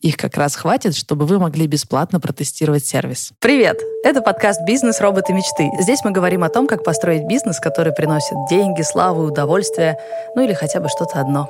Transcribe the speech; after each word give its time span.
Их 0.00 0.16
как 0.16 0.36
раз 0.36 0.54
хватит, 0.54 0.94
чтобы 0.94 1.26
вы 1.26 1.40
могли 1.40 1.66
бесплатно 1.66 2.20
протестировать 2.20 2.86
сервис. 2.86 3.32
Привет! 3.40 3.80
Это 4.04 4.22
подкаст 4.22 4.60
«Бизнес. 4.64 5.00
Роботы. 5.00 5.32
Мечты». 5.32 5.70
Здесь 5.80 6.04
мы 6.04 6.12
говорим 6.12 6.44
о 6.44 6.48
том, 6.50 6.68
как 6.68 6.84
построить 6.84 7.26
бизнес, 7.26 7.58
который 7.58 7.92
приносит 7.92 8.36
деньги, 8.48 8.82
славу, 8.82 9.24
удовольствие, 9.24 9.98
ну 10.36 10.42
или 10.44 10.52
хотя 10.52 10.78
бы 10.78 10.88
что-то 10.88 11.20
одно. 11.20 11.48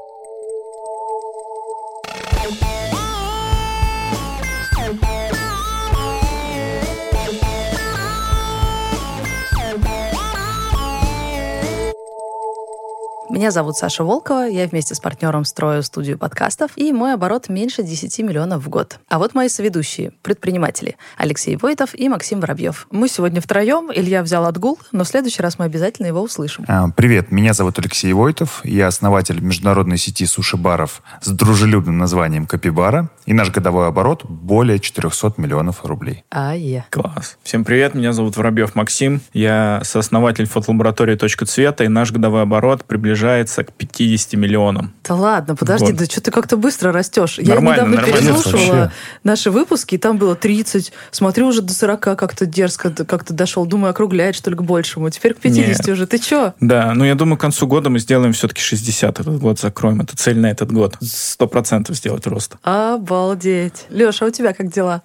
Меня 13.39 13.53
зовут 13.53 13.77
Саша 13.77 14.03
Волкова, 14.03 14.49
я 14.49 14.67
вместе 14.67 14.97
с 14.97 14.99
партнером 14.99 15.45
строю 15.45 15.85
студию 15.85 16.19
подкастов, 16.19 16.73
и 16.75 16.93
мой 16.93 17.15
оборот 17.15 17.49
меньше 17.49 17.85
10 17.85 18.19
миллионов 18.25 18.65
в 18.65 18.69
год. 18.69 18.99
А 19.09 19.21
вот 19.21 19.37
мои 19.37 19.49
соведущие, 19.49 20.11
предприниматели, 20.23 20.97
Алексей 21.17 21.55
Войтов 21.55 21.95
и 21.95 22.09
Максим 22.09 22.41
Воробьев. 22.41 22.89
Мы 22.91 23.09
сегодня 23.09 23.41
втроем, 23.41 23.93
Илья 23.95 24.25
взял 24.25 24.45
отгул, 24.45 24.81
но 24.91 25.05
в 25.05 25.09
следующий 25.09 25.41
раз 25.41 25.57
мы 25.57 25.67
обязательно 25.67 26.07
его 26.07 26.21
услышим. 26.21 26.65
А, 26.67 26.89
привет, 26.89 27.31
меня 27.31 27.53
зовут 27.53 27.79
Алексей 27.79 28.13
Войтов, 28.13 28.61
я 28.65 28.89
основатель 28.89 29.41
международной 29.41 29.99
сети 29.99 30.27
суши-баров 30.27 31.01
с 31.23 31.29
дружелюбным 31.29 31.97
названием 31.97 32.45
Капибара, 32.45 33.09
и 33.25 33.35
наш 33.35 33.53
годовой 33.53 33.87
оборот 33.87 34.25
более 34.25 34.81
400 34.81 35.35
миллионов 35.37 35.85
рублей. 35.85 36.25
А 36.29 36.57
я. 36.57 36.87
Класс. 36.91 37.39
Всем 37.45 37.65
привет, 37.65 37.95
меня 37.95 38.13
зовут 38.13 38.37
Воробьев 38.37 38.75
Максим, 38.75 39.21
я 39.33 39.81
сооснователь 39.85 40.47
фотолаборатории 40.47 41.15
«Точка 41.15 41.47
цвета», 41.47 41.85
и 41.85 41.89
наш 41.89 42.11
годовой 42.11 42.43
оборот 42.43 42.85
приближается 42.85 43.28
приближается 43.29 43.65
к 43.65 43.73
50 43.73 44.35
миллионам. 44.35 44.93
Да 45.05 45.15
ладно, 45.15 45.55
подожди, 45.57 45.93
да 45.93 46.05
что 46.05 46.21
ты 46.21 46.31
как-то 46.31 46.57
быстро 46.57 46.93
растешь. 46.93 47.39
Нормально, 47.39 47.83
Я 47.83 47.87
недавно 47.87 47.97
нормально. 47.97 48.21
переслушивала 48.21 48.77
Вообще. 48.77 48.93
наши 49.25 49.51
выпуски, 49.51 49.95
и 49.95 49.99
там 49.99 50.19
было 50.19 50.35
30. 50.35 50.93
Смотрю, 51.11 51.47
уже 51.49 51.63
до 51.63 51.73
40 51.73 52.01
как-то 52.01 52.47
дерзко 52.47 52.91
как-то 52.91 53.33
дошел. 53.35 53.67
Думаю, 53.67 53.91
округляет, 53.91 54.35
что 54.35 54.51
ли, 54.51 54.57
к 54.57 54.63
большему. 54.63 55.11
Теперь 55.11 55.35
к 55.35 55.39
50 55.39 55.79
Нет. 55.87 55.89
уже. 55.89 56.07
Ты 56.07 56.19
чё? 56.19 56.55
Да, 56.61 56.93
ну 56.95 57.05
я 57.05 57.15
думаю, 57.15 57.37
к 57.37 57.41
концу 57.41 57.67
года 57.67 57.91
мы 57.91 57.99
сделаем 57.99 58.33
все-таки 58.33 58.61
60 58.61 59.21
этот 59.21 59.39
год, 59.39 59.59
закроем. 59.61 60.01
Это 60.01 60.17
цель 60.17 60.39
на 60.39 60.51
этот 60.51 60.73
год. 60.73 60.97
Сто 61.01 61.47
процентов 61.47 61.97
сделать 61.97 62.27
рост. 62.27 62.57
Обалдеть. 62.63 63.87
Леша, 63.91 64.25
а 64.27 64.29
у 64.29 64.31
тебя 64.31 64.53
как 64.53 64.73
дела? 64.73 65.03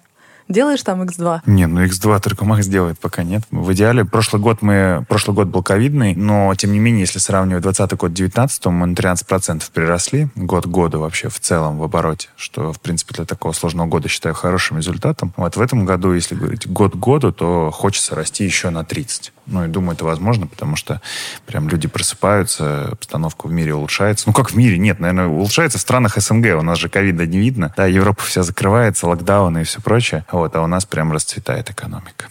Делаешь 0.48 0.82
там 0.82 1.02
X2? 1.02 1.40
Не, 1.46 1.66
ну 1.66 1.84
X2 1.84 2.20
только 2.20 2.44
Макс 2.44 2.66
делает, 2.66 2.98
пока 2.98 3.22
нет. 3.22 3.42
В 3.50 3.72
идеале, 3.72 4.04
прошлый 4.04 4.42
год 4.42 4.62
мы, 4.62 5.04
прошлый 5.08 5.34
год 5.34 5.48
был 5.48 5.62
ковидный, 5.62 6.14
но, 6.14 6.54
тем 6.54 6.72
не 6.72 6.78
менее, 6.78 7.02
если 7.02 7.18
сравнивать 7.18 7.62
20 7.62 7.92
год 7.94 8.12
19 8.12 8.66
мы 8.66 8.86
на 8.86 8.94
13% 8.94 9.62
приросли 9.72 10.28
год 10.34 10.66
году 10.66 11.00
вообще 11.00 11.28
в 11.28 11.40
целом 11.40 11.78
в 11.78 11.82
обороте, 11.82 12.28
что, 12.36 12.72
в 12.72 12.80
принципе, 12.80 13.14
для 13.14 13.24
такого 13.24 13.52
сложного 13.52 13.86
года 13.86 14.08
считаю 14.08 14.34
хорошим 14.34 14.76
результатом. 14.76 15.32
Вот 15.36 15.56
в 15.56 15.60
этом 15.60 15.84
году, 15.86 16.12
если 16.12 16.34
говорить 16.34 16.68
год 16.68 16.94
году, 16.94 17.32
то 17.32 17.70
хочется 17.70 18.14
расти 18.14 18.44
еще 18.44 18.70
на 18.70 18.84
30. 18.84 19.32
Ну, 19.46 19.64
и 19.64 19.68
думаю, 19.68 19.94
это 19.94 20.04
возможно, 20.04 20.46
потому 20.46 20.76
что 20.76 21.00
прям 21.46 21.68
люди 21.68 21.86
просыпаются, 21.86 22.88
обстановка 22.92 23.46
в 23.46 23.52
мире 23.52 23.74
улучшается. 23.74 24.24
Ну, 24.26 24.32
как 24.32 24.50
в 24.50 24.56
мире? 24.56 24.78
Нет, 24.78 25.00
наверное, 25.00 25.26
улучшается 25.26 25.78
в 25.78 25.80
странах 25.80 26.16
СНГ. 26.16 26.56
У 26.58 26.62
нас 26.62 26.78
же 26.78 26.88
ковида 26.88 27.26
не 27.26 27.38
видно. 27.38 27.72
Да, 27.76 27.86
Европа 27.86 28.22
вся 28.22 28.42
закрывается, 28.42 29.06
локдауны 29.06 29.62
и 29.62 29.64
все 29.64 29.80
прочее. 29.80 30.24
Вот, 30.32 30.56
а 30.56 30.62
у 30.62 30.66
нас 30.66 30.86
прям 30.86 31.12
расцветает 31.12 31.70
экономика. 31.70 32.26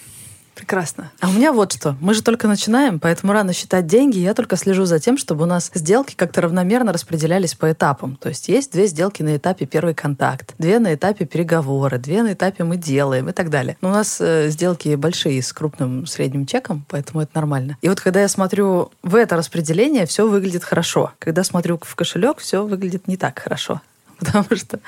Прекрасно. 0.56 1.12
А 1.20 1.30
у 1.30 1.32
меня 1.32 1.52
вот 1.52 1.74
что. 1.74 1.96
Мы 2.00 2.14
же 2.14 2.22
только 2.22 2.48
начинаем, 2.48 3.00
поэтому 3.00 3.34
рано 3.34 3.54
считать 3.54 3.88
деньги. 3.88 4.20
Я 4.20 4.34
только 4.34 4.56
слежу 4.56 4.86
за 4.86 5.00
тем, 5.00 5.18
чтобы 5.18 5.44
у 5.44 5.48
нас 5.48 5.72
сделки 5.74 6.14
как-то 6.16 6.42
равномерно 6.42 6.94
распределялись 6.94 7.56
по 7.56 7.72
этапам. 7.72 8.18
То 8.18 8.30
есть 8.30 8.48
есть 8.50 8.72
две 8.72 8.86
сделки 8.86 9.24
на 9.24 9.36
этапе 9.36 9.66
первый 9.66 9.96
контакт, 9.96 10.54
две 10.60 10.78
на 10.80 10.94
этапе 10.94 11.26
переговоры, 11.26 11.98
две 11.98 12.22
на 12.22 12.34
этапе 12.34 12.64
мы 12.64 12.78
делаем 12.78 13.30
и 13.30 13.32
так 13.34 13.50
далее. 13.50 13.78
Но 13.82 13.90
у 13.90 13.92
нас 13.92 14.22
э, 14.22 14.50
сделки 14.50 14.94
большие 14.96 15.42
с 15.42 15.52
крупным 15.52 16.06
средним 16.06 16.46
чеком, 16.46 16.86
поэтому 16.88 17.22
это 17.22 17.32
нормально. 17.34 17.78
И 17.82 17.90
вот 17.90 18.00
когда 18.00 18.22
я 18.22 18.28
смотрю 18.28 18.92
в 19.02 19.16
это 19.16 19.36
распределение, 19.36 20.06
все 20.06 20.28
выглядит 20.28 20.64
хорошо. 20.64 21.14
Когда 21.18 21.44
смотрю 21.44 21.80
в 21.82 21.96
кошелек, 21.96 22.38
все 22.38 22.66
выглядит 22.66 23.08
не 23.08 23.18
так 23.18 23.40
хорошо. 23.40 23.82
Потому 24.20 24.56
что 24.56 24.80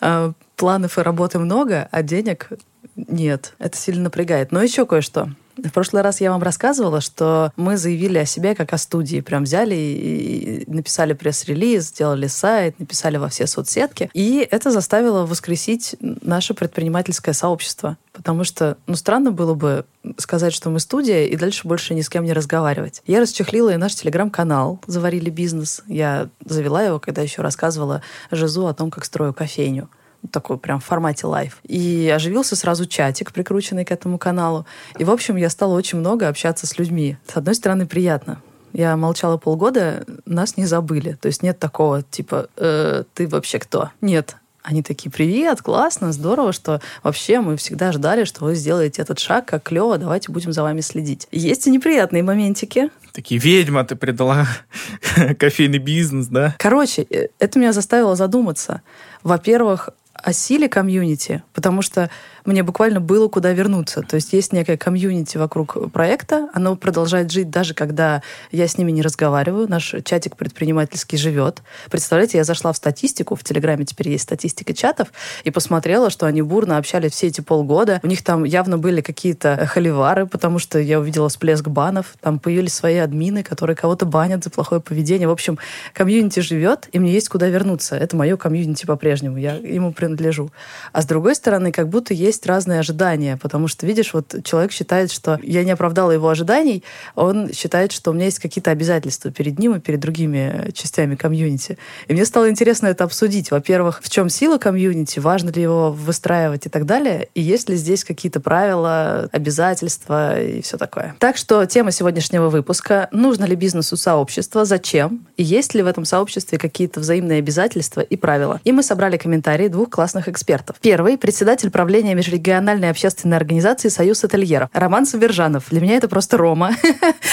э, 0.00 0.32
планов 0.56 0.98
и 0.98 1.02
работы 1.02 1.38
много, 1.38 1.88
а 1.90 2.02
денег 2.02 2.48
нет. 2.96 3.54
Это 3.58 3.76
сильно 3.76 4.04
напрягает. 4.04 4.52
Но 4.52 4.62
еще 4.62 4.86
кое-что. 4.86 5.28
В 5.56 5.70
прошлый 5.70 6.02
раз 6.02 6.20
я 6.20 6.30
вам 6.32 6.42
рассказывала, 6.42 7.00
что 7.00 7.50
мы 7.56 7.78
заявили 7.78 8.18
о 8.18 8.26
себе 8.26 8.54
как 8.54 8.72
о 8.74 8.78
студии. 8.78 9.20
Прям 9.20 9.44
взяли 9.44 9.74
и 9.74 10.64
написали 10.66 11.14
пресс-релиз, 11.14 11.88
сделали 11.88 12.26
сайт, 12.26 12.78
написали 12.78 13.16
во 13.16 13.28
все 13.28 13.46
соцсетки. 13.46 14.10
И 14.12 14.46
это 14.50 14.70
заставило 14.70 15.24
воскресить 15.24 15.96
наше 16.00 16.52
предпринимательское 16.52 17.32
сообщество. 17.32 17.96
Потому 18.12 18.44
что, 18.44 18.76
ну, 18.86 18.96
странно 18.96 19.30
было 19.30 19.54
бы 19.54 19.86
сказать, 20.18 20.52
что 20.52 20.68
мы 20.68 20.78
студия, 20.78 21.24
и 21.24 21.36
дальше 21.36 21.66
больше 21.66 21.94
ни 21.94 22.02
с 22.02 22.08
кем 22.10 22.24
не 22.24 22.32
разговаривать. 22.32 23.02
Я 23.06 23.20
расчехлила 23.20 23.70
и 23.70 23.76
наш 23.76 23.94
телеграм-канал 23.94 24.80
«Заварили 24.86 25.30
бизнес». 25.30 25.82
Я 25.86 26.28
завела 26.44 26.82
его, 26.82 26.98
когда 26.98 27.22
еще 27.22 27.42
рассказывала 27.42 28.02
Жизу 28.30 28.66
о 28.66 28.74
том, 28.74 28.90
как 28.90 29.04
строю 29.04 29.32
кофейню 29.32 29.88
такой 30.28 30.58
прям 30.58 30.80
в 30.80 30.84
формате 30.84 31.26
live. 31.26 31.58
И 31.64 32.12
оживился 32.14 32.56
сразу 32.56 32.86
чатик, 32.86 33.32
прикрученный 33.32 33.84
к 33.84 33.90
этому 33.90 34.18
каналу. 34.18 34.66
И, 34.98 35.04
в 35.04 35.10
общем, 35.10 35.36
я 35.36 35.50
стала 35.50 35.74
очень 35.74 35.98
много 35.98 36.28
общаться 36.28 36.66
с 36.66 36.78
людьми. 36.78 37.16
С 37.26 37.36
одной 37.36 37.54
стороны, 37.54 37.86
приятно. 37.86 38.40
Я 38.72 38.96
молчала 38.96 39.38
полгода, 39.38 40.04
нас 40.26 40.56
не 40.56 40.66
забыли. 40.66 41.12
То 41.12 41.26
есть 41.26 41.42
нет 41.42 41.58
такого, 41.58 42.02
типа, 42.02 42.48
«Э, 42.56 43.04
ты 43.14 43.26
вообще 43.26 43.58
кто? 43.58 43.90
Нет. 44.00 44.36
Они 44.66 44.82
такие, 44.82 45.12
привет, 45.12 45.62
классно, 45.62 46.10
здорово, 46.10 46.52
что 46.52 46.80
вообще 47.04 47.40
мы 47.40 47.56
всегда 47.56 47.92
ждали, 47.92 48.24
что 48.24 48.44
вы 48.44 48.56
сделаете 48.56 49.00
этот 49.00 49.20
шаг, 49.20 49.46
как 49.46 49.62
клево, 49.62 49.96
давайте 49.96 50.32
будем 50.32 50.52
за 50.52 50.64
вами 50.64 50.80
следить. 50.80 51.28
Есть 51.30 51.68
и 51.68 51.70
неприятные 51.70 52.24
моментики. 52.24 52.90
Такие, 53.12 53.40
ведьма, 53.40 53.84
ты 53.84 53.94
предала 53.94 54.48
кофейный 55.38 55.78
бизнес, 55.78 56.26
да? 56.26 56.56
Короче, 56.58 57.06
э, 57.08 57.28
это 57.38 57.60
меня 57.60 57.72
заставило 57.72 58.16
задуматься. 58.16 58.82
Во-первых, 59.22 59.90
о 60.26 60.32
силе 60.32 60.68
комьюнити, 60.68 61.44
потому 61.52 61.82
что 61.82 62.10
мне 62.46 62.62
буквально 62.62 63.00
было 63.00 63.28
куда 63.28 63.52
вернуться. 63.52 64.02
То 64.02 64.16
есть 64.16 64.32
есть 64.32 64.52
некое 64.52 64.76
комьюнити 64.76 65.36
вокруг 65.36 65.90
проекта, 65.92 66.48
оно 66.52 66.76
продолжает 66.76 67.30
жить 67.30 67.50
даже 67.50 67.74
когда 67.74 68.22
я 68.50 68.68
с 68.68 68.78
ними 68.78 68.90
не 68.90 69.02
разговариваю. 69.02 69.68
Наш 69.68 69.94
чатик 70.04 70.36
предпринимательский 70.36 71.18
живет. 71.18 71.62
Представляете, 71.90 72.38
я 72.38 72.44
зашла 72.44 72.72
в 72.72 72.76
статистику, 72.76 73.34
в 73.34 73.44
Телеграме 73.44 73.84
теперь 73.84 74.10
есть 74.10 74.24
статистика 74.24 74.74
чатов, 74.74 75.08
и 75.44 75.50
посмотрела, 75.50 76.10
что 76.10 76.26
они 76.26 76.42
бурно 76.42 76.78
общались 76.78 77.12
все 77.12 77.28
эти 77.28 77.40
полгода. 77.40 78.00
У 78.02 78.06
них 78.06 78.22
там 78.22 78.44
явно 78.44 78.78
были 78.78 79.00
какие-то 79.00 79.66
холивары, 79.66 80.26
потому 80.26 80.58
что 80.58 80.78
я 80.78 81.00
увидела 81.00 81.28
всплеск 81.28 81.68
банов, 81.68 82.14
там 82.20 82.38
появились 82.38 82.74
свои 82.74 82.96
админы, 82.96 83.42
которые 83.42 83.76
кого-то 83.76 84.06
банят 84.06 84.44
за 84.44 84.50
плохое 84.50 84.80
поведение. 84.80 85.28
В 85.28 85.32
общем, 85.32 85.58
комьюнити 85.92 86.40
живет, 86.40 86.88
и 86.92 86.98
мне 86.98 87.12
есть 87.12 87.28
куда 87.28 87.48
вернуться. 87.48 87.96
Это 87.96 88.16
мое 88.16 88.36
комьюнити 88.36 88.86
по-прежнему. 88.86 89.38
Я 89.38 89.54
ему 89.54 89.92
принадлежу. 89.92 90.50
А 90.92 91.02
с 91.02 91.06
другой 91.06 91.34
стороны, 91.34 91.72
как 91.72 91.88
будто 91.88 92.14
есть 92.14 92.35
разные 92.44 92.80
ожидания, 92.80 93.38
потому 93.40 93.68
что, 93.68 93.86
видишь, 93.86 94.12
вот 94.12 94.34
человек 94.42 94.72
считает, 94.72 95.12
что 95.12 95.38
я 95.42 95.64
не 95.64 95.70
оправдала 95.70 96.10
его 96.10 96.28
ожиданий, 96.28 96.82
он 97.14 97.52
считает, 97.52 97.92
что 97.92 98.10
у 98.10 98.14
меня 98.14 98.24
есть 98.24 98.40
какие-то 98.40 98.72
обязательства 98.72 99.30
перед 99.30 99.58
ним 99.60 99.76
и 99.76 99.80
перед 99.80 100.00
другими 100.00 100.72
частями 100.74 101.14
комьюнити. 101.14 101.78
И 102.08 102.12
мне 102.12 102.24
стало 102.24 102.50
интересно 102.50 102.88
это 102.88 103.04
обсудить. 103.04 103.50
Во-первых, 103.52 104.00
в 104.02 104.10
чем 104.10 104.28
сила 104.28 104.58
комьюнити, 104.58 105.20
важно 105.20 105.50
ли 105.50 105.62
его 105.62 105.92
выстраивать 105.92 106.66
и 106.66 106.68
так 106.68 106.84
далее, 106.84 107.28
и 107.34 107.40
есть 107.40 107.68
ли 107.68 107.76
здесь 107.76 108.04
какие-то 108.04 108.40
правила, 108.40 109.28
обязательства 109.32 110.40
и 110.40 110.60
все 110.62 110.76
такое. 110.76 111.14
Так 111.20 111.36
что 111.36 111.64
тема 111.66 111.92
сегодняшнего 111.92 112.48
выпуска– 112.48 113.08
нужно 113.12 113.44
ли 113.44 113.54
бизнесу 113.54 113.96
сообщество, 113.96 114.64
зачем, 114.64 115.26
и 115.36 115.42
есть 115.42 115.74
ли 115.74 115.82
в 115.82 115.86
этом 115.86 116.04
сообществе 116.04 116.58
какие-то 116.58 117.00
взаимные 117.00 117.38
обязательства 117.38 118.00
и 118.00 118.16
правила. 118.16 118.60
И 118.64 118.72
мы 118.72 118.82
собрали 118.82 119.16
комментарии 119.16 119.68
двух 119.68 119.90
классных 119.90 120.28
экспертов. 120.28 120.76
Первый– 120.80 121.18
председатель 121.18 121.70
правления 121.70 122.14
межрегиональной 122.26 122.90
общественной 122.90 123.36
организации 123.36 123.88
«Союз 123.88 124.24
отельеров» 124.24 124.68
Роман 124.72 125.06
Савержанов. 125.06 125.64
Для 125.70 125.80
меня 125.80 125.96
это 125.96 126.08
просто 126.08 126.36
Рома. 126.36 126.72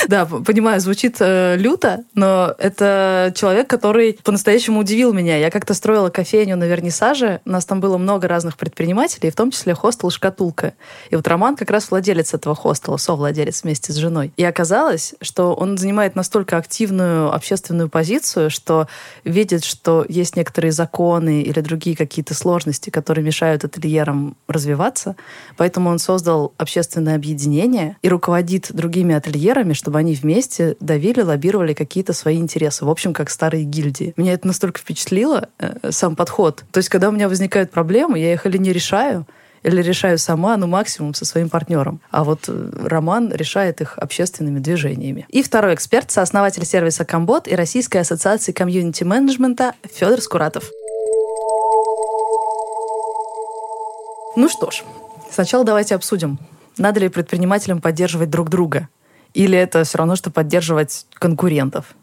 Да, 0.07 0.25
понимаю, 0.25 0.81
звучит 0.81 1.18
э, 1.19 1.56
люто, 1.57 2.04
но 2.13 2.54
это 2.57 3.31
человек, 3.36 3.69
который 3.69 4.19
по-настоящему 4.22 4.81
удивил 4.81 5.13
меня. 5.13 5.38
Я 5.38 5.50
как-то 5.50 5.74
строила 5.74 6.10
кофейню 6.10 6.57
на 6.57 6.66
Вернисаже, 6.66 7.40
у 7.45 7.50
нас 7.50 7.66
там 7.66 7.80
было 7.80 7.98
много 7.98 8.28
разных 8.28 8.57
предпринимателей, 8.57 9.31
в 9.31 9.36
том 9.36 9.51
числе 9.51 9.74
хостел 9.74 10.10
«Шкатулка». 10.10 10.74
И 11.10 11.16
вот 11.16 11.28
Роман 11.28 11.56
как 11.56 11.69
раз 11.72 11.90
владелец 11.90 12.34
этого 12.34 12.54
хостела, 12.54 12.98
совладелец 12.98 13.63
вместе 13.63 13.94
с 13.94 13.95
женой. 13.95 14.34
И 14.36 14.44
оказалось, 14.44 15.16
что 15.22 15.54
он 15.54 15.78
занимает 15.78 16.16
настолько 16.16 16.57
активную 16.57 17.34
общественную 17.34 17.88
позицию, 17.90 18.50
что 18.50 18.88
видит, 19.24 19.63
что 19.63 20.06
есть 20.10 20.36
некоторые 20.36 20.74
законы 20.74 21.42
или 21.44 21.62
другие 21.62 21.95
какие-то 21.95 22.34
сложности, 22.34 22.90
которые 22.90 23.24
мешают 23.24 23.63
ательерам 23.63 24.36
развиваться. 24.48 24.82
Поэтому 25.57 25.89
он 25.89 26.00
создал 26.00 26.53
общественное 26.57 27.15
объединение 27.15 27.97
и 28.01 28.09
руководит 28.09 28.71
другими 28.74 29.15
ательерами, 29.15 29.74
чтобы 29.74 30.00
они 30.00 30.13
вместе 30.15 30.75
давили, 30.80 31.21
лоббировали 31.21 31.74
какие-то 31.74 32.13
свои 32.13 32.38
интересы. 32.38 32.85
В 32.85 32.89
общем, 32.89 33.13
как 33.13 33.30
старые 33.30 33.63
гильдии. 33.63 34.13
Меня 34.18 34.33
это 34.33 34.47
настолько 34.47 34.80
впечатлило, 34.80 35.50
э, 35.59 35.91
сам 35.91 36.15
подход. 36.15 36.63
То 36.71 36.77
есть, 36.80 36.89
когда 36.89 37.09
у 37.09 37.12
меня 37.12 37.30
возникают 37.30 37.71
проблемы, 37.71 38.19
я 38.19 38.33
их 38.33 38.45
или 38.45 38.57
не 38.57 38.74
решаю, 38.74 39.25
или 39.63 39.81
решаю 39.81 40.18
сама, 40.18 40.57
ну, 40.57 40.68
максимум 40.68 41.13
со 41.13 41.25
своим 41.25 41.50
партнером. 41.50 42.01
А 42.12 42.24
вот 42.24 42.45
э, 42.47 42.69
Роман 42.85 43.31
решает 43.33 43.81
их 43.81 43.97
общественными 43.97 44.59
движениями. 44.59 45.25
И 45.30 45.41
второй 45.41 45.74
эксперт, 45.74 46.12
сооснователь 46.12 46.65
сервиса 46.65 47.06
Комбот 47.06 47.47
и 47.47 47.56
Российской 47.56 47.97
ассоциации 47.97 48.51
комьюнити-менеджмента 48.51 49.74
Федор 49.91 50.21
Скуратов. 50.21 50.69
Ну 54.35 54.50
что 54.50 54.71
ж, 54.71 54.83
сначала 55.31 55.63
давайте 55.63 55.95
обсудим, 55.95 56.39
надо 56.77 57.00
ли 57.00 57.09
предпринимателям 57.09 57.81
поддерживать 57.81 58.30
друг 58.30 58.50
друга. 58.50 58.89
Или 59.33 59.57
это 59.57 59.83
все 59.83 59.97
равно, 59.97 60.15
что 60.15 60.31
поддерживать 60.31 61.06
конкурентов? 61.13 61.95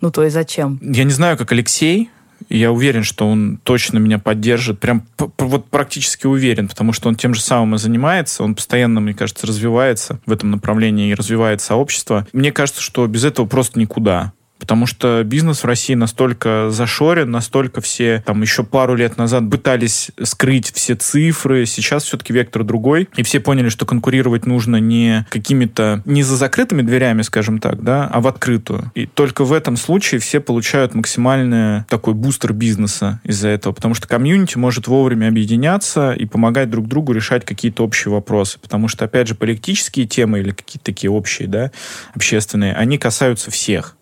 Ну, 0.00 0.10
то 0.10 0.22
есть 0.22 0.34
зачем? 0.34 0.78
Я 0.82 1.04
не 1.04 1.10
знаю, 1.10 1.36
как 1.36 1.52
Алексей, 1.52 2.10
я 2.48 2.72
уверен, 2.72 3.02
что 3.04 3.28
он 3.28 3.58
точно 3.62 3.98
меня 3.98 4.18
поддержит. 4.18 4.80
Прям 4.80 5.06
вот 5.38 5.66
практически 5.66 6.26
уверен, 6.26 6.68
потому 6.68 6.92
что 6.92 7.08
он 7.08 7.16
тем 7.16 7.34
же 7.34 7.42
самым 7.42 7.74
и 7.74 7.78
занимается. 7.78 8.42
Он 8.42 8.54
постоянно, 8.54 9.00
мне 9.00 9.12
кажется, 9.12 9.46
развивается 9.46 10.20
в 10.24 10.32
этом 10.32 10.50
направлении 10.50 11.10
и 11.10 11.14
развивает 11.14 11.60
сообщество. 11.60 12.26
Мне 12.32 12.52
кажется, 12.52 12.80
что 12.80 13.06
без 13.06 13.24
этого 13.24 13.46
просто 13.46 13.78
никуда. 13.78 14.32
Потому 14.58 14.86
что 14.86 15.22
бизнес 15.24 15.62
в 15.62 15.66
России 15.66 15.94
настолько 15.94 16.70
зашорен, 16.70 17.30
настолько 17.30 17.80
все 17.80 18.22
там 18.26 18.42
еще 18.42 18.64
пару 18.64 18.94
лет 18.94 19.16
назад 19.16 19.48
пытались 19.50 20.10
скрыть 20.22 20.72
все 20.72 20.94
цифры. 20.94 21.66
Сейчас 21.66 22.04
все-таки 22.04 22.32
вектор 22.32 22.64
другой. 22.64 23.08
И 23.16 23.22
все 23.22 23.40
поняли, 23.40 23.68
что 23.68 23.86
конкурировать 23.86 24.46
нужно 24.46 24.76
не 24.76 25.26
какими-то, 25.30 26.02
не 26.04 26.22
за 26.22 26.36
закрытыми 26.36 26.82
дверями, 26.82 27.22
скажем 27.22 27.58
так, 27.58 27.82
да, 27.82 28.08
а 28.12 28.20
в 28.20 28.26
открытую. 28.26 28.90
И 28.94 29.06
только 29.06 29.44
в 29.44 29.52
этом 29.52 29.76
случае 29.76 30.20
все 30.20 30.40
получают 30.40 30.94
максимальный 30.94 31.84
такой 31.84 32.14
бустер 32.14 32.52
бизнеса 32.52 33.20
из-за 33.24 33.48
этого. 33.48 33.72
Потому 33.72 33.94
что 33.94 34.08
комьюнити 34.08 34.58
может 34.58 34.86
вовремя 34.86 35.28
объединяться 35.28 36.12
и 36.12 36.24
помогать 36.24 36.70
друг 36.70 36.88
другу 36.88 37.12
решать 37.12 37.44
какие-то 37.44 37.84
общие 37.84 38.12
вопросы. 38.12 38.58
Потому 38.58 38.88
что, 38.88 39.04
опять 39.04 39.28
же, 39.28 39.34
политические 39.34 40.06
темы 40.06 40.40
или 40.40 40.50
какие-то 40.50 40.84
такие 40.84 41.10
общие, 41.10 41.48
да, 41.48 41.70
общественные, 42.14 42.74
они 42.74 42.98
касаются 42.98 43.50
всех. 43.50 43.97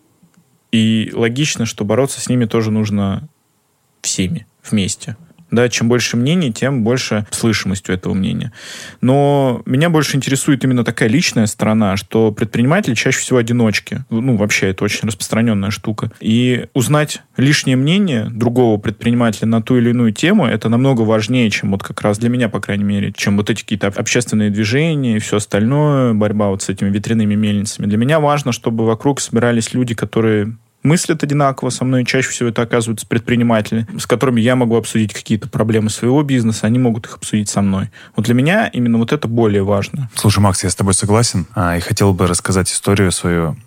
И 0.77 1.09
логично, 1.11 1.65
что 1.65 1.85
бороться 1.85 2.21
с 2.21 2.29
ними 2.29 2.45
тоже 2.45 2.69
нужно 2.69 3.27
всеми 4.01 4.45
вместе. 4.63 5.17
Да, 5.49 5.69
чем 5.69 5.87
больше 5.87 6.17
мнений, 6.17 6.53
тем 6.53 6.83
больше 6.83 7.25
слышимость 7.31 7.89
у 7.89 7.93
этого 7.93 8.13
мнения. 8.13 8.51
Но 9.01 9.63
меня 9.65 9.89
больше 9.89 10.17
интересует 10.17 10.63
именно 10.63 10.83
такая 10.83 11.09
личная 11.09 11.47
сторона, 11.47 11.97
что 11.97 12.31
предприниматели 12.31 12.93
чаще 12.93 13.17
всего 13.17 13.39
одиночки. 13.39 14.03
Ну, 14.11 14.35
вообще, 14.35 14.67
это 14.67 14.83
очень 14.83 15.07
распространенная 15.07 15.71
штука. 15.71 16.11
И 16.19 16.67
узнать 16.75 17.21
лишнее 17.37 17.75
мнение 17.75 18.27
другого 18.29 18.77
предпринимателя 18.77 19.47
на 19.47 19.63
ту 19.63 19.77
или 19.77 19.89
иную 19.89 20.11
тему, 20.11 20.45
это 20.45 20.69
намного 20.69 21.01
важнее, 21.01 21.49
чем 21.49 21.71
вот 21.71 21.81
как 21.81 22.01
раз 22.01 22.19
для 22.19 22.29
меня, 22.29 22.49
по 22.49 22.59
крайней 22.59 22.83
мере, 22.83 23.13
чем 23.15 23.37
вот 23.37 23.49
эти 23.49 23.61
какие-то 23.61 23.87
общественные 23.87 24.51
движения 24.51 25.15
и 25.15 25.19
все 25.19 25.37
остальное, 25.37 26.13
борьба 26.13 26.49
вот 26.49 26.61
с 26.61 26.69
этими 26.69 26.89
ветряными 26.89 27.33
мельницами. 27.33 27.87
Для 27.87 27.97
меня 27.97 28.19
важно, 28.19 28.51
чтобы 28.51 28.85
вокруг 28.85 29.21
собирались 29.21 29.73
люди, 29.73 29.95
которые 29.95 30.57
мыслят 30.87 31.23
одинаково 31.23 31.69
со 31.69 31.85
мной, 31.85 32.05
чаще 32.05 32.29
всего 32.29 32.49
это 32.49 32.61
оказываются 32.61 33.05
предприниматели, 33.05 33.85
с 33.99 34.05
которыми 34.07 34.41
я 34.41 34.55
могу 34.55 34.75
обсудить 34.75 35.13
какие-то 35.13 35.47
проблемы 35.49 35.89
своего 35.89 36.23
бизнеса, 36.23 36.65
они 36.65 36.79
могут 36.79 37.05
их 37.05 37.15
обсудить 37.17 37.49
со 37.49 37.61
мной. 37.61 37.91
Вот 38.15 38.25
для 38.25 38.33
меня 38.33 38.67
именно 38.67 38.97
вот 38.97 39.11
это 39.11 39.27
более 39.27 39.63
важно. 39.63 40.09
Слушай, 40.15 40.39
Макс, 40.39 40.63
я 40.63 40.69
с 40.69 40.75
тобой 40.75 40.93
согласен, 40.93 41.45
а, 41.53 41.77
и 41.77 41.79
хотел 41.79 42.13
бы 42.13 42.27
рассказать 42.27 42.71
историю 42.71 43.11
свою 43.11 43.57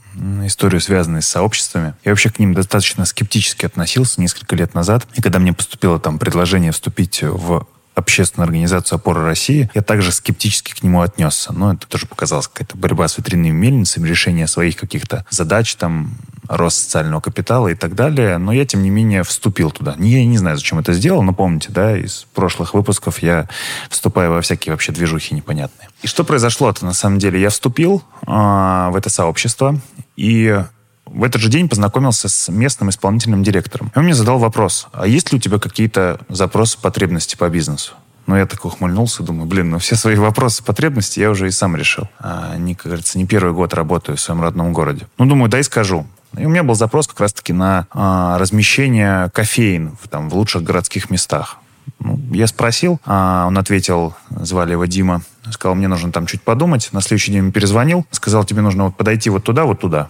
историю, 0.44 0.81
связанную 0.81 1.22
с 1.22 1.26
сообществами. 1.26 1.94
Я 2.05 2.12
вообще 2.12 2.31
к 2.31 2.38
ним 2.38 2.52
достаточно 2.52 3.05
скептически 3.05 3.64
относился 3.67 4.20
несколько 4.20 4.56
лет 4.56 4.75
назад. 4.75 5.06
И 5.14 5.22
когда 5.22 5.38
мне 5.38 5.52
поступило 5.52 6.00
там 6.00 6.19
предложение 6.19 6.72
вступить 6.72 7.22
в 7.22 7.67
общественную 8.00 8.47
организацию 8.47 8.97
«Опора 8.97 9.25
России», 9.25 9.70
я 9.75 9.82
также 9.82 10.12
скептически 10.12 10.73
к 10.73 10.82
нему 10.82 11.00
отнесся. 11.00 11.52
Но 11.52 11.73
это 11.73 11.87
тоже 11.87 12.06
показалось 12.06 12.49
какая-то 12.49 12.76
борьба 12.76 13.08
с 13.08 13.19
ветряными 13.19 13.50
мельницами, 13.50 14.08
решение 14.08 14.47
своих 14.47 14.76
каких-то 14.76 15.25
задач, 15.31 15.75
там, 15.76 16.17
рост 16.49 16.79
социального 16.79 17.20
капитала 17.20 17.69
и 17.69 17.75
так 17.75 17.94
далее. 17.94 18.38
Но 18.38 18.52
я, 18.52 18.67
тем 18.67 18.82
не 18.82 18.91
менее, 18.91 19.23
вступил 19.23 19.70
туда. 19.70 19.94
Я 19.99 20.25
не 20.25 20.38
знаю, 20.38 20.56
зачем 20.56 20.79
это 20.79 20.93
сделал, 20.93 21.23
но 21.23 21.32
помните, 21.32 21.69
да, 21.70 21.97
из 21.97 22.26
прошлых 22.35 22.75
выпусков 22.75 23.20
я 23.20 23.49
вступаю 23.88 24.32
во 24.32 24.41
всякие 24.41 24.73
вообще 24.73 24.93
движухи 24.93 25.35
непонятные. 25.35 25.88
И 26.03 26.08
что 26.08 26.25
произошло-то 26.25 26.85
на 26.85 26.93
самом 26.93 27.19
деле? 27.19 27.41
Я 27.41 27.50
вступил 27.50 28.03
э, 28.23 28.26
в 28.26 28.93
это 28.96 29.08
сообщество, 29.11 29.81
и 30.17 30.62
в 31.12 31.24
этот 31.24 31.40
же 31.40 31.48
день 31.48 31.68
познакомился 31.68 32.28
с 32.28 32.48
местным 32.48 32.90
исполнительным 32.90 33.42
директором. 33.42 33.92
Он 33.94 34.04
мне 34.04 34.14
задал 34.14 34.38
вопрос, 34.38 34.88
а 34.92 35.06
есть 35.06 35.32
ли 35.32 35.38
у 35.38 35.40
тебя 35.40 35.58
какие-то 35.58 36.20
запросы, 36.28 36.78
потребности 36.80 37.36
по 37.36 37.48
бизнесу? 37.48 37.94
Ну, 38.26 38.36
я 38.36 38.46
так 38.46 38.64
ухмыльнулся, 38.64 39.22
думаю, 39.22 39.46
блин, 39.46 39.70
ну 39.70 39.78
все 39.78 39.96
свои 39.96 40.14
вопросы, 40.14 40.62
потребности 40.62 41.18
я 41.18 41.30
уже 41.30 41.48
и 41.48 41.50
сам 41.50 41.74
решил. 41.74 42.08
А, 42.20 42.56
не, 42.56 42.74
как 42.74 42.86
говорится, 42.86 43.18
не 43.18 43.26
первый 43.26 43.52
год 43.52 43.74
работаю 43.74 44.16
в 44.16 44.20
своем 44.20 44.40
родном 44.40 44.72
городе. 44.72 45.08
Ну, 45.18 45.26
думаю, 45.26 45.50
дай 45.50 45.64
скажу. 45.64 46.06
И 46.38 46.46
у 46.46 46.48
меня 46.48 46.62
был 46.62 46.74
запрос 46.74 47.08
как 47.08 47.18
раз-таки 47.18 47.52
на 47.52 47.88
а, 47.90 48.38
размещение 48.38 49.31
кофеин 49.31 49.96
в, 50.00 50.08
там, 50.08 50.31
в 50.31 50.36
лучших 50.36 50.62
городских 50.62 51.10
местах. 51.10 51.58
Ну, 51.98 52.20
я 52.31 52.46
спросил, 52.46 53.00
а 53.05 53.46
он 53.48 53.58
ответил, 53.58 54.14
звали 54.31 54.72
его 54.72 54.84
Дима, 54.84 55.22
сказал, 55.50 55.74
мне 55.74 55.88
нужно 55.88 56.12
там 56.12 56.26
чуть 56.26 56.43
подумать. 56.43 56.90
На 56.93 57.00
следующий 57.00 57.32
день 57.32 57.50
перезвонил, 57.50 58.06
сказал, 58.12 58.44
тебе 58.44 58.62
нужно 58.62 58.84
вот 58.84 58.96
подойти 58.96 59.29
вот 59.29 59.43
туда, 59.43 59.64
вот 59.64 59.81
туда. 59.81 60.08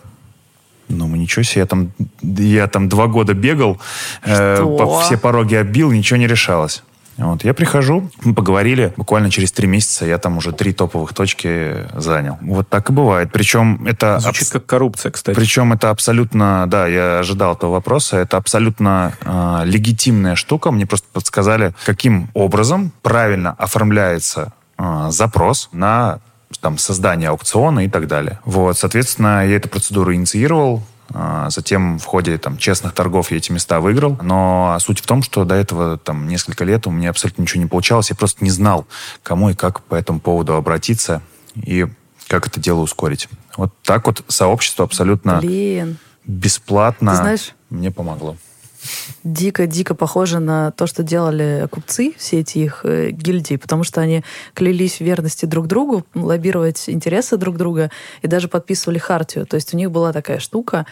Ну, 0.91 1.07
ничего 1.07 1.43
себе, 1.45 1.61
я 1.61 1.67
там, 1.67 1.93
я 2.23 2.67
там 2.67 2.89
два 2.89 3.07
года 3.07 3.33
бегал, 3.33 3.81
э, 4.25 4.57
по, 4.57 5.01
все 5.01 5.17
пороги 5.17 5.55
оббил, 5.55 5.93
ничего 5.93 6.19
не 6.19 6.27
решалось. 6.27 6.83
Вот, 7.17 7.45
я 7.45 7.53
прихожу, 7.53 8.11
мы 8.25 8.35
поговорили, 8.35 8.95
буквально 8.97 9.31
через 9.31 9.53
три 9.53 9.69
месяца 9.69 10.07
я 10.07 10.17
там 10.19 10.39
уже 10.39 10.53
три 10.53 10.73
топовых 10.73 11.13
точки 11.13 11.87
занял. 11.95 12.39
Вот 12.41 12.69
так 12.69 12.89
и 12.89 12.93
бывает. 12.93 13.31
Причем 13.31 13.87
это... 13.87 14.19
Звучит 14.21 14.43
абс... 14.43 14.53
как 14.53 14.67
коррупция, 14.67 15.13
кстати. 15.13 15.37
Причем 15.37 15.73
это 15.73 15.91
абсолютно, 15.91 16.65
да, 16.67 16.87
я 16.87 17.19
ожидал 17.19 17.55
этого 17.55 17.73
вопроса, 17.73 18.17
это 18.17 18.39
абсолютно 18.39 19.13
э, 19.23 19.63
легитимная 19.65 20.35
штука. 20.35 20.71
Мне 20.71 20.87
просто 20.87 21.09
подсказали, 21.13 21.75
каким 21.85 22.31
образом 22.33 22.91
правильно 23.03 23.55
оформляется 23.59 24.53
э, 24.79 25.09
запрос 25.11 25.69
на 25.73 26.21
там, 26.59 26.79
создание 26.79 27.29
аукциона 27.31 27.85
и 27.85 27.89
так 27.89 28.07
далее. 28.07 28.41
Вот, 28.45 28.77
соответственно, 28.79 29.47
я 29.47 29.57
эту 29.57 29.69
процедуру 29.69 30.15
инициировал, 30.15 30.83
а, 31.13 31.51
Затем 31.51 31.99
в 31.99 32.05
ходе 32.05 32.39
там, 32.39 32.57
честных 32.57 32.95
торгов 32.95 33.31
я 33.31 33.39
эти 33.39 33.51
места 33.51 33.81
выиграл. 33.81 34.17
Но 34.23 34.77
суть 34.81 35.01
в 35.01 35.07
том, 35.07 35.23
что 35.23 35.45
до 35.45 35.55
этого 35.55 35.99
там, 35.99 36.29
несколько 36.29 36.65
лет 36.65 36.87
у 36.87 36.91
меня 36.91 37.11
абсолютно 37.11 37.43
ничего 37.43 37.63
не 37.63 37.69
получалось. 37.69 38.11
Я 38.11 38.17
просто 38.17 38.45
не 38.45 38.51
знал, 38.51 38.87
кому 39.23 39.51
и 39.51 39.55
как 39.55 39.83
по 39.83 39.95
этому 39.95 40.21
поводу 40.21 40.55
обратиться 40.55 41.21
и 41.57 41.87
как 42.29 42.47
это 42.47 42.61
дело 42.61 42.81
ускорить. 42.81 43.29
Вот 43.57 43.73
так 43.83 44.07
вот 44.07 44.25
сообщество 44.29 44.85
абсолютно 44.85 45.39
Блин. 45.41 45.99
бесплатно 46.25 47.11
Ты 47.11 47.17
знаешь, 47.17 47.55
мне 47.71 47.91
помогло. 47.91 48.37
Дико-дико 49.25 49.95
похоже 49.95 50.39
на 50.39 50.71
то, 50.73 50.87
что 50.87 51.03
делали 51.03 51.69
купцы, 51.71 52.15
все 52.17 52.41
эти 52.41 52.59
их 52.59 52.81
э, 52.85 53.11
гильдии, 53.11 53.57
потому 53.57 53.85
что 53.85 54.01
они 54.01 54.23
клялись 54.55 54.97
в 54.97 55.01
верности 55.01 55.47
друг 55.47 55.67
другу, 55.67 56.05
лоббировать 56.15 56.89
интересы 56.89 57.37
друг 57.37 57.57
друга 57.57 57.91
и 58.23 58.29
даже 58.29 58.49
подписывали 58.49 58.99
хартию. 58.99 59.47
То 59.47 59.57
есть 59.57 59.75
у 59.75 59.77
них 59.77 59.91
была 59.91 60.13
такая 60.13 60.39
штука, 60.39 60.87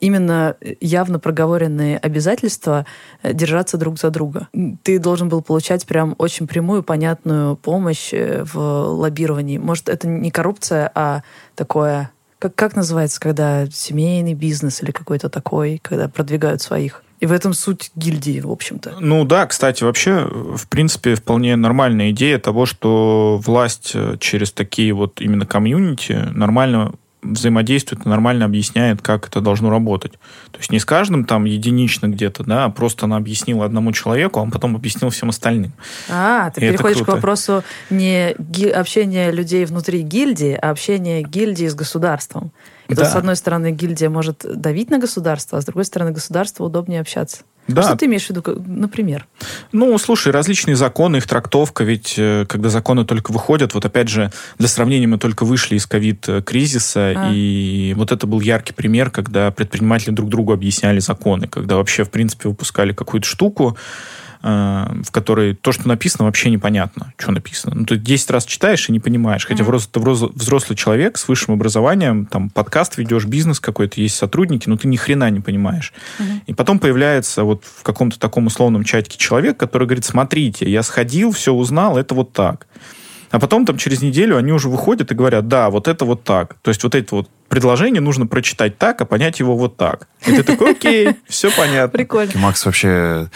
именно 0.00 0.56
явно 0.80 1.18
проговоренные 1.18 1.98
обязательства 1.98 2.86
э, 3.22 3.32
держаться 3.32 3.76
друг 3.76 3.98
за 3.98 4.10
друга. 4.10 4.48
Ты 4.82 4.98
должен 4.98 5.28
был 5.28 5.42
получать 5.42 5.86
прям 5.86 6.14
очень 6.18 6.46
прямую, 6.46 6.82
понятную 6.82 7.56
помощь 7.56 8.12
э, 8.12 8.44
в 8.44 8.58
лоббировании. 8.58 9.58
Может, 9.58 9.88
это 9.88 10.06
не 10.08 10.30
коррупция, 10.30 10.90
а 10.94 11.22
такое... 11.54 12.10
Как, 12.38 12.54
как 12.54 12.76
называется, 12.76 13.20
когда 13.20 13.66
семейный 13.66 14.34
бизнес 14.34 14.80
или 14.82 14.92
какой-то 14.92 15.28
такой, 15.28 15.80
когда 15.82 16.08
продвигают 16.08 16.62
своих? 16.62 17.02
И 17.20 17.26
в 17.26 17.32
этом 17.32 17.52
суть 17.52 17.90
гильдии, 17.96 18.40
в 18.40 18.50
общем-то. 18.50 18.96
Ну 19.00 19.24
да, 19.24 19.46
кстати, 19.46 19.82
вообще, 19.82 20.24
в 20.30 20.68
принципе, 20.68 21.14
вполне 21.16 21.56
нормальная 21.56 22.10
идея 22.10 22.38
того, 22.38 22.64
что 22.64 23.40
власть 23.44 23.92
э, 23.94 24.16
через 24.20 24.52
такие 24.52 24.92
вот 24.92 25.20
именно 25.20 25.44
комьюнити 25.44 26.28
нормально 26.32 26.92
взаимодействует 27.22 28.06
и 28.06 28.08
нормально 28.08 28.44
объясняет, 28.44 29.02
как 29.02 29.26
это 29.26 29.40
должно 29.40 29.70
работать. 29.70 30.12
То 30.50 30.58
есть 30.58 30.70
не 30.70 30.78
с 30.78 30.84
каждым 30.84 31.24
там 31.24 31.44
единично 31.44 32.06
где-то, 32.06 32.44
да, 32.44 32.64
а 32.64 32.70
просто 32.70 33.06
она 33.06 33.16
объяснила 33.16 33.64
одному 33.64 33.92
человеку, 33.92 34.40
а 34.40 34.42
он 34.42 34.50
потом 34.50 34.76
объяснил 34.76 35.10
всем 35.10 35.30
остальным. 35.30 35.72
А, 36.08 36.50
ты 36.50 36.60
и 36.60 36.70
переходишь 36.70 37.02
к 37.02 37.08
вопросу 37.08 37.64
не 37.90 38.34
общения 38.72 39.30
людей 39.30 39.64
внутри 39.64 40.02
гильдии, 40.02 40.58
а 40.60 40.70
общения 40.70 41.22
гильдии 41.22 41.66
с 41.66 41.74
государством. 41.74 42.52
И 42.88 42.94
да. 42.94 43.04
то, 43.04 43.10
с 43.10 43.14
одной 43.14 43.36
стороны, 43.36 43.72
гильдия 43.72 44.08
может 44.08 44.46
давить 44.48 44.90
на 44.90 44.98
государство, 44.98 45.58
а 45.58 45.60
с 45.60 45.64
другой 45.64 45.84
стороны, 45.84 46.12
государству 46.12 46.64
удобнее 46.64 47.00
общаться. 47.00 47.42
Да. 47.68 47.82
Что 47.82 47.96
ты 47.96 48.06
имеешь 48.06 48.26
в 48.26 48.30
виду, 48.30 48.42
например? 48.66 49.26
Ну, 49.72 49.96
слушай, 49.98 50.32
различные 50.32 50.74
законы, 50.74 51.18
их 51.18 51.26
трактовка, 51.26 51.84
ведь 51.84 52.14
э, 52.16 52.46
когда 52.48 52.70
законы 52.70 53.04
только 53.04 53.30
выходят, 53.30 53.74
вот 53.74 53.84
опять 53.84 54.08
же, 54.08 54.32
для 54.58 54.68
сравнения 54.68 55.06
мы 55.06 55.18
только 55.18 55.44
вышли 55.44 55.76
из 55.76 55.86
ковид-кризиса, 55.86 57.12
а. 57.14 57.30
и 57.32 57.92
вот 57.96 58.10
это 58.10 58.26
был 58.26 58.40
яркий 58.40 58.72
пример, 58.72 59.10
когда 59.10 59.50
предприниматели 59.50 60.12
друг 60.12 60.30
другу 60.30 60.52
объясняли 60.52 60.98
законы, 61.00 61.46
когда 61.46 61.76
вообще, 61.76 62.04
в 62.04 62.10
принципе, 62.10 62.48
выпускали 62.48 62.92
какую-то 62.92 63.26
штуку, 63.26 63.76
в 64.40 65.10
которой 65.10 65.54
то, 65.54 65.72
что 65.72 65.88
написано, 65.88 66.24
вообще 66.24 66.50
непонятно, 66.50 67.12
что 67.18 67.32
написано. 67.32 67.74
Ну, 67.74 67.84
ты 67.84 67.96
10 67.96 68.30
раз 68.30 68.44
читаешь 68.44 68.88
и 68.88 68.92
не 68.92 69.00
понимаешь. 69.00 69.46
Хотя 69.46 69.64
mm-hmm. 69.64 69.88
ты 69.92 70.00
взрослый 70.38 70.76
человек 70.76 71.18
с 71.18 71.26
высшим 71.26 71.54
образованием, 71.54 72.26
там, 72.26 72.50
подкаст 72.50 72.98
ведешь, 72.98 73.24
бизнес 73.24 73.58
какой-то, 73.60 74.00
есть 74.00 74.16
сотрудники, 74.16 74.68
но 74.68 74.76
ты 74.76 74.86
ни 74.86 74.96
хрена 74.96 75.30
не 75.30 75.40
понимаешь. 75.40 75.92
Mm-hmm. 76.18 76.40
И 76.46 76.54
потом 76.54 76.78
появляется 76.78 77.42
вот 77.42 77.64
в 77.64 77.82
каком-то 77.82 78.18
таком 78.18 78.46
условном 78.46 78.84
чатике 78.84 79.18
человек, 79.18 79.56
который 79.56 79.86
говорит, 79.86 80.04
смотрите, 80.04 80.70
я 80.70 80.82
сходил, 80.82 81.32
все 81.32 81.52
узнал, 81.52 81.98
это 81.98 82.14
вот 82.14 82.32
так. 82.32 82.66
А 83.30 83.38
потом 83.38 83.66
там 83.66 83.76
через 83.76 84.00
неделю 84.00 84.36
они 84.36 84.52
уже 84.52 84.68
выходят 84.68 85.10
и 85.10 85.14
говорят, 85.14 85.48
да, 85.48 85.68
вот 85.70 85.88
это 85.88 86.04
вот 86.04 86.24
так. 86.24 86.54
То 86.62 86.70
есть 86.70 86.82
вот 86.82 86.94
эти 86.94 87.12
вот 87.12 87.28
предложение 87.48 88.00
нужно 88.00 88.26
прочитать 88.26 88.78
так, 88.78 89.00
а 89.00 89.04
понять 89.04 89.40
его 89.40 89.56
вот 89.56 89.76
так. 89.76 90.06
И 90.26 90.32
ты 90.32 90.42
такой, 90.42 90.72
окей, 90.72 91.16
все 91.28 91.50
понятно. 91.50 91.96
Прикольно. 91.96 92.32
Макс 92.36 92.64
вообще 92.66 93.30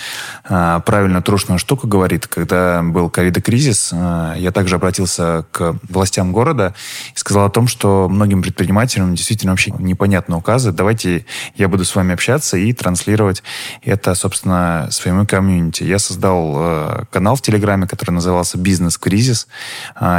а, 0.44 0.80
правильно 0.80 1.22
трушную 1.22 1.58
штуку 1.58 1.86
говорит. 1.86 2.26
Когда 2.26 2.82
был 2.82 3.08
ковид-кризис, 3.08 3.90
а, 3.92 4.34
я 4.36 4.52
также 4.52 4.76
обратился 4.76 5.46
к 5.50 5.78
властям 5.88 6.32
города 6.32 6.74
и 7.14 7.18
сказал 7.18 7.46
о 7.46 7.50
том, 7.50 7.68
что 7.68 8.08
многим 8.08 8.42
предпринимателям 8.42 9.14
действительно 9.14 9.52
вообще 9.52 9.72
непонятны 9.78 10.36
указы. 10.36 10.72
Давайте 10.72 11.24
я 11.54 11.68
буду 11.68 11.84
с 11.84 11.94
вами 11.94 12.12
общаться 12.12 12.56
и 12.56 12.72
транслировать 12.72 13.42
это, 13.82 14.14
собственно, 14.14 14.88
своему 14.90 15.26
комьюнити. 15.26 15.84
Я 15.84 15.98
создал 15.98 16.54
а, 16.56 17.04
канал 17.10 17.36
в 17.36 17.42
Телеграме, 17.42 17.86
который 17.86 18.10
назывался 18.10 18.58
«Бизнес-кризис», 18.58 19.46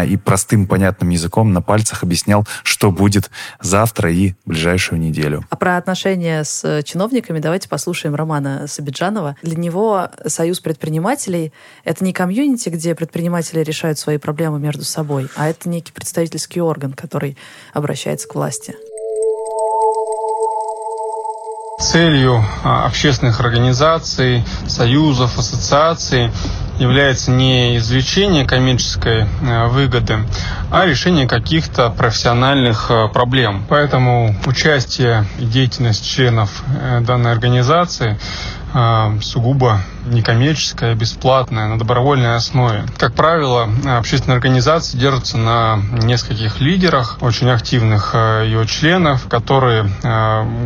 и 0.07 0.17
простым, 0.17 0.67
понятным 0.67 1.09
языком 1.09 1.53
на 1.53 1.61
пальцах 1.61 2.03
объяснял, 2.03 2.47
что 2.63 2.91
будет 2.91 3.29
за 3.61 3.82
завтра 3.83 4.13
и 4.13 4.33
ближайшую 4.45 5.01
неделю. 5.01 5.43
А 5.49 5.57
про 5.57 5.75
отношения 5.75 6.45
с 6.45 6.63
э, 6.63 6.83
чиновниками 6.83 7.39
давайте 7.39 7.67
послушаем 7.67 8.15
Романа 8.15 8.65
Сабиджанова. 8.65 9.35
Для 9.41 9.57
него 9.57 10.07
союз 10.25 10.61
предпринимателей— 10.61 11.51
это 11.83 12.05
не 12.05 12.13
комьюнити, 12.13 12.69
где 12.69 12.95
предприниматели 12.95 13.59
решают 13.59 13.99
свои 13.99 14.17
проблемы 14.17 14.57
между 14.57 14.85
собой, 14.85 15.27
а 15.35 15.49
это 15.49 15.67
некий 15.67 15.91
представительский 15.91 16.61
орган, 16.61 16.93
который 16.93 17.37
обращается 17.73 18.25
к 18.29 18.35
власти. 18.35 18.73
Целью 21.91 22.43
а, 22.63 22.85
общественных 22.85 23.41
организаций, 23.41 24.43
союзов, 24.67 25.37
ассоциаций 25.37 26.31
является 26.79 27.29
не 27.29 27.77
извлечение 27.77 28.45
коммерческой 28.47 29.25
э, 29.41 29.67
выгоды, 29.67 30.19
а 30.71 30.85
решение 30.85 31.27
каких-то 31.27 31.89
профессиональных 31.91 32.89
э, 32.89 33.09
проблем. 33.09 33.63
Поэтому 33.69 34.35
участие 34.45 35.25
и 35.37 35.45
деятельность 35.45 36.07
членов 36.09 36.63
э, 36.81 37.01
данной 37.01 37.31
организации 37.31 38.17
сугубо 39.21 39.79
некоммерческая, 40.05 40.95
бесплатная, 40.95 41.67
на 41.67 41.77
добровольной 41.77 42.35
основе. 42.35 42.85
Как 42.97 43.13
правило, 43.13 43.69
общественные 43.97 44.37
организации 44.37 44.97
держатся 44.97 45.37
на 45.37 45.79
нескольких 46.01 46.59
лидерах, 46.59 47.17
очень 47.21 47.49
активных 47.49 48.13
ее 48.15 48.65
членов, 48.65 49.27
которые 49.27 49.89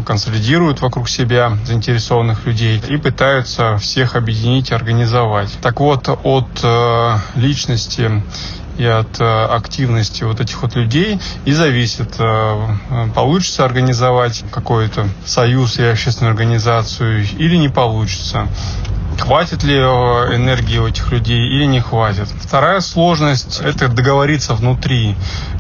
консолидируют 0.05 0.81
вокруг 0.81 1.09
себя 1.09 1.57
заинтересованных 1.65 2.45
людей 2.45 2.81
и 2.87 2.97
пытаются 2.97 3.77
всех 3.77 4.15
объединить 4.15 4.71
и 4.71 4.73
организовать. 4.73 5.57
Так 5.61 5.79
вот, 5.79 6.07
от, 6.07 6.19
от 6.23 6.59
э, 6.63 7.17
личности 7.35 8.23
и 8.77 8.85
от 8.85 9.19
э, 9.19 9.23
активности 9.23 10.23
вот 10.23 10.39
этих 10.39 10.61
вот 10.61 10.75
людей 10.75 11.19
и 11.45 11.51
зависит, 11.53 12.15
э, 12.19 12.67
получится 13.15 13.65
организовать 13.65 14.43
какой-то 14.51 15.07
союз 15.25 15.79
и 15.79 15.83
общественную 15.83 16.31
организацию 16.31 17.23
или 17.37 17.57
не 17.57 17.69
получится. 17.69 18.47
Хватит 19.19 19.63
ли 19.63 19.75
энергии 19.77 20.77
у 20.77 20.87
этих 20.87 21.11
людей 21.11 21.47
или 21.47 21.65
не 21.65 21.79
хватит. 21.79 22.27
Вторая 22.41 22.79
сложность– 22.79 23.59
это 23.63 23.87
договориться 23.87 24.53
внутри 24.53 25.15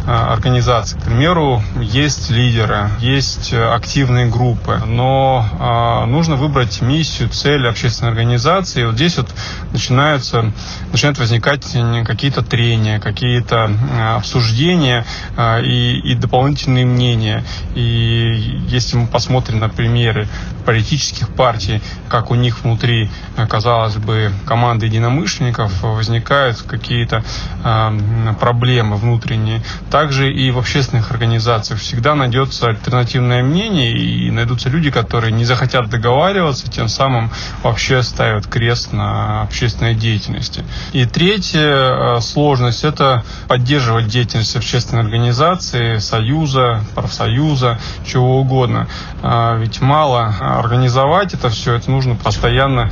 э, 0.05 0.11
организации. 0.11 0.97
К 0.97 1.03
примеру, 1.03 1.61
есть 1.81 2.29
лидеры, 2.29 2.89
есть 2.99 3.51
э, 3.53 3.73
активные 3.73 4.27
группы, 4.27 4.81
но 4.85 5.45
э, 5.51 6.05
нужно 6.05 6.35
выбрать 6.35 6.81
миссию, 6.81 7.29
цель 7.29 7.67
общественной 7.67 8.11
организации. 8.11 8.81
И 8.81 8.85
вот 8.85 8.95
здесь 8.95 9.17
вот 9.17 9.29
начинаются, 9.71 10.51
начинают 10.91 11.19
возникать 11.19 11.65
какие-то 12.05 12.43
трения, 12.43 12.99
какие-то 12.99 13.69
обсуждения 14.15 15.05
и, 15.37 16.01
и 16.03 16.15
дополнительные 16.15 16.85
мнения. 16.85 17.43
И 17.75 18.61
если 18.69 18.97
мы 18.97 19.07
посмотрим 19.07 19.59
на 19.59 19.69
примеры 19.69 20.27
политических 20.65 21.29
партий, 21.29 21.81
как 22.09 22.31
у 22.31 22.35
них 22.35 22.63
внутри 22.63 23.09
казалось 23.47 23.95
бы, 23.95 24.31
команды 24.45 24.85
единомышленников 24.85 25.81
возникают 25.81 26.61
какие-то 26.61 27.23
э, 27.63 28.33
проблемы 28.39 28.97
внутренние. 28.97 29.61
Также 29.89 30.31
и 30.31 30.51
в 30.51 30.57
общественных 30.57 31.11
организациях 31.11 31.79
всегда 31.79 32.15
найдется 32.15 32.67
альтернативное 32.67 33.43
мнение 33.43 33.91
и 33.91 34.29
найдутся 34.31 34.69
люди, 34.69 34.91
которые 34.91 35.31
не 35.31 35.45
захотят 35.45 35.89
договариваться, 35.89 36.69
тем 36.69 36.87
самым 36.87 37.31
вообще 37.63 38.03
ставят 38.03 38.47
крест 38.47 38.93
на 38.93 39.41
общественной 39.43 39.95
деятельности. 39.95 40.63
И 40.93 41.05
третья 41.05 42.17
э, 42.17 42.21
сложность– 42.21 42.83
это 42.83 43.23
поддерживать 43.47 44.07
деятельность 44.07 44.55
общественной 44.55 45.03
организации, 45.03 45.97
союза, 45.97 46.81
профсоюза, 46.95 47.79
чего 48.05 48.41
угодно. 48.41 48.87
Э, 49.23 49.57
ведь 49.59 49.81
мало 49.81 50.35
организовать 50.39 51.33
это 51.33 51.49
все, 51.49 51.73
это 51.75 51.89
нужно 51.89 52.15
постоянно 52.15 52.91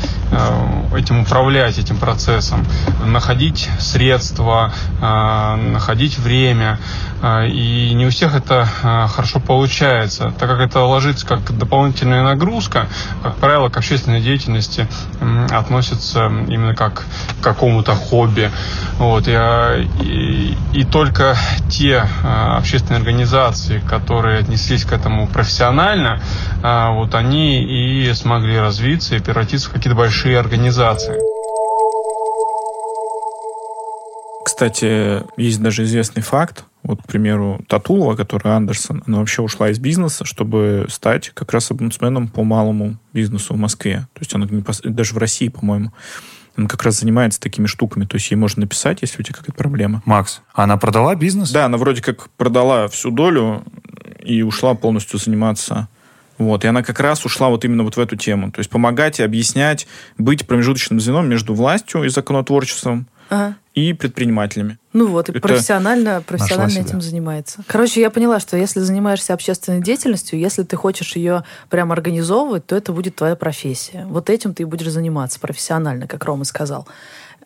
этим 0.95 1.21
управлять, 1.21 1.77
этим 1.77 1.97
процессом, 1.97 2.65
находить 3.05 3.69
средства, 3.79 4.71
э, 5.01 5.55
находить 5.55 6.17
время. 6.17 6.79
Э, 7.21 7.47
и 7.47 7.93
не 7.93 8.05
у 8.05 8.09
всех 8.09 8.35
это 8.35 8.65
хорошо 8.65 9.39
получается, 9.39 10.33
так 10.37 10.49
как 10.49 10.59
это 10.59 10.81
ложится 10.81 11.25
как 11.25 11.57
дополнительная 11.57 12.23
нагрузка, 12.23 12.87
как 13.23 13.35
правило, 13.35 13.69
к 13.69 13.77
общественной 13.77 14.21
деятельности 14.21 14.87
относится 15.51 16.27
именно 16.47 16.75
как 16.75 17.05
к 17.39 17.43
какому-то 17.43 17.95
хобби. 17.95 18.51
Вот. 18.97 19.27
И, 19.27 19.37
и, 20.01 20.57
и 20.73 20.83
только 20.83 21.35
те 21.69 22.07
общественные 22.57 22.99
организации, 22.99 23.79
которые 23.79 24.39
отнеслись 24.39 24.85
к 24.85 24.93
этому 24.93 25.27
профессионально, 25.27 26.21
вот 26.61 27.15
они 27.15 27.63
и 27.63 28.13
смогли 28.13 28.57
развиться 28.59 29.15
и 29.15 29.19
превратиться 29.19 29.69
в 29.69 29.73
какие-то 29.73 29.95
большие 29.95 30.34
организации. 30.39 31.19
Кстати, 34.43 35.23
есть 35.37 35.61
даже 35.61 35.83
известный 35.83 36.21
факт, 36.21 36.65
вот, 36.83 37.01
к 37.01 37.07
примеру, 37.07 37.61
Татулова, 37.67 38.15
которая 38.15 38.55
Андерсон, 38.55 39.03
она 39.07 39.17
вообще 39.17 39.41
ушла 39.41 39.69
из 39.71 39.79
бизнеса, 39.79 40.23
чтобы 40.23 40.85
стать 40.89 41.31
как 41.33 41.51
раз 41.51 41.71
омбудсменом 41.71 42.27
по 42.27 42.43
малому 42.43 42.97
бизнесу 43.11 43.55
в 43.55 43.57
Москве. 43.57 44.07
То 44.13 44.19
есть 44.19 44.35
она 44.35 44.47
даже 44.83 45.15
в 45.15 45.17
России, 45.17 45.47
по-моему. 45.47 45.91
Она 46.55 46.67
как 46.67 46.83
раз 46.83 46.99
занимается 46.99 47.39
такими 47.39 47.65
штуками. 47.65 48.05
То 48.05 48.15
есть 48.15 48.29
ей 48.29 48.37
можно 48.37 48.61
написать, 48.61 48.99
если 49.01 49.19
у 49.19 49.23
тебя 49.23 49.35
какая-то 49.35 49.57
проблема. 49.57 50.03
Макс, 50.05 50.41
она 50.53 50.77
продала 50.77 51.15
бизнес? 51.15 51.51
Да, 51.51 51.65
она 51.65 51.77
вроде 51.77 52.03
как 52.03 52.29
продала 52.37 52.87
всю 52.87 53.09
долю 53.09 53.63
и 54.23 54.43
ушла 54.43 54.75
полностью 54.75 55.19
заниматься 55.19 55.89
вот, 56.37 56.65
и 56.65 56.67
она 56.67 56.83
как 56.83 56.99
раз 56.99 57.25
ушла 57.25 57.49
вот 57.49 57.65
именно 57.65 57.83
вот 57.83 57.95
в 57.95 57.99
эту 57.99 58.15
тему. 58.15 58.51
То 58.51 58.59
есть 58.59 58.69
помогать 58.69 59.19
и 59.19 59.23
объяснять, 59.23 59.87
быть 60.17 60.45
промежуточным 60.45 60.99
звеном 60.99 61.29
между 61.29 61.53
властью 61.53 62.03
и 62.03 62.09
законотворчеством 62.09 63.07
ага. 63.29 63.55
и 63.73 63.93
предпринимателями. 63.93 64.77
Ну 64.93 65.07
вот, 65.07 65.29
и 65.29 65.31
Это 65.31 65.41
профессионально, 65.41 66.21
профессионально 66.21 66.79
этим 66.79 67.01
занимается. 67.01 67.63
Короче, 67.67 68.01
я 68.01 68.09
поняла, 68.09 68.39
что 68.39 68.57
если 68.57 68.81
занимаешься 68.81 69.33
общественной 69.33 69.81
деятельностью, 69.81 70.39
если 70.39 70.63
ты 70.63 70.75
хочешь 70.75 71.15
ее 71.15 71.43
прям 71.69 71.91
организовывать, 71.91 72.65
то 72.65 72.75
это 72.75 72.91
будет 72.91 73.15
твоя 73.15 73.35
профессия. 73.35 74.05
Вот 74.09 74.29
этим 74.29 74.53
ты 74.53 74.65
будешь 74.65 74.89
заниматься 74.89 75.39
профессионально, 75.39 76.07
как 76.07 76.23
Рома 76.25 76.43
сказал. 76.43 76.87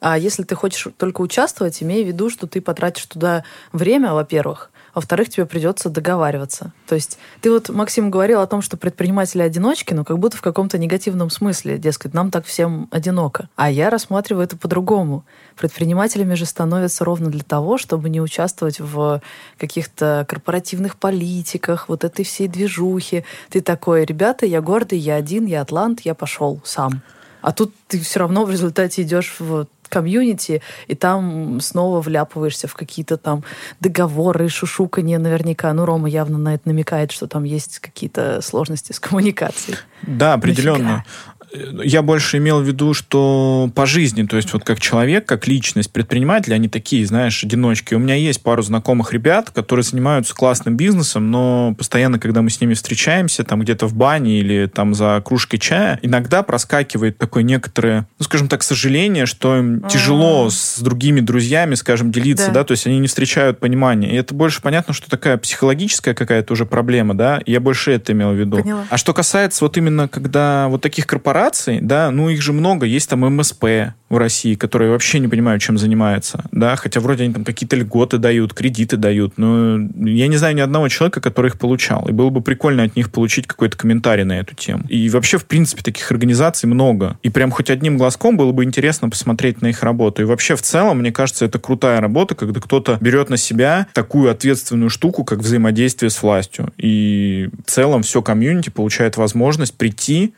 А 0.02 0.18
если 0.18 0.44
ты 0.44 0.56
хочешь 0.56 0.88
только 0.98 1.22
участвовать, 1.22 1.84
имей 1.84 2.04
в 2.06 2.08
виду, 2.08 2.30
что 2.30 2.48
ты 2.48 2.62
потратишь 2.62 3.06
туда 3.06 3.44
время, 3.74 4.14
во-первых, 4.14 4.72
во-вторых, 5.00 5.30
тебе 5.30 5.46
придется 5.46 5.90
договариваться. 5.90 6.74
То 6.86 6.96
есть 6.96 7.20
ты 7.40 7.50
вот, 7.50 7.70
Максим, 7.70 8.12
говорил 8.12 8.42
о 8.42 8.48
том, 8.48 8.62
что 8.62 8.76
предприниматели 8.76 9.42
одиночки, 9.42 9.94
но 9.94 10.04
как 10.04 10.20
будто 10.20 10.36
в 10.36 10.42
каком-то 10.42 10.78
негативном 10.78 11.30
смысле, 11.30 11.78
дескать, 11.78 12.14
нам 12.14 12.32
так 12.32 12.46
всем 12.46 12.90
одиноко. 12.92 13.48
А 13.56 13.72
я 13.72 13.90
рассматриваю 13.90 14.44
это 14.44 14.58
по-другому. 14.58 15.24
Предпринимателями 15.56 16.34
же 16.34 16.46
становятся 16.46 17.06
ровно 17.06 17.30
для 17.30 17.44
того, 17.44 17.78
чтобы 17.78 18.10
не 18.10 18.20
участвовать 18.20 18.82
в 18.82 19.22
каких-то 19.58 20.26
корпоративных 20.28 20.98
политиках, 20.98 21.88
вот 21.88 22.04
этой 22.04 22.26
всей 22.26 22.50
движухе. 22.50 23.24
Ты 23.50 23.62
такой, 23.62 24.04
ребята, 24.04 24.46
я 24.46 24.60
гордый, 24.60 25.00
я 25.00 25.16
один, 25.16 25.46
я 25.46 25.62
атлант, 25.62 26.02
я 26.02 26.14
пошел 26.14 26.60
сам. 26.66 27.02
А 27.42 27.54
тут 27.54 27.74
ты 27.88 28.02
все 28.02 28.20
равно 28.20 28.44
в 28.44 28.52
результате 28.52 29.04
идешь 29.04 29.38
в 29.40 29.66
комьюнити, 29.90 30.62
и 30.88 30.96
там 30.96 31.60
снова 31.62 32.02
вляпываешься 32.02 32.68
в 32.68 32.76
какие-то 32.76 33.18
там 33.18 33.44
договоры, 33.80 34.50
шушуканье 34.50 35.20
наверняка. 35.20 35.74
Ну, 35.74 35.86
Рома 35.86 36.08
явно 36.10 36.38
на 36.38 36.56
это 36.56 36.68
намекает, 36.68 37.12
что 37.12 37.28
там 37.28 37.44
есть 37.44 37.80
какие-то 37.80 38.42
сложности 38.42 38.94
с 38.94 39.00
коммуникацией. 39.00 39.78
Да, 40.04 40.34
определенно. 40.34 41.04
Я 41.52 42.02
больше 42.02 42.38
имел 42.38 42.62
в 42.62 42.64
виду, 42.64 42.94
что 42.94 43.72
по 43.74 43.86
жизни, 43.86 44.24
то 44.24 44.38
есть 44.38 44.54
вот 44.54 44.64
как 44.64 44.80
человек, 44.80 45.26
как 45.26 45.48
личность, 45.48 45.92
предприниматель, 45.92 46.54
они 46.54 46.70
такие, 46.70 47.06
знаешь, 47.06 47.44
одиночки. 47.44 47.96
У 47.96 48.00
меня 48.00 48.16
есть 48.16 48.44
пару 48.44 48.62
знакомых 48.62 49.14
ребят, 49.14 49.50
которые 49.50 49.84
занимаются 49.84 50.36
классным 50.36 50.78
бизнесом, 50.78 51.32
но 51.32 51.74
постоянно, 51.78 52.20
когда 52.20 52.42
мы 52.42 52.50
с 52.50 52.62
ними 52.62 52.74
встречаемся, 52.76 53.44
там 53.44 53.62
где-то 53.62 53.88
в 53.88 53.96
бане 53.96 54.40
или 54.40 54.68
там 54.68 54.94
за 54.94 55.22
кружкой 55.26 55.60
чая, 55.60 56.00
иногда 56.02 56.44
проскакивает 56.44 57.18
такое 57.18 57.44
некоторое, 57.44 58.08
ну, 58.20 58.26
скажем 58.26 58.48
так, 58.48 58.62
сожаление, 58.62 59.26
что 59.26 59.58
им 59.58 59.78
А-а-а. 59.78 59.90
тяжело 59.90 60.50
с 60.50 60.80
другими 60.80 61.20
друзьями, 61.20 61.76
скажем, 61.76 62.12
делиться, 62.12 62.48
да. 62.48 62.54
да, 62.54 62.64
то 62.66 62.74
есть 62.74 62.86
они 62.86 63.00
не 63.00 63.08
встречают 63.08 63.60
понимания. 63.60 64.12
И 64.12 64.16
это 64.16 64.36
больше 64.36 64.62
понятно, 64.62 64.94
что 64.94 65.10
такая 65.10 65.38
психологическая 65.38 66.14
какая-то 66.14 66.54
уже 66.54 66.66
проблема, 66.66 67.16
да, 67.16 67.42
я 67.46 67.60
больше 67.60 67.92
это 67.92 68.14
имел 68.14 68.32
в 68.32 68.36
виду. 68.36 68.58
Поняла. 68.58 68.86
А 68.90 68.98
что 68.98 69.14
касается 69.14 69.66
вот 69.66 69.78
именно, 69.78 70.08
когда 70.08 70.68
вот 70.68 70.82
таких 70.82 71.08
корпораций 71.08 71.39
корпораций, 71.40 71.80
да, 71.82 72.12
ну 72.12 72.30
их 72.30 72.42
же 72.42 72.54
много, 72.54 72.86
есть 72.86 73.10
там 73.10 73.22
МСП 73.22 73.66
в 74.10 74.18
России, 74.18 74.56
которые 74.56 74.92
вообще 74.92 75.20
не 75.20 75.28
понимают, 75.28 75.62
чем 75.62 75.78
занимаются, 75.78 76.44
да, 76.52 76.76
хотя 76.76 77.00
вроде 77.00 77.24
они 77.24 77.34
там 77.34 77.46
какие-то 77.46 77.76
льготы 77.76 78.18
дают, 78.18 78.54
кредиты 78.54 78.98
дают, 78.98 79.38
но 79.38 79.78
я 79.78 80.28
не 80.28 80.38
знаю 80.38 80.56
ни 80.56 80.62
одного 80.62 80.90
человека, 80.90 81.22
который 81.22 81.48
их 81.48 81.60
получал, 81.60 82.08
и 82.10 82.12
было 82.12 82.30
бы 82.30 82.42
прикольно 82.42 82.84
от 82.84 82.96
них 82.96 83.12
получить 83.12 83.48
какой-то 83.48 83.78
комментарий 83.78 84.24
на 84.24 84.40
эту 84.40 84.56
тему. 84.56 84.84
И 84.90 85.10
вообще, 85.10 85.38
в 85.38 85.46
принципе, 85.46 85.84
таких 85.84 86.12
организаций 86.12 86.68
много, 86.68 87.18
и 87.24 87.30
прям 87.30 87.52
хоть 87.52 87.70
одним 87.70 87.98
глазком 87.98 88.36
было 88.36 88.52
бы 88.52 88.64
интересно 88.64 89.10
посмотреть 89.10 89.62
на 89.62 89.68
их 89.68 89.84
работу. 89.84 90.22
И 90.22 90.26
вообще, 90.26 90.56
в 90.56 90.62
целом, 90.62 91.00
мне 91.00 91.12
кажется, 91.12 91.46
это 91.46 91.60
крутая 91.60 92.02
работа, 92.02 92.36
когда 92.36 92.60
кто-то 92.60 92.98
берет 93.00 93.30
на 93.30 93.38
себя 93.38 93.88
такую 93.94 94.32
ответственную 94.32 94.90
штуку, 94.90 95.24
как 95.24 95.40
взаимодействие 95.40 96.10
с 96.10 96.22
властью. 96.22 96.74
И 96.78 97.50
в 97.66 97.70
целом 97.70 98.02
все 98.02 98.22
комьюнити 98.22 98.70
получает 98.70 99.18
возможность 99.18 99.78
прийти 99.78 100.34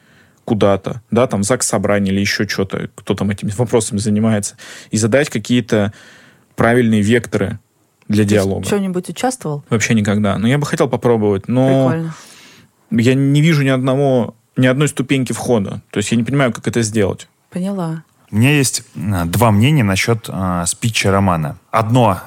куда-то, 0.51 1.01
да, 1.11 1.27
там, 1.27 1.43
ЗАГС 1.43 1.65
собрание 1.65 2.13
или 2.13 2.19
еще 2.19 2.45
что-то, 2.45 2.89
кто 2.93 3.15
там 3.15 3.29
этими 3.29 3.51
вопросами 3.51 3.99
занимается, 3.99 4.57
и 4.89 4.97
задать 4.97 5.29
какие-то 5.29 5.93
правильные 6.57 7.01
векторы 7.01 7.59
для 8.09 8.25
Ты 8.25 8.31
диалога. 8.31 8.65
что-нибудь 8.65 9.07
участвовал? 9.07 9.63
Вообще 9.69 9.93
никогда. 9.93 10.37
Но 10.37 10.49
я 10.49 10.57
бы 10.57 10.65
хотел 10.65 10.89
попробовать, 10.89 11.47
но 11.47 11.87
Прикольно. 11.87 12.15
я 12.91 13.13
не 13.13 13.41
вижу 13.41 13.63
ни 13.63 13.69
одного, 13.69 14.35
ни 14.57 14.67
одной 14.67 14.89
ступеньки 14.89 15.31
входа. 15.31 15.81
То 15.89 15.99
есть 15.99 16.11
я 16.11 16.17
не 16.17 16.25
понимаю, 16.25 16.51
как 16.51 16.67
это 16.67 16.81
сделать. 16.81 17.29
Поняла. 17.49 18.03
У 18.29 18.35
меня 18.35 18.51
есть 18.51 18.83
а, 18.97 19.23
два 19.23 19.51
мнения 19.51 19.85
насчет 19.85 20.27
э, 20.27 20.63
спича 20.67 21.11
Романа. 21.11 21.59
Одно 21.71 22.19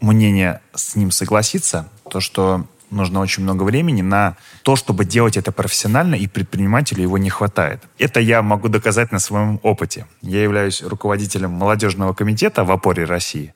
мнение 0.00 0.60
с 0.72 0.94
ним 0.94 1.10
согласиться, 1.10 1.88
то, 2.08 2.20
что 2.20 2.64
нужно 2.90 3.20
очень 3.20 3.42
много 3.42 3.62
времени 3.62 4.02
на 4.02 4.36
то, 4.62 4.76
чтобы 4.76 5.04
делать 5.04 5.36
это 5.36 5.52
профессионально, 5.52 6.14
и 6.14 6.26
предпринимателю 6.26 7.02
его 7.02 7.18
не 7.18 7.30
хватает. 7.30 7.82
Это 7.98 8.20
я 8.20 8.42
могу 8.42 8.68
доказать 8.68 9.12
на 9.12 9.18
своем 9.18 9.60
опыте. 9.62 10.06
Я 10.22 10.42
являюсь 10.42 10.82
руководителем 10.82 11.50
молодежного 11.50 12.14
комитета 12.14 12.64
в 12.64 12.70
опоре 12.70 13.04
России, 13.04 13.54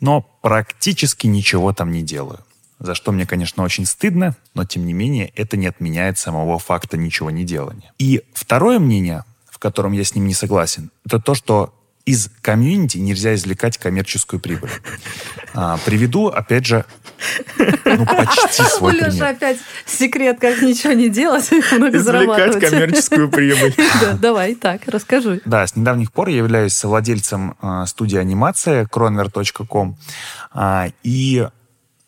но 0.00 0.22
практически 0.42 1.26
ничего 1.26 1.72
там 1.72 1.92
не 1.92 2.02
делаю. 2.02 2.40
За 2.78 2.94
что 2.94 3.10
мне, 3.10 3.26
конечно, 3.26 3.64
очень 3.64 3.86
стыдно, 3.86 4.36
но 4.54 4.64
тем 4.64 4.86
не 4.86 4.92
менее 4.92 5.32
это 5.34 5.56
не 5.56 5.66
отменяет 5.66 6.16
самого 6.16 6.58
факта 6.58 6.96
ничего 6.96 7.30
не 7.30 7.44
делания. 7.44 7.92
И 7.98 8.22
второе 8.32 8.78
мнение, 8.78 9.24
в 9.50 9.58
котором 9.58 9.92
я 9.92 10.04
с 10.04 10.14
ним 10.14 10.26
не 10.26 10.34
согласен, 10.34 10.90
это 11.04 11.18
то, 11.18 11.34
что 11.34 11.74
из 12.04 12.30
комьюнити 12.40 12.96
нельзя 12.98 13.34
извлекать 13.34 13.76
коммерческую 13.76 14.40
прибыль. 14.40 14.70
А, 15.54 15.78
приведу, 15.84 16.28
опять 16.28 16.64
же, 16.64 16.84
ну, 17.84 18.06
почти 18.06 18.62
свой 18.76 18.94
У 18.94 18.98
пример. 18.98 19.24
опять 19.24 19.58
секрет, 19.86 20.38
как 20.40 20.62
ничего 20.62 20.92
не 20.92 21.08
делать, 21.08 21.50
много 21.72 21.96
Извлекать 21.96 22.60
коммерческую 22.60 23.28
прибыль. 23.30 23.74
Да, 24.00 24.12
давай, 24.14 24.54
так, 24.54 24.82
расскажи. 24.86 25.40
Да, 25.44 25.66
с 25.66 25.76
недавних 25.76 26.12
пор 26.12 26.28
я 26.28 26.38
являюсь 26.38 26.74
совладельцем 26.74 27.56
а, 27.60 27.86
студии 27.86 28.18
анимации 28.18 28.86
kronver.com. 28.90 29.96
А, 30.52 30.88
и 31.02 31.48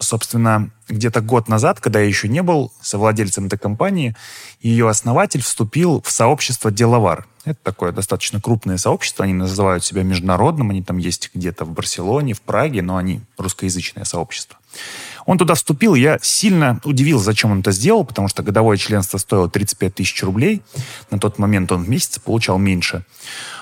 собственно, 0.00 0.70
где-то 0.88 1.20
год 1.20 1.48
назад, 1.48 1.80
когда 1.80 2.00
я 2.00 2.06
еще 2.06 2.28
не 2.28 2.42
был 2.42 2.72
совладельцем 2.80 3.46
этой 3.46 3.58
компании, 3.58 4.16
ее 4.60 4.88
основатель 4.88 5.42
вступил 5.42 6.02
в 6.04 6.10
сообщество 6.10 6.70
«Деловар». 6.70 7.26
Это 7.44 7.58
такое 7.62 7.92
достаточно 7.92 8.40
крупное 8.40 8.76
сообщество, 8.76 9.24
они 9.24 9.34
называют 9.34 9.84
себя 9.84 10.02
международным, 10.02 10.70
они 10.70 10.82
там 10.82 10.98
есть 10.98 11.30
где-то 11.34 11.64
в 11.64 11.70
Барселоне, 11.70 12.34
в 12.34 12.40
Праге, 12.42 12.82
но 12.82 12.96
они 12.96 13.20
русскоязычное 13.38 14.04
сообщество. 14.04 14.58
Он 15.26 15.38
туда 15.38 15.54
вступил, 15.54 15.94
я 15.94 16.18
сильно 16.22 16.80
удивился, 16.84 17.26
зачем 17.26 17.52
он 17.52 17.60
это 17.60 17.72
сделал, 17.72 18.04
потому 18.04 18.28
что 18.28 18.42
годовое 18.42 18.76
членство 18.76 19.18
стоило 19.18 19.48
35 19.48 19.94
тысяч 19.94 20.22
рублей. 20.22 20.62
На 21.10 21.18
тот 21.18 21.38
момент 21.38 21.72
он 21.72 21.84
в 21.84 21.88
месяц 21.88 22.18
получал 22.18 22.58
меньше. 22.58 23.04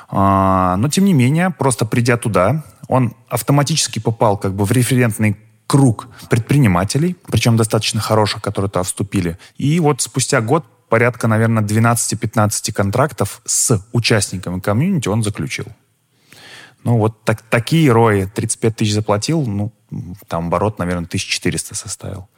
А, 0.09 0.77
но, 0.77 0.89
тем 0.89 1.05
не 1.05 1.13
менее, 1.13 1.51
просто 1.51 1.85
придя 1.85 2.17
туда, 2.17 2.65
он 2.89 3.15
автоматически 3.29 3.99
попал 3.99 4.39
как 4.39 4.55
бы 4.55 4.65
в 4.65 4.73
референтный 4.73 5.37
круг 5.69 6.09
предпринимателей, 6.31 7.17
причем 7.31 7.57
достаточно 7.57 8.01
хороших, 8.01 8.43
которые 8.43 8.71
туда 8.71 8.83
вступили. 8.83 9.39
И 9.59 9.79
вот 9.81 10.01
спустя 10.01 10.41
год 10.41 10.65
порядка, 10.89 11.29
наверное, 11.29 11.63
12-15 11.63 12.73
контрактов 12.73 13.43
с 13.45 13.81
участниками 13.93 14.61
комьюнити 14.61 15.09
он 15.09 15.23
заключил. 15.23 15.67
Ну, 16.85 16.97
вот 16.97 17.23
так, 17.25 17.43
такие 17.43 17.93
рои. 17.93 18.25
35 18.25 18.77
тысяч 18.77 18.95
заплатил, 18.95 19.45
ну, 19.45 19.73
там 20.27 20.47
оборот, 20.47 20.79
наверное, 20.79 21.07
1400 21.07 21.75
составил. 21.75 22.29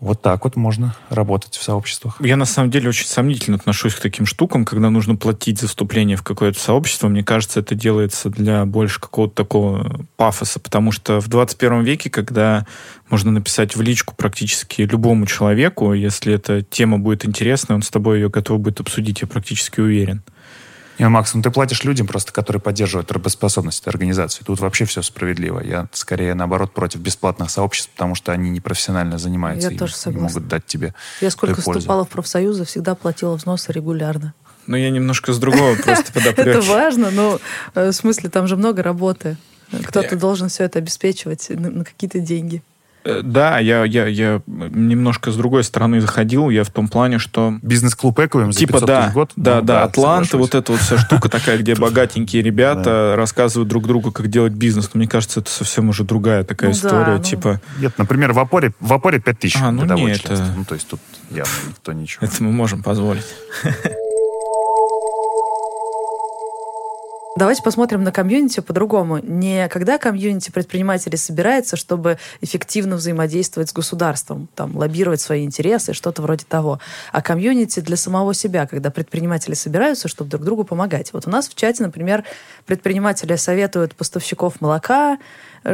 Вот 0.00 0.22
так 0.22 0.44
вот 0.44 0.54
можно 0.54 0.94
работать 1.10 1.56
в 1.56 1.62
сообществах. 1.62 2.16
Я 2.20 2.36
на 2.36 2.44
самом 2.44 2.70
деле 2.70 2.88
очень 2.88 3.06
сомнительно 3.06 3.56
отношусь 3.56 3.94
к 3.94 4.00
таким 4.00 4.26
штукам, 4.26 4.64
когда 4.64 4.90
нужно 4.90 5.16
платить 5.16 5.60
за 5.60 5.66
вступление 5.66 6.16
в 6.16 6.22
какое-то 6.22 6.60
сообщество. 6.60 7.08
Мне 7.08 7.24
кажется, 7.24 7.60
это 7.60 7.74
делается 7.74 8.30
для 8.30 8.64
больше 8.64 9.00
какого-то 9.00 9.34
такого 9.34 10.06
пафоса, 10.16 10.60
потому 10.60 10.92
что 10.92 11.20
в 11.20 11.28
21 11.28 11.82
веке, 11.82 12.10
когда 12.10 12.66
можно 13.10 13.32
написать 13.32 13.74
в 13.74 13.80
личку 13.80 14.14
практически 14.16 14.82
любому 14.82 15.26
человеку, 15.26 15.92
если 15.92 16.32
эта 16.34 16.62
тема 16.62 16.98
будет 16.98 17.24
интересна, 17.24 17.74
он 17.74 17.82
с 17.82 17.90
тобой 17.90 18.20
ее 18.20 18.30
готов 18.30 18.60
будет 18.60 18.80
обсудить, 18.80 19.22
я 19.22 19.26
практически 19.26 19.80
уверен. 19.80 20.22
Не, 20.98 21.08
Макс, 21.08 21.32
ну 21.34 21.42
ты 21.42 21.50
платишь 21.50 21.84
людям 21.84 22.06
просто, 22.06 22.32
которые 22.32 22.60
поддерживают 22.60 23.12
работоспособность 23.12 23.80
этой 23.82 23.90
организации. 23.90 24.42
Тут 24.44 24.60
вообще 24.60 24.84
все 24.84 25.02
справедливо. 25.02 25.60
Я 25.60 25.88
скорее, 25.92 26.34
наоборот, 26.34 26.72
против 26.72 27.00
бесплатных 27.00 27.50
сообществ, 27.50 27.90
потому 27.90 28.14
что 28.14 28.32
они 28.32 28.50
непрофессионально 28.50 29.18
занимаются. 29.18 29.68
Я 29.68 29.74
и 29.74 29.78
тоже 29.78 29.94
согласна. 29.94 30.18
Не 30.18 30.34
могут 30.34 30.48
дать 30.48 30.66
тебе 30.66 30.94
Я 31.20 31.30
сколько 31.30 31.60
вступала 31.60 32.04
в 32.04 32.08
профсоюзы, 32.08 32.64
всегда 32.64 32.94
платила 32.94 33.34
взносы 33.34 33.72
регулярно. 33.72 34.34
Но 34.66 34.76
я 34.76 34.90
немножко 34.90 35.32
с 35.32 35.38
другого 35.38 35.76
просто 35.82 36.12
подоплеки. 36.12 36.48
Это 36.48 36.60
важно, 36.62 37.10
но 37.10 37.40
э, 37.74 37.90
в 37.90 37.92
смысле 37.92 38.28
там 38.28 38.46
же 38.46 38.56
много 38.56 38.82
работы. 38.82 39.36
Кто-то 39.84 40.16
должен 40.16 40.48
все 40.48 40.64
это 40.64 40.78
обеспечивать 40.78 41.48
на 41.50 41.84
какие-то 41.84 42.20
деньги. 42.20 42.62
Э, 43.08 43.22
да, 43.22 43.58
я, 43.58 43.84
я, 43.84 44.06
я 44.06 44.42
немножко 44.46 45.30
с 45.30 45.36
другой 45.36 45.64
стороны 45.64 46.00
заходил, 46.02 46.50
я 46.50 46.62
в 46.62 46.70
том 46.70 46.88
плане, 46.88 47.18
что... 47.18 47.54
Бизнес-клуб 47.62 48.18
Эквием 48.20 48.52
за 48.52 48.58
типа, 48.60 48.72
500 48.74 48.86
да, 48.88 49.00
тысяч 49.02 49.10
в 49.10 49.14
год? 49.14 49.30
Да, 49.36 49.56
Ну, 49.56 49.62
да, 49.62 49.82
Атланта, 49.84 50.28
соглашусь. 50.30 50.52
вот 50.52 50.54
эта 50.62 50.72
вот 50.72 50.80
вся 50.82 50.98
штука 50.98 51.28
такая, 51.30 51.56
где 51.58 51.74
богатенькие 51.74 52.42
ребята 52.42 53.14
рассказывают 53.16 53.68
друг 53.68 53.86
другу, 53.86 54.12
как 54.12 54.28
делать 54.28 54.52
бизнес. 54.52 54.90
Но 54.92 54.98
мне 54.98 55.08
кажется, 55.08 55.40
это 55.40 55.50
совсем 55.50 55.88
уже 55.88 56.04
другая 56.04 56.44
такая 56.44 56.70
Ну 56.70 56.76
да, 56.82 56.88
история. 56.88 57.16
ну. 57.16 57.22
Типа, 57.22 57.60
Нет, 57.78 57.94
например, 57.96 58.32
в 58.34 58.38
Апоре, 58.38 58.74
в 58.80 58.92
Апоре 58.92 59.18
5 59.20 59.38
тысяч 59.38 59.56
А, 59.60 59.70
ну 59.70 59.86
членство. 59.86 60.32
это- 60.34 60.52
Ну, 60.56 60.64
то 60.64 60.74
есть 60.74 60.86
тут 60.88 61.00
явно 61.30 61.50
никто 61.68 61.92
ничего. 61.94 62.26
это 62.26 62.42
мы 62.42 62.52
можем 62.52 62.82
позволить. 62.82 63.24
Давайте 67.38 67.62
посмотрим 67.62 68.02
на 68.02 68.10
комьюнити 68.10 68.58
по-другому. 68.58 69.20
Не 69.22 69.68
когда 69.68 69.96
комьюнити 69.98 70.50
предпринимателей 70.50 71.16
собирается, 71.16 71.76
чтобы 71.76 72.18
эффективно 72.40 72.96
взаимодействовать 72.96 73.68
с 73.68 73.72
государством, 73.72 74.48
там, 74.56 74.76
лоббировать 74.76 75.20
свои 75.20 75.44
интересы, 75.44 75.92
что-то 75.92 76.20
вроде 76.20 76.44
того, 76.44 76.80
а 77.12 77.22
комьюнити 77.22 77.78
для 77.78 77.96
самого 77.96 78.34
себя, 78.34 78.66
когда 78.66 78.90
предприниматели 78.90 79.54
собираются, 79.54 80.08
чтобы 80.08 80.30
друг 80.30 80.42
другу 80.42 80.64
помогать. 80.64 81.12
Вот 81.12 81.28
у 81.28 81.30
нас 81.30 81.48
в 81.48 81.54
чате, 81.54 81.84
например, 81.84 82.24
предприниматели 82.66 83.36
советуют 83.36 83.94
поставщиков 83.94 84.60
молока, 84.60 85.16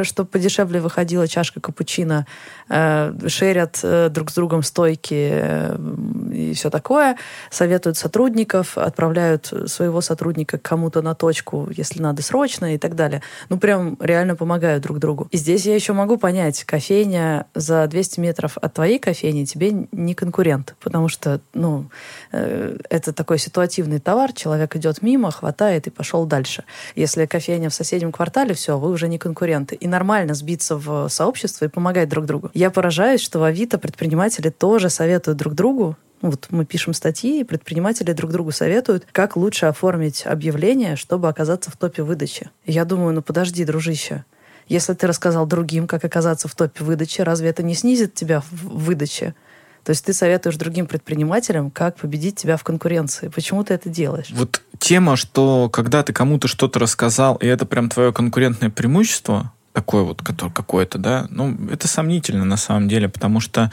чтобы 0.03 0.29
подешевле 0.29 0.79
выходила 0.79 1.27
чашка 1.27 1.59
капучино, 1.59 2.25
э, 2.69 3.13
шерят 3.27 3.79
э, 3.83 4.09
друг 4.09 4.31
с 4.31 4.35
другом 4.35 4.63
стойки 4.63 5.29
э, 5.31 5.77
и 6.33 6.53
все 6.53 6.69
такое, 6.69 7.17
советуют 7.49 7.97
сотрудников, 7.97 8.77
отправляют 8.77 9.51
своего 9.67 10.01
сотрудника 10.01 10.57
к 10.57 10.61
кому-то 10.61 11.01
на 11.01 11.15
точку, 11.15 11.69
если 11.75 12.01
надо 12.01 12.21
срочно 12.21 12.75
и 12.75 12.77
так 12.77 12.95
далее. 12.95 13.21
Ну, 13.49 13.57
прям 13.57 13.97
реально 13.99 14.35
помогают 14.35 14.83
друг 14.83 14.99
другу. 14.99 15.27
И 15.31 15.37
здесь 15.37 15.65
я 15.65 15.75
еще 15.75 15.93
могу 15.93 16.17
понять, 16.17 16.63
кофейня 16.63 17.45
за 17.53 17.87
200 17.87 18.19
метров 18.19 18.57
от 18.57 18.73
твоей 18.73 18.99
кофейни 18.99 19.45
тебе 19.45 19.87
не 19.91 20.13
конкурент, 20.13 20.75
потому 20.81 21.07
что, 21.07 21.39
ну, 21.53 21.85
э, 22.31 22.77
это 22.89 23.13
такой 23.13 23.39
ситуативный 23.39 23.99
товар, 23.99 24.33
человек 24.33 24.75
идет 24.75 25.01
мимо, 25.01 25.31
хватает 25.31 25.87
и 25.87 25.89
пошел 25.89 26.25
дальше. 26.25 26.63
Если 26.95 27.25
кофейня 27.25 27.69
в 27.69 27.73
соседнем 27.73 28.11
квартале, 28.11 28.53
все, 28.53 28.77
вы 28.77 28.89
уже 28.89 29.07
не 29.07 29.17
конкуренты. 29.17 29.77
И 29.85 29.87
нормально 29.87 30.33
сбиться 30.33 30.77
в 30.77 31.09
сообщество 31.09 31.65
и 31.65 31.67
помогать 31.67 32.09
друг 32.09 32.25
другу. 32.25 32.49
Я 32.55 32.71
поражаюсь, 32.71 33.21
что 33.21 33.37
в 33.37 33.43
Авито 33.43 33.77
предприниматели 33.77 34.49
тоже 34.49 34.89
советуют 34.89 35.37
друг 35.37 35.53
другу 35.53 35.95
ну, 36.23 36.31
вот 36.31 36.47
мы 36.49 36.65
пишем 36.65 36.95
статьи, 36.95 37.41
и 37.41 37.43
предприниматели 37.43 38.11
друг 38.11 38.31
другу 38.31 38.51
советуют, 38.51 39.05
как 39.11 39.35
лучше 39.35 39.67
оформить 39.67 40.25
объявление, 40.25 40.95
чтобы 40.95 41.29
оказаться 41.29 41.69
в 41.69 41.77
топе 41.77 42.01
выдачи. 42.01 42.49
Я 42.65 42.83
думаю, 42.83 43.13
ну 43.13 43.21
подожди, 43.21 43.63
дружище, 43.63 44.25
если 44.67 44.95
ты 44.95 45.05
рассказал 45.05 45.45
другим, 45.45 45.85
как 45.85 46.03
оказаться 46.03 46.47
в 46.47 46.55
топе 46.55 46.83
выдачи, 46.83 47.21
разве 47.21 47.49
это 47.49 47.61
не 47.61 47.75
снизит 47.75 48.15
тебя 48.15 48.41
в 48.49 48.85
выдаче? 48.85 49.35
То 49.83 49.91
есть 49.91 50.03
ты 50.03 50.13
советуешь 50.13 50.55
другим 50.55 50.87
предпринимателям, 50.87 51.69
как 51.69 51.97
победить 51.97 52.37
тебя 52.37 52.57
в 52.57 52.63
конкуренции. 52.63 53.27
Почему 53.27 53.63
ты 53.63 53.75
это 53.75 53.87
делаешь? 53.87 54.31
Вот 54.33 54.63
тема, 54.79 55.15
что 55.15 55.69
когда 55.69 56.01
ты 56.01 56.11
кому-то 56.11 56.47
что-то 56.47 56.79
рассказал, 56.79 57.35
и 57.35 57.45
это 57.45 57.67
прям 57.67 57.89
твое 57.89 58.11
конкурентное 58.11 58.71
преимущество, 58.71 59.53
такое 59.75 60.03
вот 60.03 60.21
которое, 60.23 60.51
какое-то, 60.51 60.97
да, 60.97 61.27
ну, 61.29 61.55
это 61.69 61.87
сомнительно 61.87 62.45
на 62.45 62.57
самом 62.57 62.87
деле, 62.87 63.09
потому 63.09 63.41
что 63.41 63.71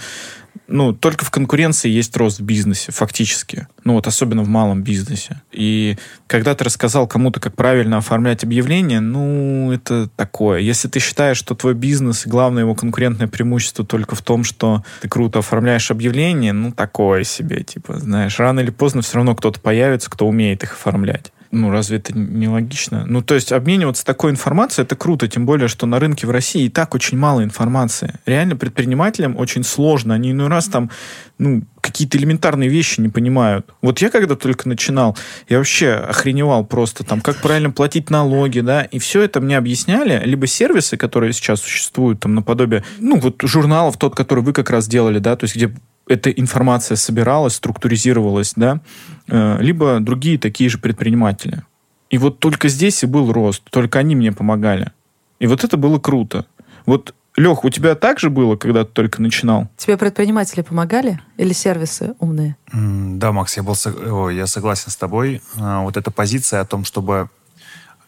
ну, 0.67 0.93
только 0.93 1.25
в 1.25 1.31
конкуренции 1.31 1.89
есть 1.89 2.17
рост 2.17 2.41
в 2.41 2.43
бизнесе, 2.43 2.93
фактически. 2.93 3.69
Ну, 3.85 3.95
вот 3.95 4.07
особенно 4.07 4.43
в 4.43 4.49
малом 4.49 4.83
бизнесе. 4.83 5.43
И 5.53 5.97
когда 6.27 6.55
ты 6.55 6.65
рассказал 6.65 7.07
кому-то, 7.07 7.41
как 7.41 7.55
правильно 7.55 7.99
оформлять 7.99 8.43
объявление, 8.43 9.01
ну, 9.01 9.71
это 9.71 10.09
такое. 10.17 10.61
Если 10.61 10.89
ты 10.89 10.99
считаешь, 10.99 11.37
что 11.37 11.55
твой 11.55 11.75
бизнес 11.75 12.27
и 12.27 12.31
главное 12.31 12.63
его 12.63 12.75
конкурентное 12.75 13.29
преимущество 13.29 13.85
только 13.85 14.15
в 14.15 14.23
том, 14.23 14.45
что 14.45 14.83
ты 15.01 15.09
круто 15.09 15.39
оформляешь 15.41 15.91
объявление, 15.91 16.53
ну, 16.53 16.73
такое 16.73 17.25
себе, 17.25 17.63
типа, 17.63 17.99
знаешь, 17.99 18.39
рано 18.39 18.61
или 18.61 18.71
поздно 18.71 19.03
все 19.03 19.17
равно 19.17 19.35
кто-то 19.35 19.61
появится, 19.61 20.11
кто 20.11 20.27
умеет 20.27 20.63
их 20.65 20.73
оформлять. 20.73 21.33
Ну, 21.53 21.71
разве 21.71 21.99
это 21.99 22.17
не 22.17 22.49
логично? 22.49 23.05
Ну, 23.07 23.21
то 23.21 23.35
есть 23.35 23.53
обмениваться 23.53 24.07
такой 24.07 24.31
информацией, 24.31 24.87
это 24.87 24.97
круто, 24.97 25.29
тем 25.29 25.45
более, 25.45 25.69
что 25.69 25.85
на 25.85 26.01
рынке 26.01 26.27
в 26.27 26.31
России 26.31 26.65
и 26.65 26.69
так 26.71 26.95
очень 26.95 27.19
мало 27.19 27.45
информации. 27.45 28.15
Реально 28.25 28.57
предпринимателям 28.57 29.37
очень 29.37 29.63
сложно. 29.63 30.15
Они 30.15 30.31
иной 30.31 30.49
раз 30.49 30.69
там, 30.69 30.91
ну, 31.37 31.63
какие-то 31.83 32.17
элементарные 32.17 32.71
вещи 32.71 33.01
не 33.03 33.11
понимают. 33.11 33.67
Вот 33.83 33.99
я 34.01 34.09
когда 34.09 34.35
только 34.35 34.67
начинал, 34.67 35.15
я 35.47 35.59
вообще 35.59 35.91
охреневал 35.93 36.65
просто 36.65 37.05
там, 37.05 37.21
как 37.21 37.37
правильно 37.43 37.71
платить 37.71 38.09
налоги, 38.09 38.61
да, 38.61 38.85
и 38.85 38.99
все 38.99 39.21
это 39.21 39.43
мне 39.43 39.59
объясняли, 39.59 40.23
либо 40.25 40.47
сервисы, 40.47 40.97
которые 40.97 41.35
сейчас 41.35 41.61
существуют, 41.61 42.21
там, 42.21 42.35
наподобие, 42.35 42.83
ну, 42.99 43.21
вот 43.21 43.43
журналов 43.43 43.99
тот, 43.99 44.15
который 44.15 44.43
вы 44.43 44.55
как 44.55 44.71
раз 44.71 44.89
делали, 44.89 45.19
да, 45.19 45.37
то 45.37 45.45
есть 45.45 45.55
где 45.55 45.75
эта 46.09 46.31
информация 46.31 46.97
собиралась, 46.97 47.55
структуризировалась, 47.55 48.53
да, 48.57 48.81
э, 49.29 49.59
либо 49.61 50.01
другие 50.01 50.39
такие 50.39 50.69
же 50.69 50.79
предприниматели. 50.79 51.63
И 52.11 52.19
вот 52.19 52.39
только 52.41 52.69
здесь 52.69 53.03
и 53.03 53.07
был 53.07 53.33
рост, 53.33 53.63
только 53.71 53.99
они 53.99 54.15
мне 54.15 54.33
помогали. 54.33 54.93
И 55.39 55.47
вот 55.47 55.65
это 55.65 55.77
было 55.77 55.99
круто. 55.99 56.47
Вот, 56.87 57.15
Лех, 57.37 57.65
у 57.65 57.71
тебя 57.71 57.95
так 57.95 58.19
же 58.19 58.29
было, 58.29 58.57
когда 58.57 58.85
ты 58.85 58.91
только 58.93 59.23
начинал? 59.23 59.69
Тебе 59.79 59.97
предприниматели 59.97 60.61
помогали 60.61 61.21
или 61.39 61.53
сервисы 61.55 62.15
умные? 62.19 62.57
Да, 62.73 63.33
Макс, 63.33 63.57
я, 63.57 63.63
был, 63.63 64.29
я 64.29 64.47
согласен 64.47 64.91
с 64.91 64.97
тобой. 64.97 65.41
А, 65.59 65.83
Вот 65.83 65.97
эта 65.97 66.11
позиция 66.11 66.61
о 66.61 66.67
том, 66.67 66.85
чтобы 66.85 67.31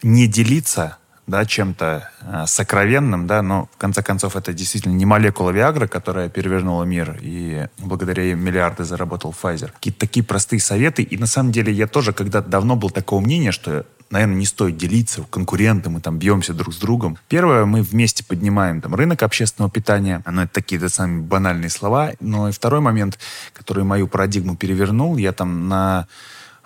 не 0.03 0.27
делиться 0.27 0.97
да, 1.27 1.45
чем-то 1.45 2.09
э, 2.21 2.43
сокровенным, 2.47 3.27
да, 3.27 3.41
но 3.41 3.67
в 3.73 3.77
конце 3.77 4.03
концов 4.03 4.35
это 4.35 4.53
действительно 4.53 4.93
не 4.93 5.05
молекула 5.05 5.51
Виагры, 5.51 5.87
которая 5.87 6.29
перевернула 6.29 6.83
мир, 6.83 7.17
и 7.21 7.67
благодаря 7.79 8.23
ей 8.23 8.35
миллиарды 8.35 8.83
заработал 8.83 9.33
Pfizer. 9.39 9.71
Какие-то 9.73 9.99
такие 9.99 10.23
простые 10.23 10.59
советы, 10.59 11.03
и 11.03 11.17
на 11.17 11.27
самом 11.27 11.51
деле 11.51 11.73
я 11.73 11.87
тоже 11.87 12.13
когда-то 12.13 12.49
давно 12.49 12.75
был 12.75 12.89
такого 12.89 13.21
мнения, 13.21 13.51
что 13.51 13.85
наверное, 14.09 14.35
не 14.35 14.45
стоит 14.45 14.77
делиться, 14.77 15.25
конкуренты, 15.29 15.89
мы 15.89 15.99
там 15.99 16.17
бьемся 16.19 16.53
друг 16.53 16.73
с 16.73 16.77
другом. 16.77 17.17
Первое, 17.27 17.65
мы 17.65 17.81
вместе 17.81 18.23
поднимаем 18.23 18.79
там 18.79 18.95
рынок 18.95 19.23
общественного 19.23 19.71
питания. 19.71 20.21
Ну, 20.25 20.43
это 20.43 20.53
такие 20.53 20.79
да, 20.79 20.89
самые 20.89 21.21
банальные 21.21 21.69
слова. 21.69 22.11
Но 22.19 22.49
и 22.49 22.51
второй 22.51 22.81
момент, 22.81 23.19
который 23.53 23.83
мою 23.83 24.07
парадигму 24.07 24.55
перевернул, 24.55 25.17
я 25.17 25.33
там 25.33 25.67
на 25.67 26.07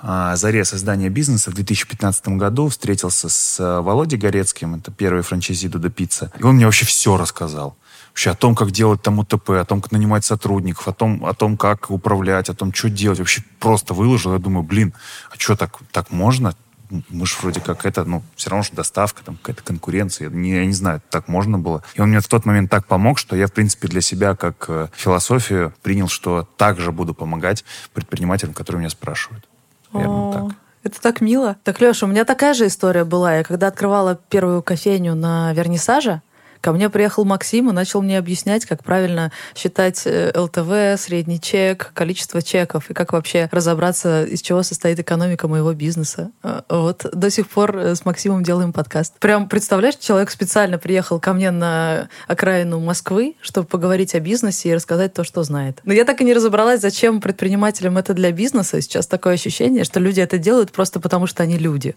заре 0.02 0.66
создания 0.66 1.10
бизнеса 1.10 1.52
в 1.52 1.54
2015 1.54 2.30
году 2.30 2.70
встретился 2.70 3.30
с 3.30 3.58
а, 3.60 3.82
Володей 3.82 4.18
Горецким, 4.18 4.76
это 4.76 4.92
первый 4.92 5.24
франчайзи 5.24 5.68
Дуда 5.68 5.90
Пицца, 5.90 6.32
и 6.40 6.44
он 6.44 6.56
мне 6.56 6.66
вообще 6.66 6.86
все 6.86 7.18
рассказал. 7.18 7.76
Вообще 8.10 8.32
о 8.32 8.36
том, 8.36 8.56
как 8.56 8.72
делать 8.72 9.02
там 9.02 9.20
УТП, 9.20 9.52
о 9.52 9.66
том, 9.66 9.82
как 9.82 9.92
нанимать 9.92 10.26
сотрудников, 10.26 10.88
о 10.88 10.94
том, 10.94 11.26
о 11.26 11.34
том, 11.34 11.58
как 11.58 11.90
управлять, 11.90 12.50
о 12.50 12.54
том, 12.54 12.74
что 12.74 12.90
делать. 12.90 13.20
Вообще 13.20 13.44
просто 13.60 13.94
выложил. 13.94 14.34
Я 14.34 14.40
думаю, 14.40 14.64
блин, 14.64 14.94
а 15.32 15.36
что 15.38 15.56
так, 15.56 15.78
так 15.92 16.12
можно? 16.12 16.54
Мы 16.90 17.28
же 17.28 17.36
вроде 17.40 17.62
как 17.62 17.86
это, 17.86 18.04
ну, 18.04 18.24
все 18.36 18.50
равно, 18.50 18.64
что 18.64 18.76
доставка, 18.76 19.24
там 19.24 19.38
какая-то 19.38 19.64
конкуренция. 19.64 20.30
Я 20.30 20.36
не, 20.36 20.56
я 20.56 20.66
не 20.66 20.74
знаю, 20.74 21.02
так 21.12 21.28
можно 21.28 21.60
было. 21.60 21.84
И 21.94 22.02
он 22.02 22.10
мне 22.10 22.20
в 22.20 22.28
тот 22.28 22.46
момент 22.46 22.72
так 22.72 22.88
помог, 22.88 23.20
что 23.20 23.36
я, 23.36 23.46
в 23.46 23.54
принципе, 23.54 23.88
для 23.88 24.02
себя 24.02 24.36
как 24.36 24.66
э, 24.70 24.88
философию 24.94 25.74
принял, 25.84 26.08
что 26.08 26.48
также 26.58 26.92
буду 26.92 27.14
помогать 27.14 27.64
предпринимателям, 27.94 28.54
которые 28.54 28.80
меня 28.80 28.90
спрашивают. 28.90 29.49
Так. 29.92 30.44
Это 30.84 31.02
так 31.02 31.22
мило. 31.22 31.58
Так, 31.64 31.82
Леша, 31.82 32.06
у 32.06 32.10
меня 32.10 32.26
такая 32.26 32.54
же 32.54 32.68
история 32.68 33.04
была. 33.04 33.36
Я 33.36 33.44
когда 33.44 33.68
открывала 33.68 34.20
первую 34.30 34.64
кофейню 34.64 35.14
на 35.14 35.54
вернисаже, 35.54 36.22
ко 36.62 36.72
мне 36.72 36.90
приехал 36.90 37.26
Максим 37.26 37.70
и 37.70 37.74
начал 37.74 38.02
мне 38.02 38.18
объяснять, 38.18 38.66
как 38.66 38.84
правильно 38.84 39.32
считать 39.56 40.04
э, 40.06 40.32
ЛТВ, 40.36 41.02
средний 41.02 41.40
чек, 41.40 41.92
количество 41.94 42.42
чеков 42.42 42.90
и 42.90 42.94
как 42.94 43.14
вообще 43.14 43.50
разобраться, 43.52 44.24
из 44.24 44.42
чего 44.42 44.64
состоит 44.64 45.00
экономика 45.00 45.48
моего 45.48 45.74
бизнеса. 45.74 46.32
Э, 46.44 46.62
Вот 46.70 47.06
до 47.12 47.30
сих 47.30 47.50
пор 47.50 47.78
э, 47.78 47.96
с 47.96 48.06
Максимом 48.06 48.44
делаем 48.44 48.74
подкаст. 48.74 49.14
Прям 49.20 49.48
представляешь, 49.48 49.96
человек 49.96 50.32
специально 50.32 50.78
приехал 50.78 51.20
ко 51.20 51.34
мне 51.34 51.52
на 51.52 52.10
окраину 52.28 52.80
Москвы, 52.80 53.36
чтобы 53.42 53.68
поговорить 53.68 54.16
о 54.16 54.20
бизнесе 54.20 54.70
и 54.70 54.76
рассказать 54.76 55.14
то, 55.14 55.24
что 55.24 55.44
знает. 55.44 55.80
Но 55.84 55.94
я 55.94 56.06
так 56.06 56.22
и 56.22 56.24
не 56.24 56.34
разобралась, 56.34 56.82
зачем 56.82 57.22
предпринимателям 57.22 57.98
это 57.98 58.14
для 58.14 58.32
бизнеса. 58.32 58.82
Сейчас 58.82 59.08
такое 59.08 59.34
ощущение, 59.34 59.84
что 59.84 60.00
люди 60.00 60.20
это 60.20 60.38
делают 60.38 60.72
просто 60.72 61.00
потому, 61.00 61.28
что 61.28 61.44
они 61.44 61.58
люди. 61.58 61.96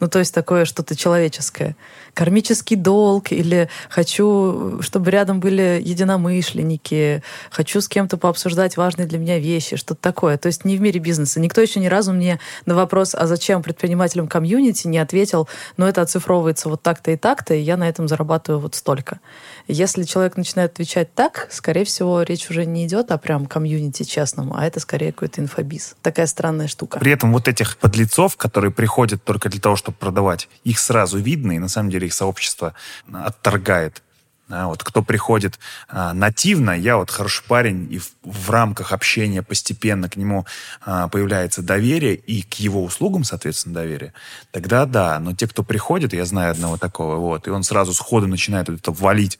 Ну, 0.00 0.08
то 0.08 0.18
есть 0.18 0.34
такое 0.34 0.64
что-то 0.64 0.96
человеческое. 0.96 1.76
Кармический 2.14 2.76
долг 2.76 3.32
или 3.32 3.68
хочу 3.88 4.80
чтобы 4.80 5.10
рядом 5.10 5.40
были 5.40 5.80
единомышленники, 5.84 7.22
хочу 7.50 7.80
с 7.80 7.88
кем-то 7.88 8.16
пообсуждать 8.16 8.76
важные 8.76 9.06
для 9.06 9.18
меня 9.18 9.38
вещи, 9.38 9.76
что-то 9.76 10.00
такое. 10.00 10.38
То 10.38 10.46
есть 10.46 10.64
не 10.64 10.76
в 10.76 10.80
мире 10.80 11.00
бизнеса. 11.00 11.40
Никто 11.40 11.60
еще 11.60 11.80
ни 11.80 11.86
разу 11.86 12.12
мне 12.12 12.38
на 12.66 12.74
вопрос, 12.74 13.14
а 13.14 13.26
зачем 13.26 13.62
предпринимателям 13.62 14.28
комьюнити, 14.28 14.86
не 14.86 14.98
ответил, 14.98 15.48
но 15.76 15.88
это 15.88 16.02
оцифровывается 16.02 16.68
вот 16.68 16.82
так-то 16.82 17.10
и 17.10 17.16
так-то, 17.16 17.54
и 17.54 17.60
я 17.60 17.76
на 17.76 17.88
этом 17.88 18.08
зарабатываю 18.08 18.60
вот 18.60 18.74
столько. 18.74 19.20
Если 19.66 20.04
человек 20.04 20.36
начинает 20.36 20.72
отвечать 20.72 21.14
так, 21.14 21.48
скорее 21.50 21.84
всего, 21.84 22.22
речь 22.22 22.50
уже 22.50 22.66
не 22.66 22.86
идет 22.86 23.10
о 23.10 23.18
прям 23.18 23.46
комьюнити 23.46 24.02
частному, 24.02 24.56
а 24.56 24.66
это 24.66 24.78
скорее 24.78 25.12
какой-то 25.12 25.40
инфобиз. 25.40 25.96
Такая 26.02 26.26
странная 26.26 26.68
штука. 26.68 26.98
При 26.98 27.12
этом 27.12 27.32
вот 27.32 27.48
этих 27.48 27.78
подлецов, 27.78 28.36
которые 28.36 28.70
приходят 28.70 29.24
только 29.24 29.48
для 29.48 29.60
того, 29.60 29.76
чтобы 29.76 29.96
продавать, 29.96 30.48
их 30.64 30.78
сразу 30.78 31.18
видно, 31.18 31.52
и 31.52 31.58
на 31.58 31.68
самом 31.68 31.90
деле 31.90 32.06
их 32.06 32.14
сообщество 32.14 32.74
отторгает. 33.10 34.02
Да, 34.46 34.66
вот 34.66 34.84
кто 34.84 35.00
приходит 35.00 35.58
а, 35.88 36.12
нативно, 36.12 36.72
я 36.72 36.98
вот 36.98 37.10
хороший 37.10 37.42
парень, 37.44 37.88
и 37.90 37.98
в, 37.98 38.10
в 38.22 38.50
рамках 38.50 38.92
общения 38.92 39.42
постепенно 39.42 40.10
к 40.10 40.16
нему 40.16 40.44
а, 40.84 41.08
появляется 41.08 41.62
доверие, 41.62 42.14
и 42.14 42.42
к 42.42 42.54
его 42.54 42.84
услугам, 42.84 43.24
соответственно, 43.24 43.76
доверие, 43.76 44.12
тогда 44.50 44.84
да. 44.84 45.18
Но 45.18 45.34
те, 45.34 45.48
кто 45.48 45.62
приходит, 45.62 46.12
я 46.12 46.26
знаю 46.26 46.50
одного 46.50 46.76
такого, 46.76 47.16
вот, 47.16 47.46
и 47.46 47.50
он 47.50 47.62
сразу 47.62 47.94
сходу 47.94 48.26
начинает 48.26 48.68
вот 48.68 48.80
это 48.80 48.90
валить 48.90 49.38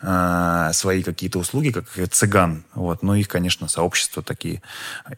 а, 0.00 0.72
свои 0.72 1.02
какие-то 1.02 1.38
услуги, 1.38 1.70
как 1.70 1.86
цыган, 2.10 2.64
вот, 2.74 3.02
но 3.02 3.14
их, 3.14 3.28
конечно, 3.28 3.68
сообщества 3.68 4.22
такие, 4.22 4.62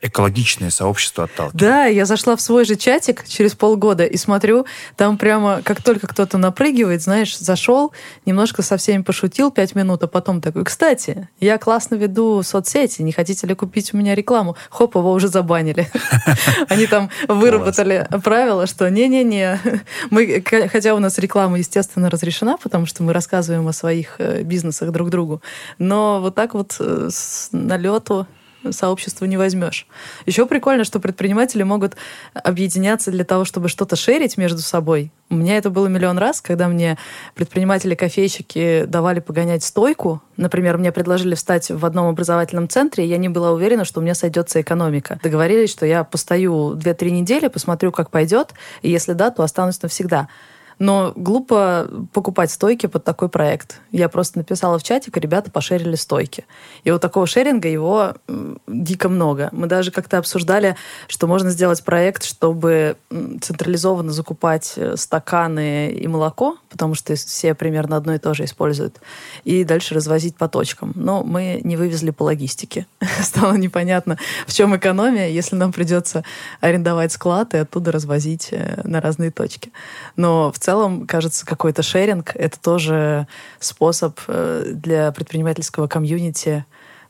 экологичные 0.00 0.72
сообщества 0.72 1.24
отталкивают. 1.24 1.54
Да, 1.54 1.84
я 1.84 2.06
зашла 2.06 2.34
в 2.34 2.40
свой 2.40 2.64
же 2.64 2.74
чатик 2.74 3.24
через 3.28 3.54
полгода 3.54 4.04
и 4.04 4.16
смотрю, 4.16 4.66
там 4.96 5.16
прямо, 5.16 5.62
как 5.62 5.80
только 5.80 6.08
кто-то 6.08 6.38
напрыгивает, 6.38 7.02
знаешь, 7.02 7.38
зашел, 7.38 7.92
немножко 8.26 8.62
со 8.62 8.76
всеми 8.76 9.02
пошутил, 9.02 9.27
пошутил 9.28 9.50
пять 9.50 9.74
минут, 9.74 10.02
а 10.02 10.06
потом 10.06 10.40
такой, 10.40 10.64
кстати, 10.64 11.28
я 11.38 11.58
классно 11.58 11.96
веду 11.96 12.42
соцсети, 12.42 13.02
не 13.02 13.12
хотите 13.12 13.46
ли 13.46 13.54
купить 13.54 13.92
у 13.92 13.96
меня 13.98 14.14
рекламу? 14.14 14.56
Хоп, 14.70 14.94
его 14.94 15.12
уже 15.12 15.28
забанили. 15.28 15.86
Они 16.70 16.86
там 16.86 17.10
выработали 17.28 18.08
правило, 18.24 18.66
что 18.66 18.88
не-не-не, 18.88 19.60
мы, 20.10 20.42
хотя 20.72 20.94
у 20.94 20.98
нас 20.98 21.18
реклама, 21.18 21.58
естественно, 21.58 22.08
разрешена, 22.08 22.56
потому 22.56 22.86
что 22.86 23.02
мы 23.02 23.12
рассказываем 23.12 23.68
о 23.68 23.72
своих 23.74 24.14
э, 24.18 24.42
бизнесах 24.42 24.92
друг 24.92 25.10
другу, 25.10 25.42
но 25.78 26.20
вот 26.22 26.34
так 26.34 26.54
вот 26.54 26.76
э, 26.80 27.08
с 27.10 27.50
налету 27.52 28.26
сообщество 28.70 29.24
не 29.24 29.36
возьмешь. 29.36 29.86
Еще 30.26 30.46
прикольно, 30.46 30.84
что 30.84 31.00
предприниматели 31.00 31.62
могут 31.62 31.96
объединяться 32.34 33.10
для 33.10 33.24
того, 33.24 33.44
чтобы 33.44 33.68
что-то 33.68 33.96
шерить 33.96 34.36
между 34.36 34.60
собой. 34.60 35.12
У 35.30 35.34
меня 35.34 35.58
это 35.58 35.70
было 35.70 35.86
миллион 35.88 36.18
раз, 36.18 36.40
когда 36.40 36.68
мне 36.68 36.96
предприниматели-кофейщики 37.34 38.84
давали 38.86 39.20
погонять 39.20 39.62
стойку. 39.62 40.22
Например, 40.36 40.78
мне 40.78 40.90
предложили 40.90 41.34
встать 41.34 41.70
в 41.70 41.84
одном 41.84 42.08
образовательном 42.08 42.68
центре, 42.68 43.04
и 43.04 43.08
я 43.08 43.18
не 43.18 43.28
была 43.28 43.52
уверена, 43.52 43.84
что 43.84 44.00
у 44.00 44.02
меня 44.02 44.14
сойдется 44.14 44.60
экономика. 44.60 45.20
Договорились, 45.22 45.70
что 45.70 45.84
я 45.86 46.04
постою 46.04 46.74
2-3 46.74 47.10
недели, 47.10 47.48
посмотрю, 47.48 47.92
как 47.92 48.10
пойдет, 48.10 48.54
и 48.82 48.90
если 48.90 49.12
да, 49.12 49.30
то 49.30 49.42
останусь 49.42 49.82
навсегда. 49.82 50.28
Но 50.78 51.12
глупо 51.16 51.88
покупать 52.12 52.50
стойки 52.50 52.86
под 52.86 53.04
такой 53.04 53.28
проект. 53.28 53.80
Я 53.90 54.08
просто 54.08 54.38
написала 54.38 54.78
в 54.78 54.82
чатик, 54.82 55.16
и 55.16 55.20
ребята 55.20 55.50
пошерили 55.50 55.96
стойки. 55.96 56.44
И 56.84 56.90
вот 56.90 57.02
такого 57.02 57.26
шеринга 57.26 57.68
его 57.68 58.14
дико 58.66 59.08
много. 59.08 59.48
Мы 59.52 59.66
даже 59.66 59.90
как-то 59.90 60.18
обсуждали, 60.18 60.76
что 61.08 61.26
можно 61.26 61.50
сделать 61.50 61.82
проект, 61.82 62.24
чтобы 62.24 62.96
централизованно 63.40 64.12
закупать 64.12 64.74
э, 64.76 64.96
стаканы 64.96 65.90
и 65.90 66.06
молоко, 66.06 66.56
потому 66.70 66.94
что 66.94 67.14
все 67.14 67.54
примерно 67.54 67.96
одно 67.96 68.14
и 68.14 68.18
то 68.18 68.34
же 68.34 68.44
используют, 68.44 69.00
и 69.44 69.64
дальше 69.64 69.94
развозить 69.94 70.36
по 70.36 70.48
точкам. 70.48 70.92
Но 70.94 71.22
мы 71.24 71.60
не 71.64 71.76
вывезли 71.76 72.10
по 72.10 72.24
логистике. 72.24 72.86
Стало 73.22 73.54
непонятно, 73.54 74.18
в 74.46 74.52
чем 74.52 74.76
экономия, 74.76 75.28
если 75.28 75.56
нам 75.56 75.72
придется 75.72 76.24
арендовать 76.60 77.12
склад 77.12 77.54
и 77.54 77.58
оттуда 77.58 77.90
развозить 77.90 78.48
э, 78.52 78.82
на 78.84 79.00
разные 79.00 79.30
точки. 79.30 79.72
Но 80.16 80.52
в 80.52 80.58
целом, 80.58 80.67
кажется, 81.06 81.46
какой-то 81.46 81.82
шеринг— 81.82 82.32
это 82.34 82.60
тоже 82.60 83.26
способ 83.60 84.18
э, 84.28 84.72
для 84.74 85.12
предпринимательского 85.12 85.86
комьюнити 85.86 86.64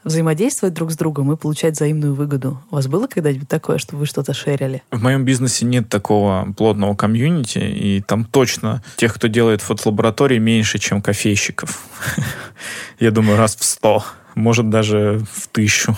взаимодействовать 0.04 0.74
друг 0.74 0.90
с 0.90 0.96
другом 0.96 1.32
и 1.32 1.36
получать 1.36 1.74
взаимную 1.74 2.14
выгоду. 2.14 2.62
У 2.70 2.76
вас 2.76 2.86
было 2.86 3.06
когда-нибудь 3.06 3.48
такое, 3.48 3.78
что 3.78 3.96
вы 3.96 4.06
что-то 4.06 4.32
шерили? 4.32 4.82
В 4.90 5.02
моем 5.02 5.24
бизнесе 5.24 5.64
нет 5.66 5.88
такого 5.88 6.52
плотного 6.56 6.94
комьюнити, 6.94 7.58
и 7.58 8.00
там 8.00 8.24
точно 8.24 8.82
тех, 8.96 9.14
кто 9.14 9.28
делает 9.28 9.60
фотолаборатории, 9.60 10.38
меньше, 10.38 10.78
чем 10.78 11.02
кофейщиков. 11.02 11.84
Я 13.00 13.10
думаю, 13.10 13.38
раз 13.38 13.56
в 13.56 13.64
сто, 13.64 14.04
может, 14.34 14.70
даже 14.70 15.20
в 15.32 15.48
тысячу. 15.48 15.96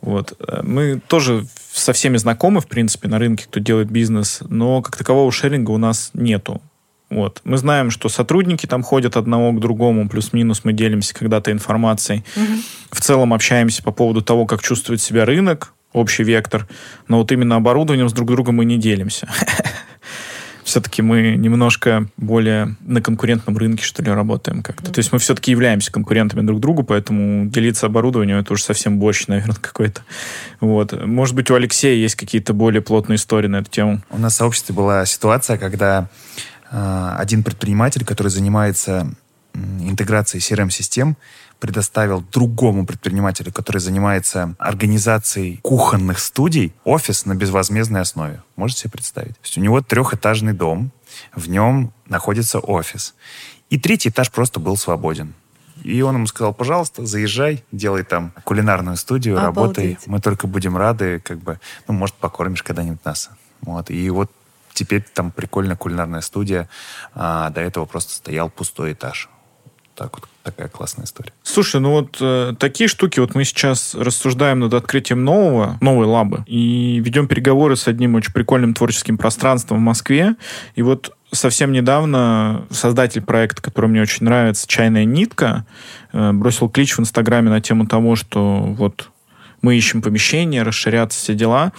Вот. 0.00 0.38
Мы 0.62 1.00
тоже 1.06 1.46
со 1.72 1.92
всеми 1.92 2.16
знакомы, 2.16 2.60
в 2.60 2.66
принципе, 2.66 3.08
на 3.08 3.18
рынке, 3.18 3.44
кто 3.44 3.60
делает 3.60 3.90
бизнес, 3.90 4.40
но 4.48 4.82
как 4.82 4.96
такового 4.96 5.30
шеринга 5.32 5.70
у 5.70 5.78
нас 5.78 6.10
нету. 6.14 6.62
Вот. 7.10 7.40
Мы 7.44 7.56
знаем, 7.56 7.90
что 7.90 8.08
сотрудники 8.08 8.66
там 8.66 8.82
ходят 8.82 9.16
одного 9.16 9.52
к 9.52 9.60
другому, 9.60 10.08
плюс-минус 10.08 10.62
мы 10.64 10.72
делимся 10.72 11.14
когда-то 11.14 11.50
информацией. 11.52 12.22
Угу. 12.36 12.52
В 12.92 13.00
целом 13.00 13.32
общаемся 13.32 13.82
по 13.82 13.92
поводу 13.92 14.20
того, 14.20 14.46
как 14.46 14.62
чувствует 14.62 15.00
себя 15.00 15.24
рынок, 15.24 15.72
общий 15.92 16.22
вектор, 16.22 16.68
но 17.08 17.18
вот 17.18 17.32
именно 17.32 17.56
оборудованием 17.56 18.08
с 18.08 18.12
друг 18.12 18.28
другом 18.28 18.56
мы 18.56 18.64
не 18.64 18.76
делимся. 18.76 19.28
Все-таки 20.64 21.00
мы 21.00 21.36
немножко 21.36 22.08
более 22.18 22.76
на 22.80 23.00
конкурентном 23.00 23.56
рынке, 23.56 23.82
что 23.82 24.02
ли, 24.02 24.10
работаем 24.12 24.62
как-то. 24.62 24.92
То 24.92 24.98
есть 24.98 25.14
мы 25.14 25.18
все-таки 25.18 25.50
являемся 25.50 25.90
конкурентами 25.90 26.42
друг 26.46 26.60
другу, 26.60 26.82
поэтому 26.82 27.46
делиться 27.46 27.86
оборудованием 27.86 28.36
это 28.36 28.52
уже 28.52 28.64
совсем 28.64 28.98
борщ, 28.98 29.28
наверное, 29.28 29.56
какой-то. 29.62 30.02
Вот. 30.60 30.92
Может 31.06 31.34
быть, 31.34 31.50
у 31.50 31.54
Алексея 31.54 31.94
есть 31.96 32.16
какие-то 32.16 32.52
более 32.52 32.82
плотные 32.82 33.16
истории 33.16 33.46
на 33.46 33.60
эту 33.60 33.70
тему. 33.70 34.02
У 34.10 34.18
нас 34.18 34.34
в 34.34 34.36
сообществе 34.36 34.74
была 34.74 35.06
ситуация, 35.06 35.56
когда 35.56 36.10
один 36.70 37.42
предприниматель, 37.42 38.04
который 38.04 38.28
занимается 38.28 39.14
интеграцией 39.54 40.42
CRM-систем, 40.42 41.16
предоставил 41.58 42.20
другому 42.20 42.86
предпринимателю, 42.86 43.52
который 43.52 43.78
занимается 43.78 44.54
организацией 44.58 45.58
кухонных 45.62 46.20
студий, 46.20 46.72
офис 46.84 47.26
на 47.26 47.34
безвозмездной 47.34 48.02
основе. 48.02 48.42
Можете 48.56 48.82
себе 48.82 48.90
представить? 48.92 49.34
То 49.34 49.44
есть 49.44 49.58
у 49.58 49.60
него 49.60 49.80
трехэтажный 49.80 50.52
дом, 50.52 50.92
в 51.34 51.48
нем 51.48 51.92
находится 52.06 52.60
офис. 52.60 53.14
И 53.70 53.78
третий 53.78 54.10
этаж 54.10 54.30
просто 54.30 54.60
был 54.60 54.76
свободен. 54.76 55.34
И 55.84 56.00
он 56.02 56.16
ему 56.16 56.26
сказал, 56.26 56.54
пожалуйста, 56.54 57.06
заезжай, 57.06 57.64
делай 57.70 58.02
там 58.02 58.32
кулинарную 58.44 58.96
студию, 58.96 59.38
Обалдеть. 59.38 59.56
работай. 59.56 59.98
Мы 60.06 60.20
только 60.20 60.46
будем 60.46 60.76
рады, 60.76 61.20
как 61.20 61.38
бы, 61.38 61.60
ну, 61.86 61.94
может, 61.94 62.16
покормишь 62.16 62.62
когда-нибудь 62.62 63.04
нас. 63.04 63.30
Вот. 63.62 63.90
И 63.90 64.10
вот 64.10 64.30
Теперь 64.78 65.02
там 65.12 65.32
прикольная 65.32 65.74
кулинарная 65.74 66.20
студия. 66.20 66.68
А, 67.12 67.50
до 67.50 67.60
этого 67.60 67.84
просто 67.84 68.14
стоял 68.14 68.48
пустой 68.48 68.92
этаж. 68.92 69.28
Так 69.96 70.14
вот, 70.14 70.28
такая 70.44 70.68
классная 70.68 71.04
история. 71.04 71.32
Слушай, 71.42 71.80
ну 71.80 71.90
вот 71.90 72.18
э, 72.20 72.54
такие 72.60 72.86
штуки, 72.86 73.18
вот 73.18 73.34
мы 73.34 73.42
сейчас 73.42 73.96
рассуждаем 73.96 74.60
над 74.60 74.72
открытием 74.74 75.24
нового, 75.24 75.78
новой 75.80 76.06
лабы, 76.06 76.44
и 76.46 77.00
ведем 77.04 77.26
переговоры 77.26 77.74
с 77.74 77.88
одним 77.88 78.14
очень 78.14 78.32
прикольным 78.32 78.72
творческим 78.72 79.18
пространством 79.18 79.78
в 79.78 79.80
Москве. 79.80 80.36
И 80.76 80.82
вот 80.82 81.16
совсем 81.32 81.72
недавно 81.72 82.64
создатель 82.70 83.22
проекта, 83.22 83.60
который 83.60 83.90
мне 83.90 84.00
очень 84.00 84.26
нравится, 84.26 84.68
«Чайная 84.68 85.04
нитка», 85.04 85.66
э, 86.12 86.30
бросил 86.30 86.68
клич 86.68 86.96
в 86.96 87.00
Инстаграме 87.00 87.50
на 87.50 87.60
тему 87.60 87.88
того, 87.88 88.14
что 88.14 88.58
вот 88.78 89.10
мы 89.60 89.76
ищем 89.76 90.02
помещение, 90.02 90.62
расширяться, 90.62 91.18
все 91.18 91.34
дела. 91.34 91.72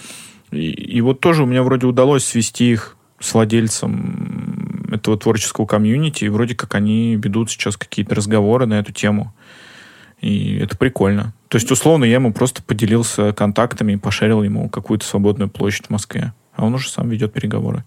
И, 0.50 0.70
и 0.70 1.00
вот 1.00 1.20
тоже 1.20 1.44
у 1.44 1.46
меня 1.46 1.62
вроде 1.62 1.86
удалось 1.86 2.24
свести 2.24 2.72
их 2.72 2.96
с 3.18 3.34
владельцем 3.34 4.88
этого 4.92 5.16
творческого 5.16 5.66
комьюнити, 5.66 6.24
и 6.24 6.28
вроде 6.28 6.54
как 6.54 6.74
они 6.74 7.16
ведут 7.16 7.50
сейчас 7.50 7.76
какие-то 7.76 8.14
разговоры 8.14 8.66
на 8.66 8.74
эту 8.74 8.92
тему. 8.92 9.32
И 10.20 10.56
это 10.58 10.76
прикольно. 10.76 11.32
То 11.48 11.56
есть, 11.56 11.70
условно, 11.70 12.04
я 12.04 12.14
ему 12.14 12.32
просто 12.32 12.62
поделился 12.62 13.32
контактами 13.32 13.94
и 13.94 13.96
пошарил 13.96 14.42
ему 14.42 14.68
какую-то 14.68 15.06
свободную 15.06 15.48
площадь 15.48 15.86
в 15.86 15.90
Москве. 15.90 16.32
А 16.54 16.66
он 16.66 16.74
уже 16.74 16.90
сам 16.90 17.08
ведет 17.08 17.32
переговоры. 17.32 17.84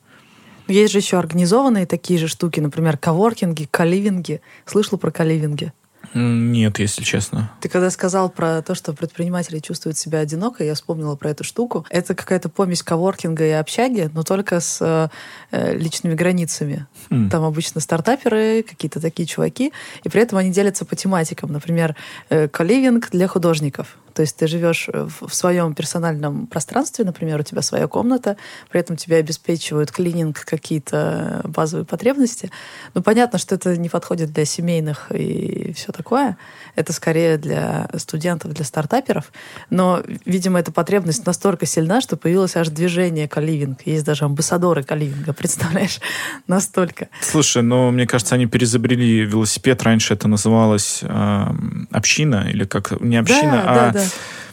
Есть 0.68 0.94
же 0.94 1.00
еще 1.00 1.20
организованные 1.20 1.86
такие 1.86 2.20
же 2.20 2.28
штуки, 2.28 2.60
например, 2.60 2.98
коворкинги, 2.98 3.68
каливинги. 3.70 4.42
Слышала 4.66 4.98
про 4.98 5.12
каливинги? 5.12 5.74
Нет, 6.14 6.80
если 6.80 7.04
честно. 7.04 7.52
Ты 7.62 7.70
когда 7.70 7.90
сказал 7.90 8.30
про 8.30 8.62
то, 8.62 8.76
что 8.76 8.94
предприниматели 8.94 9.60
чувствуют 9.60 9.98
себя 9.98 10.20
одиноко, 10.20 10.64
я 10.64 10.76
вспомнила 10.76 11.16
про 11.16 11.32
эту 11.32 11.44
штуку. 11.44 11.86
Это 11.90 12.16
какая-то 12.16 12.50
помесь 12.50 12.84
коворкинга 12.84 13.46
и 13.46 13.52
общаги, 13.52 14.10
но 14.14 14.24
только 14.24 14.60
с 14.60 15.10
э, 15.52 15.76
личными 15.76 16.14
границами. 16.14 16.88
Mm. 17.10 17.30
Там 17.30 17.44
обычно 17.44 17.82
стартаперы, 17.82 18.64
какие-то 18.64 19.00
такие 19.00 19.26
чуваки, 19.26 19.74
и 20.04 20.10
при 20.10 20.22
этом 20.22 20.38
они 20.38 20.52
делятся 20.52 20.86
по 20.86 20.96
тематикам. 20.96 21.52
Например, 21.52 21.96
э, 22.30 22.48
каливинг 22.48 23.10
для 23.12 23.28
художников. 23.28 23.98
То 24.14 24.22
есть 24.22 24.36
ты 24.36 24.48
живешь 24.48 24.90
в, 24.92 25.28
в 25.28 25.34
своем 25.34 25.74
персональном 25.74 26.48
пространстве, 26.48 27.06
например, 27.06 27.40
у 27.40 27.44
тебя 27.44 27.62
своя 27.62 27.88
комната, 27.88 28.38
при 28.70 28.80
этом 28.80 28.96
тебя 28.96 29.18
обеспечивают 29.18 29.92
клининг, 29.92 30.46
какие-то 30.46 31.42
базовые 31.44 31.86
потребности. 31.86 32.52
Ну, 32.94 33.02
понятно, 33.02 33.40
что 33.40 33.56
это 33.56 33.76
не 33.78 33.90
подходит 33.90 34.32
для 34.32 34.46
семейных 34.46 35.12
и 35.12 35.74
все 35.74 35.92
такое. 35.92 36.38
Это 36.76 36.94
скорее 36.94 37.38
для 37.38 37.90
студентов, 37.98 38.54
для 38.54 38.66
стартаперов. 38.66 39.32
Но, 39.70 40.02
видимо, 40.26 40.60
эта 40.60 40.72
потребность 40.72 41.26
настолько 41.26 41.66
сильна, 41.66 42.02
что 42.02 42.18
появилось 42.18 42.56
аж 42.56 42.70
движение 42.70 43.28
каливинг. 43.28 43.82
Есть 43.86 44.06
даже 44.06 44.26
амбассадоры 44.26 44.84
каливинга, 44.84 45.34
представляешь? 45.38 46.00
Настолько. 46.48 47.10
Слушай, 47.22 47.64
ну, 47.64 47.92
мне 47.92 48.08
кажется, 48.08 48.36
они 48.36 48.46
перезабрели 48.46 49.26
велосипед. 49.26 49.82
Раньше 49.84 50.14
это 50.14 50.28
называлось 50.28 51.00
э, 51.02 51.46
община, 51.92 52.48
или 52.50 52.66
как 52.66 53.00
не 53.02 53.18
община, 53.18 53.64
да, 53.64 53.72
а... 53.72 53.76
Да, 53.76 54.00
да. 54.00 54.03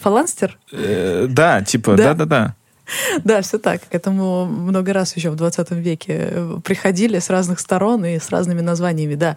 Фаланстер? 0.00 0.58
Э, 0.72 1.26
да, 1.28 1.62
типа, 1.62 1.96
да-да-да. 1.96 2.54
Да, 3.24 3.40
все 3.42 3.58
так. 3.58 3.82
К 3.88 3.94
этому 3.94 4.46
много 4.46 4.92
раз 4.92 5.14
еще 5.16 5.30
в 5.30 5.36
20 5.36 5.70
веке 5.72 6.32
приходили 6.64 7.18
с 7.18 7.30
разных 7.30 7.60
сторон 7.60 8.04
и 8.04 8.18
с 8.18 8.30
разными 8.30 8.60
названиями, 8.60 9.14
да. 9.14 9.36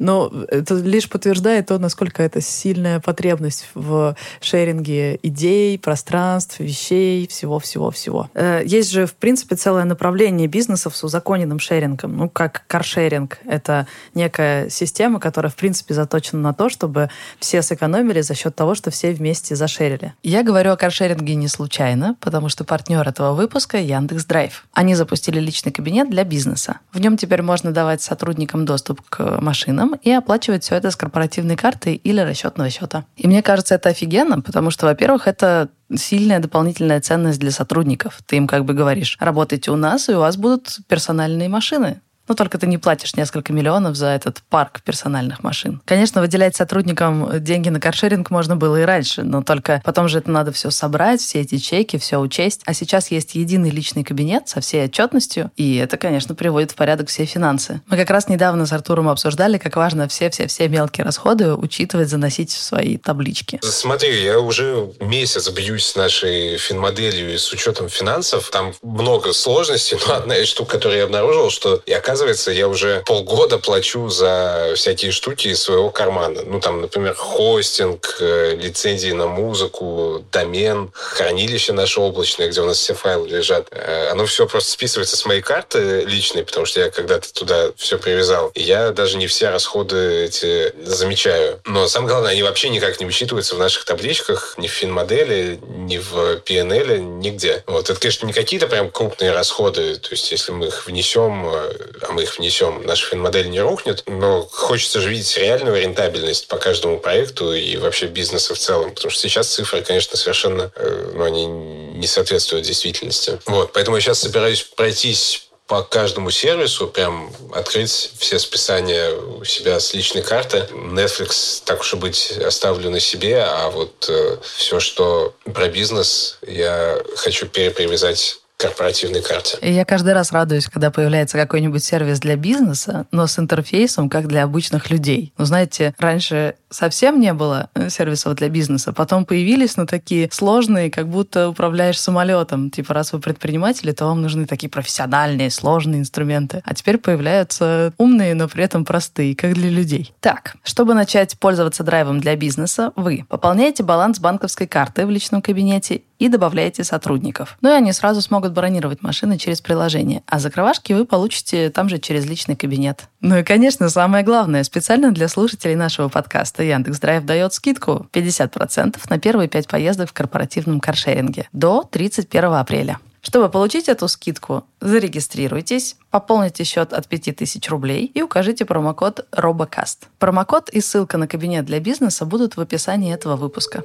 Но 0.00 0.32
это 0.48 0.74
лишь 0.74 1.08
подтверждает 1.08 1.66
то, 1.66 1.78
насколько 1.78 2.22
это 2.22 2.40
сильная 2.40 3.00
потребность 3.00 3.68
в 3.74 4.16
шеринге 4.40 5.20
идей, 5.22 5.78
пространств, 5.78 6.58
вещей, 6.58 7.28
всего-всего-всего. 7.28 8.30
Э, 8.34 8.62
есть 8.64 8.90
же, 8.90 9.04
в 9.04 9.14
принципе, 9.14 9.56
целое 9.56 9.84
направление 9.84 10.48
бизнесов 10.48 10.96
с 10.96 11.04
узаконенным 11.04 11.58
шерингом, 11.58 12.16
ну, 12.16 12.28
как 12.30 12.64
каршеринг. 12.66 13.38
Это 13.44 13.86
некая 14.14 14.70
система, 14.70 15.20
которая, 15.20 15.52
в 15.52 15.56
принципе, 15.56 15.92
заточена 15.92 16.40
на 16.40 16.54
то, 16.54 16.70
чтобы 16.70 17.10
все 17.38 17.60
сэкономили 17.60 18.22
за 18.22 18.34
счет 18.34 18.56
того, 18.56 18.74
что 18.74 18.90
все 18.90 19.12
вместе 19.12 19.54
зашерили. 19.54 20.14
Я 20.22 20.42
говорю 20.42 20.72
о 20.72 20.76
каршеринге 20.78 21.34
не 21.34 21.48
случайно, 21.48 22.16
потому 22.20 22.48
что 22.48 22.64
партнер 22.64 23.06
этого 23.06 23.34
выпуска— 23.34 23.76
Яндекс 23.78 24.24
Драйв. 24.24 24.66
Они 24.72 24.94
запустили 24.94 25.40
личный 25.40 25.72
кабинет 25.72 26.08
для 26.08 26.24
бизнеса. 26.24 26.78
В 26.94 27.00
нем 27.00 27.18
теперь 27.18 27.42
можно 27.42 27.70
давать 27.70 28.00
сотрудникам 28.00 28.64
доступ 28.64 29.02
к 29.10 29.40
машинам, 29.42 29.89
и 29.94 30.10
оплачивать 30.10 30.64
все 30.64 30.76
это 30.76 30.90
с 30.90 30.96
корпоративной 30.96 31.56
карты 31.56 31.94
или 31.94 32.20
расчетного 32.20 32.70
счета. 32.70 33.04
И 33.16 33.26
мне 33.26 33.42
кажется, 33.42 33.74
это 33.74 33.90
офигенно, 33.90 34.40
потому 34.40 34.70
что, 34.70 34.86
во-первых, 34.86 35.28
это 35.28 35.68
сильная 35.94 36.38
дополнительная 36.38 37.00
ценность 37.00 37.40
для 37.40 37.50
сотрудников. 37.50 38.20
Ты 38.26 38.36
им 38.36 38.46
как 38.46 38.64
бы 38.64 38.74
говоришь, 38.74 39.16
работайте 39.20 39.70
у 39.70 39.76
нас, 39.76 40.08
и 40.08 40.14
у 40.14 40.20
вас 40.20 40.36
будут 40.36 40.78
персональные 40.88 41.48
машины. 41.48 42.00
Но 42.30 42.36
только 42.36 42.58
ты 42.58 42.68
не 42.68 42.78
платишь 42.78 43.16
несколько 43.16 43.52
миллионов 43.52 43.96
за 43.96 44.06
этот 44.06 44.40
парк 44.48 44.82
персональных 44.82 45.42
машин. 45.42 45.82
Конечно, 45.84 46.20
выделять 46.20 46.54
сотрудникам 46.54 47.28
деньги 47.42 47.70
на 47.70 47.80
каршеринг 47.80 48.30
можно 48.30 48.54
было 48.54 48.80
и 48.80 48.84
раньше, 48.84 49.24
но 49.24 49.42
только 49.42 49.82
потом 49.84 50.08
же 50.08 50.18
это 50.18 50.30
надо 50.30 50.52
все 50.52 50.70
собрать, 50.70 51.20
все 51.20 51.40
эти 51.40 51.58
чеки, 51.58 51.98
все 51.98 52.18
учесть. 52.18 52.60
А 52.66 52.72
сейчас 52.72 53.10
есть 53.10 53.34
единый 53.34 53.70
личный 53.70 54.04
кабинет 54.04 54.48
со 54.48 54.60
всей 54.60 54.84
отчетностью, 54.84 55.50
и 55.56 55.74
это, 55.74 55.96
конечно, 55.96 56.36
приводит 56.36 56.70
в 56.70 56.76
порядок 56.76 57.08
все 57.08 57.24
финансы. 57.24 57.80
Мы 57.88 57.96
как 57.96 58.10
раз 58.10 58.28
недавно 58.28 58.64
с 58.64 58.72
Артуром 58.72 59.08
обсуждали, 59.08 59.58
как 59.58 59.74
важно 59.74 60.06
все-все-все 60.06 60.68
мелкие 60.68 61.04
расходы 61.04 61.54
учитывать, 61.54 62.10
заносить 62.10 62.52
в 62.52 62.62
свои 62.62 62.96
таблички. 62.96 63.58
Смотри, 63.60 64.22
я 64.22 64.38
уже 64.38 64.92
месяц 65.00 65.50
бьюсь 65.50 65.84
с 65.84 65.96
нашей 65.96 66.58
финмоделью 66.58 67.34
и 67.34 67.38
с 67.38 67.52
учетом 67.52 67.88
финансов. 67.88 68.50
Там 68.52 68.72
много 68.82 69.32
сложностей, 69.32 69.98
но 70.06 70.14
одна 70.14 70.36
из 70.36 70.46
штук, 70.46 70.68
которую 70.68 70.98
я 70.98 71.06
обнаружил, 71.06 71.50
что 71.50 71.82
я 71.86 71.98
оказывается, 71.98 72.19
я 72.50 72.68
уже 72.68 73.02
полгода 73.06 73.58
плачу 73.58 74.08
за 74.08 74.72
всякие 74.76 75.10
штуки 75.10 75.48
из 75.48 75.62
своего 75.62 75.90
кармана. 75.90 76.42
Ну, 76.44 76.60
там, 76.60 76.80
например, 76.80 77.14
хостинг, 77.14 78.16
э, 78.20 78.54
лицензии 78.56 79.12
на 79.12 79.26
музыку, 79.26 80.24
домен, 80.32 80.90
хранилище 80.92 81.72
наше 81.72 82.00
облачное, 82.00 82.48
где 82.48 82.60
у 82.60 82.66
нас 82.66 82.78
все 82.78 82.94
файлы 82.94 83.28
лежат. 83.28 83.68
Э, 83.70 84.08
оно 84.10 84.26
все 84.26 84.46
просто 84.46 84.70
списывается 84.70 85.16
с 85.16 85.24
моей 85.24 85.42
карты 85.42 86.04
личной, 86.04 86.44
потому 86.44 86.66
что 86.66 86.80
я 86.80 86.90
когда-то 86.90 87.32
туда 87.32 87.70
все 87.76 87.98
привязал. 87.98 88.50
И 88.54 88.62
я 88.62 88.90
даже 88.90 89.16
не 89.16 89.26
все 89.26 89.50
расходы 89.50 90.24
эти 90.24 90.72
замечаю. 90.84 91.60
Но 91.64 91.88
самое 91.88 92.10
главное, 92.10 92.32
они 92.32 92.42
вообще 92.42 92.68
никак 92.68 93.00
не 93.00 93.06
высчитываются 93.06 93.54
в 93.54 93.58
наших 93.58 93.84
табличках, 93.84 94.54
ни 94.58 94.66
в 94.66 94.72
финмодели, 94.72 95.58
ни 95.68 95.98
в 95.98 96.40
PNL, 96.44 96.98
нигде. 96.98 97.62
Вот. 97.66 97.90
Это, 97.90 97.98
конечно, 97.98 98.26
не 98.26 98.32
какие-то 98.32 98.66
прям 98.66 98.90
крупные 98.90 99.32
расходы. 99.32 99.96
То 99.96 100.10
есть, 100.10 100.30
если 100.30 100.52
мы 100.52 100.66
их 100.66 100.86
внесем, 100.86 101.48
э, 101.52 101.72
мы 102.10 102.22
их 102.22 102.38
внесем, 102.38 102.82
наша 102.84 103.06
финмодель 103.06 103.50
не 103.50 103.60
рухнет, 103.60 104.02
но 104.06 104.42
хочется 104.50 105.00
же 105.00 105.10
видеть 105.10 105.36
реальную 105.36 105.80
рентабельность 105.80 106.48
по 106.48 106.56
каждому 106.56 106.98
проекту 106.98 107.52
и 107.52 107.76
вообще 107.76 108.06
бизнеса 108.06 108.54
в 108.54 108.58
целом, 108.58 108.94
потому 108.94 109.10
что 109.10 109.22
сейчас 109.22 109.48
цифры, 109.48 109.82
конечно, 109.82 110.16
совершенно, 110.16 110.72
э, 110.74 111.12
ну, 111.14 111.24
они 111.24 111.46
не 111.46 112.06
соответствуют 112.06 112.66
действительности. 112.66 113.40
Вот, 113.46 113.72
поэтому 113.72 113.96
я 113.96 114.00
сейчас 114.00 114.20
собираюсь 114.20 114.62
пройтись 114.62 115.50
по 115.70 115.82
каждому 115.84 116.32
сервису, 116.32 116.88
прям 116.88 117.32
открыть 117.54 118.10
все 118.18 118.40
списания 118.40 119.12
у 119.12 119.44
себя 119.44 119.78
с 119.78 119.94
личной 119.94 120.22
карты. 120.22 120.66
Netflix, 120.72 121.62
так 121.64 121.82
уж 121.82 121.94
и 121.94 121.96
быть, 121.96 122.32
оставлю 122.44 122.90
на 122.90 122.98
себе, 122.98 123.44
а 123.44 123.70
вот 123.70 124.06
э, 124.08 124.38
все, 124.56 124.80
что 124.80 125.32
про 125.54 125.68
бизнес, 125.68 126.38
я 126.44 127.00
хочу 127.14 127.46
перепривязать 127.46 128.40
корпоративной 128.60 129.22
карте. 129.22 129.58
Я 129.62 129.84
каждый 129.84 130.12
раз 130.12 130.32
радуюсь, 130.32 130.66
когда 130.66 130.90
появляется 130.90 131.38
какой-нибудь 131.38 131.82
сервис 131.82 132.20
для 132.20 132.36
бизнеса, 132.36 133.06
но 133.10 133.26
с 133.26 133.38
интерфейсом, 133.38 134.08
как 134.08 134.26
для 134.26 134.44
обычных 134.44 134.90
людей. 134.90 135.32
Ну, 135.38 135.44
знаете, 135.44 135.94
раньше 135.98 136.54
совсем 136.70 137.20
не 137.20 137.32
было 137.32 137.68
э, 137.74 137.90
сервисов 137.90 138.34
для 138.36 138.48
бизнеса, 138.48 138.92
потом 138.92 139.24
появились, 139.24 139.76
но 139.76 139.86
такие 139.86 140.28
сложные, 140.32 140.90
как 140.90 141.08
будто 141.08 141.48
управляешь 141.48 142.00
самолетом. 142.00 142.70
Типа, 142.70 142.94
раз 142.94 143.12
вы 143.12 143.18
предприниматели, 143.18 143.92
то 143.92 144.06
вам 144.06 144.22
нужны 144.22 144.46
такие 144.46 144.70
профессиональные, 144.70 145.50
сложные 145.50 146.00
инструменты. 146.00 146.62
А 146.64 146.74
теперь 146.74 146.98
появляются 146.98 147.92
умные, 147.98 148.34
но 148.34 148.48
при 148.48 148.64
этом 148.64 148.84
простые, 148.84 149.34
как 149.34 149.54
для 149.54 149.70
людей. 149.70 150.14
Так, 150.20 150.56
чтобы 150.62 150.94
начать 150.94 151.38
пользоваться 151.38 151.82
драйвом 151.82 152.20
для 152.20 152.36
бизнеса, 152.36 152.92
вы 152.96 153.24
пополняете 153.28 153.82
баланс 153.82 154.20
банковской 154.20 154.66
карты 154.66 155.06
в 155.06 155.10
личном 155.10 155.42
кабинете 155.42 156.02
и 156.20 156.28
добавляете 156.28 156.84
сотрудников. 156.84 157.56
Ну 157.62 157.70
и 157.70 157.72
они 157.72 157.92
сразу 157.92 158.20
смогут 158.20 158.52
бронировать 158.52 159.02
машины 159.02 159.38
через 159.38 159.60
приложение, 159.60 160.22
а 160.26 160.38
закрывашки 160.38 160.92
вы 160.92 161.06
получите 161.06 161.70
там 161.70 161.88
же 161.88 161.98
через 161.98 162.26
личный 162.26 162.56
кабинет. 162.56 163.08
Ну 163.20 163.38
и, 163.38 163.42
конечно, 163.42 163.88
самое 163.88 164.22
главное, 164.22 164.62
специально 164.62 165.12
для 165.12 165.28
слушателей 165.28 165.74
нашего 165.74 166.08
подкаста 166.08 166.59
Яндекс 166.62 167.00
Драйв 167.00 167.24
дает 167.24 167.52
скидку 167.52 168.06
50% 168.12 168.98
на 169.08 169.18
первые 169.18 169.48
пять 169.48 169.68
поездок 169.68 170.10
в 170.10 170.12
корпоративном 170.12 170.80
каршеринге 170.80 171.48
до 171.52 171.82
31 171.90 172.44
апреля. 172.54 172.98
Чтобы 173.22 173.50
получить 173.50 173.88
эту 173.88 174.08
скидку, 174.08 174.64
зарегистрируйтесь, 174.80 175.96
пополните 176.10 176.64
счет 176.64 176.92
от 176.92 177.06
5000 177.06 177.68
рублей 177.68 178.10
и 178.14 178.22
укажите 178.22 178.64
промокод 178.64 179.26
ROBOCAST. 179.32 180.06
Промокод 180.18 180.70
и 180.70 180.80
ссылка 180.80 181.18
на 181.18 181.28
кабинет 181.28 181.66
для 181.66 181.80
бизнеса 181.80 182.24
будут 182.24 182.56
в 182.56 182.60
описании 182.60 183.12
этого 183.12 183.36
выпуска. 183.36 183.82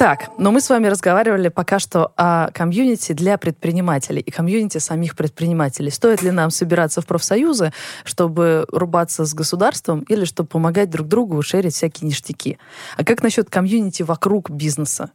Так, 0.00 0.30
но 0.38 0.50
мы 0.50 0.62
с 0.62 0.70
вами 0.70 0.86
разговаривали 0.86 1.48
пока 1.48 1.78
что 1.78 2.12
о 2.16 2.50
комьюнити 2.52 3.12
для 3.12 3.36
предпринимателей 3.36 4.22
и 4.22 4.30
комьюнити 4.30 4.78
самих 4.78 5.14
предпринимателей. 5.14 5.90
Стоит 5.90 6.22
ли 6.22 6.30
нам 6.30 6.50
собираться 6.50 7.02
в 7.02 7.06
профсоюзы, 7.06 7.74
чтобы 8.04 8.64
рубаться 8.72 9.26
с 9.26 9.34
государством 9.34 10.00
или 10.08 10.24
чтобы 10.24 10.48
помогать 10.48 10.88
друг 10.88 11.06
другу 11.06 11.42
шерить 11.42 11.74
всякие 11.74 12.08
ништяки? 12.08 12.56
А 12.96 13.04
как 13.04 13.22
насчет 13.22 13.50
комьюнити 13.50 14.02
вокруг 14.02 14.48
бизнеса? 14.48 15.10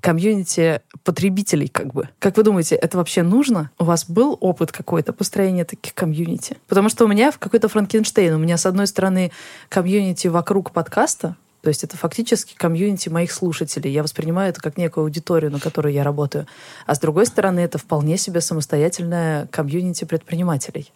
комьюнити 0.00 0.82
потребителей, 1.02 1.68
как 1.68 1.94
бы. 1.94 2.10
Как 2.18 2.36
вы 2.36 2.42
думаете, 2.42 2.74
это 2.74 2.98
вообще 2.98 3.22
нужно? 3.22 3.70
У 3.78 3.84
вас 3.84 4.04
был 4.04 4.36
опыт 4.38 4.70
какой-то 4.70 5.14
построения 5.14 5.64
таких 5.64 5.94
комьюнити? 5.94 6.58
Потому 6.68 6.90
что 6.90 7.06
у 7.06 7.08
меня 7.08 7.30
в 7.30 7.38
какой-то 7.38 7.68
Франкенштейн. 7.68 8.34
У 8.34 8.38
меня, 8.38 8.58
с 8.58 8.66
одной 8.66 8.86
стороны, 8.86 9.32
комьюнити 9.70 10.28
вокруг 10.28 10.72
подкаста, 10.72 11.36
то 11.64 11.68
есть 11.68 11.82
это 11.82 11.96
фактически 11.96 12.54
комьюнити 12.54 13.08
моих 13.08 13.32
слушателей. 13.32 13.90
Я 13.90 14.02
воспринимаю 14.02 14.50
это 14.50 14.60
как 14.60 14.76
некую 14.76 15.04
аудиторию, 15.04 15.50
на 15.50 15.58
которой 15.58 15.94
я 15.94 16.04
работаю. 16.04 16.46
А 16.84 16.94
с 16.94 16.98
другой 16.98 17.24
стороны, 17.24 17.60
это 17.60 17.78
вполне 17.78 18.18
себе 18.18 18.42
самостоятельная 18.42 19.46
комьюнити 19.46 20.04
предпринимателей. 20.04 20.92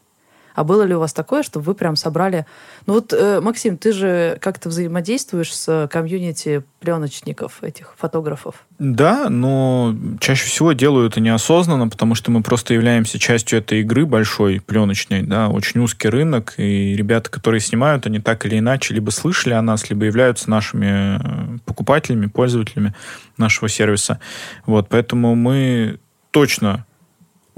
А 0.55 0.65
было 0.65 0.83
ли 0.83 0.95
у 0.95 0.99
вас 0.99 1.13
такое, 1.13 1.43
что 1.43 1.61
вы 1.61 1.75
прям 1.75 1.97
собрали... 1.97 2.47
Ну 2.87 2.95
вот, 2.95 3.13
э, 3.13 3.41
Максим, 3.41 3.77
ты 3.77 3.93
же 3.93 4.39
как-то 4.41 4.69
взаимодействуешь 4.69 5.55
с 5.55 5.89
комьюнити 5.91 6.63
пленочников, 6.81 7.63
этих 7.63 7.95
фотографов. 7.97 8.67
Да, 8.79 9.29
но 9.29 9.95
чаще 10.21 10.47
всего 10.47 10.73
делаю 10.73 11.09
это 11.09 11.21
неосознанно, 11.21 11.89
потому 11.89 12.15
что 12.15 12.31
мы 12.31 12.43
просто 12.43 12.75
являемся 12.75 13.19
частью 13.19 13.59
этой 13.59 13.81
игры 13.81 14.07
большой, 14.07 14.61
пленочной, 14.61 15.23
да, 15.23 15.49
очень 15.49 15.81
узкий 15.81 16.09
рынок, 16.09 16.55
и 16.57 16.95
ребята, 16.95 17.31
которые 17.31 17.61
снимают, 17.61 18.07
они 18.07 18.21
так 18.21 18.47
или 18.47 18.59
иначе 18.59 18.95
либо 18.95 19.11
слышали 19.11 19.55
о 19.55 19.63
нас, 19.63 19.91
либо 19.91 20.05
являются 20.05 20.51
нашими 20.51 21.19
э, 21.19 21.59
покупателями, 21.65 22.27
пользователями 22.27 22.95
нашего 23.37 23.69
сервиса. 23.69 24.21
Вот, 24.67 24.89
поэтому 24.89 25.35
мы 25.35 25.99
точно 26.31 26.87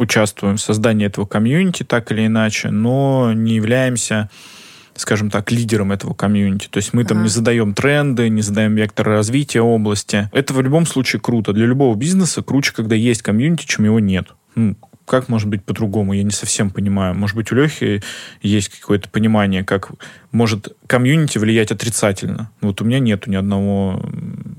участвуем 0.00 0.56
в 0.56 0.60
создании 0.60 1.06
этого 1.06 1.26
комьюнити 1.26 1.82
так 1.82 2.10
или 2.10 2.26
иначе, 2.26 2.70
но 2.70 3.32
не 3.32 3.54
являемся 3.54 4.30
скажем 4.96 5.30
так, 5.30 5.50
лидером 5.50 5.92
этого 5.92 6.12
комьюнити. 6.12 6.68
То 6.68 6.76
есть 6.76 6.92
мы 6.92 7.04
там 7.04 7.18
Ага. 7.18 7.24
не 7.24 7.30
задаем 7.30 7.72
тренды, 7.72 8.28
не 8.28 8.42
задаем 8.42 8.74
вектор 8.74 9.06
развития 9.06 9.62
области. 9.62 10.28
Это 10.30 10.52
в 10.52 10.60
любом 10.60 10.84
случае 10.84 11.20
круто. 11.20 11.54
Для 11.54 11.64
любого 11.64 11.94
бизнеса 11.96 12.42
круче, 12.42 12.74
когда 12.74 12.94
есть 12.96 13.22
комьюнити, 13.22 13.64
чем 13.64 13.86
его 13.86 13.98
нет. 13.98 14.26
Ну, 14.56 14.76
как 15.10 15.28
может 15.28 15.48
быть 15.48 15.64
по-другому? 15.64 16.12
Я 16.12 16.22
не 16.22 16.30
совсем 16.30 16.70
понимаю. 16.70 17.16
Может 17.16 17.34
быть, 17.34 17.50
у 17.50 17.56
Лехи 17.56 18.00
есть 18.42 18.68
какое-то 18.68 19.08
понимание, 19.08 19.64
как 19.64 19.90
может 20.30 20.76
комьюнити 20.86 21.38
влиять 21.38 21.72
отрицательно. 21.72 22.50
Вот 22.60 22.80
у 22.80 22.84
меня 22.84 23.00
нету 23.00 23.28
ни 23.28 23.34
одного 23.34 24.00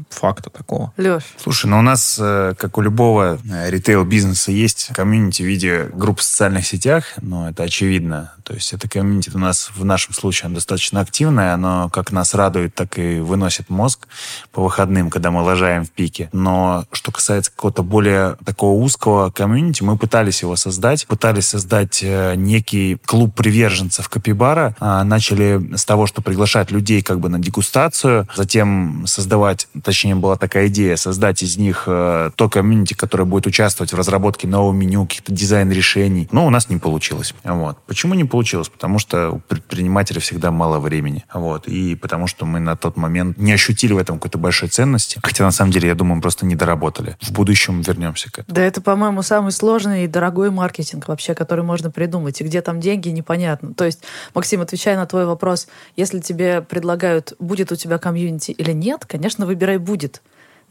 факта 0.10 0.50
такого. 0.50 0.94
Леш, 0.98 1.24
Слушай, 1.38 1.68
ну 1.68 1.80
у 1.80 1.82
нас, 1.82 2.18
э, 2.20 2.54
как 2.58 2.78
у 2.78 2.82
любого 2.82 3.40
э, 3.50 3.70
ритейл-бизнеса, 3.70 4.52
есть 4.52 4.90
комьюнити 4.94 5.42
в 5.42 5.46
виде 5.46 5.90
групп 5.94 6.20
в 6.20 6.24
социальных 6.24 6.68
сетях, 6.68 7.14
но 7.22 7.50
это 7.50 7.64
очевидно. 7.64 8.34
То 8.44 8.54
есть 8.54 8.74
это 8.74 8.90
комьюнити 8.90 9.32
у 9.34 9.40
нас 9.40 9.72
в 9.74 9.86
нашем 9.86 10.14
случае 10.14 10.48
оно 10.48 10.56
достаточно 10.56 11.00
активное, 11.00 11.54
оно 11.54 11.90
как 11.90 12.12
нас 12.12 12.34
радует, 12.34 12.76
так 12.76 13.00
и 13.00 13.20
выносит 13.20 13.70
мозг 13.70 14.08
по 14.52 14.62
выходным, 14.62 15.10
когда 15.10 15.32
мы 15.32 15.42
лажаем 15.42 15.86
в 15.86 15.92
пике. 15.92 16.30
Но 16.34 16.86
что 16.92 17.12
касается 17.12 17.52
какого-то 17.52 17.84
более 17.84 18.36
такого 18.46 18.82
узкого 18.82 19.32
комьюнити, 19.32 19.84
мы 19.84 19.98
пытались 19.98 20.41
его 20.42 20.56
создать, 20.56 21.08
пытались 21.08 21.48
создать 21.48 22.02
э, 22.04 22.36
некий 22.36 22.98
клуб 23.06 23.36
приверженцев 23.36 24.10
Капибара, 24.10 24.76
А, 24.80 25.04
начали 25.04 25.76
с 25.76 25.86
того, 25.86 26.08
что 26.08 26.22
приглашать 26.22 26.72
людей 26.72 27.02
как 27.02 27.20
бы 27.20 27.30
на 27.30 27.40
дегустацию, 27.40 28.28
затем 28.36 29.06
создавать, 29.08 29.68
точнее 29.84 30.16
была 30.16 30.36
такая 30.36 30.68
идея, 30.68 30.96
создать 30.96 31.44
из 31.44 31.58
них 31.58 31.84
э, 31.88 32.32
то 32.36 32.50
комьюнити, 32.50 32.94
которое 32.94 33.26
будет 33.26 33.48
участвовать 33.48 33.94
в 33.94 33.96
разработке 33.96 34.48
нового 34.48 34.74
меню, 34.74 35.06
каких-то 35.06 35.32
дизайн-решений. 35.32 36.28
Но 36.32 36.46
у 36.46 36.50
нас 36.50 36.70
не 36.70 36.78
получилось. 36.78 37.34
Вот. 37.44 37.78
Почему 37.88 38.14
не 38.14 38.24
получилось? 38.24 38.70
Потому 38.70 39.00
что 39.00 39.32
у 39.32 39.40
предпринимателя 39.40 40.20
всегда 40.20 40.52
мало 40.52 40.80
времени. 40.80 41.24
Вот. 41.34 41.68
И 41.68 41.96
потому 41.96 42.28
что 42.28 42.46
мы 42.46 42.60
на 42.60 42.76
тот 42.76 42.98
момент 42.98 43.38
не 43.38 43.52
ощутили 43.54 43.94
в 43.94 43.98
этом 43.98 44.18
какой-то 44.18 44.38
большой 44.38 44.70
ценности. 44.70 45.20
Хотя, 45.24 45.44
на 45.44 45.52
самом 45.52 45.72
деле, 45.72 45.88
я 45.90 45.96
думаю, 45.96 46.16
мы 46.16 46.22
просто 46.22 46.46
не 46.46 46.56
доработали. 46.56 47.18
В 47.22 47.32
будущем 47.32 47.82
вернемся 47.82 48.32
к 48.32 48.40
этому. 48.40 48.56
да 48.56 48.62
это, 48.62 48.82
по-моему, 48.82 49.22
самый 49.22 49.52
сложный 49.52 50.06
и 50.06 50.08
дорогой 50.08 50.31
маркетинг 50.32 51.08
вообще, 51.08 51.36
который 51.36 51.64
можно 51.64 51.92
придумать. 51.92 52.40
И 52.42 52.44
где 52.44 52.62
там 52.62 52.80
деньги, 52.80 53.10
непонятно. 53.10 53.74
То 53.74 53.86
есть, 53.86 54.04
Максим, 54.34 54.62
отвечая 54.62 54.96
на 54.96 55.06
твой 55.06 55.26
вопрос, 55.26 55.68
если 55.96 56.20
тебе 56.20 56.62
предлагают, 56.62 57.34
будет 57.40 57.72
у 57.72 57.76
тебя 57.76 57.98
комьюнити 57.98 58.52
или 58.52 58.72
нет, 58.72 59.06
конечно, 59.06 59.46
выбирай 59.46 59.78
будет. 59.78 60.22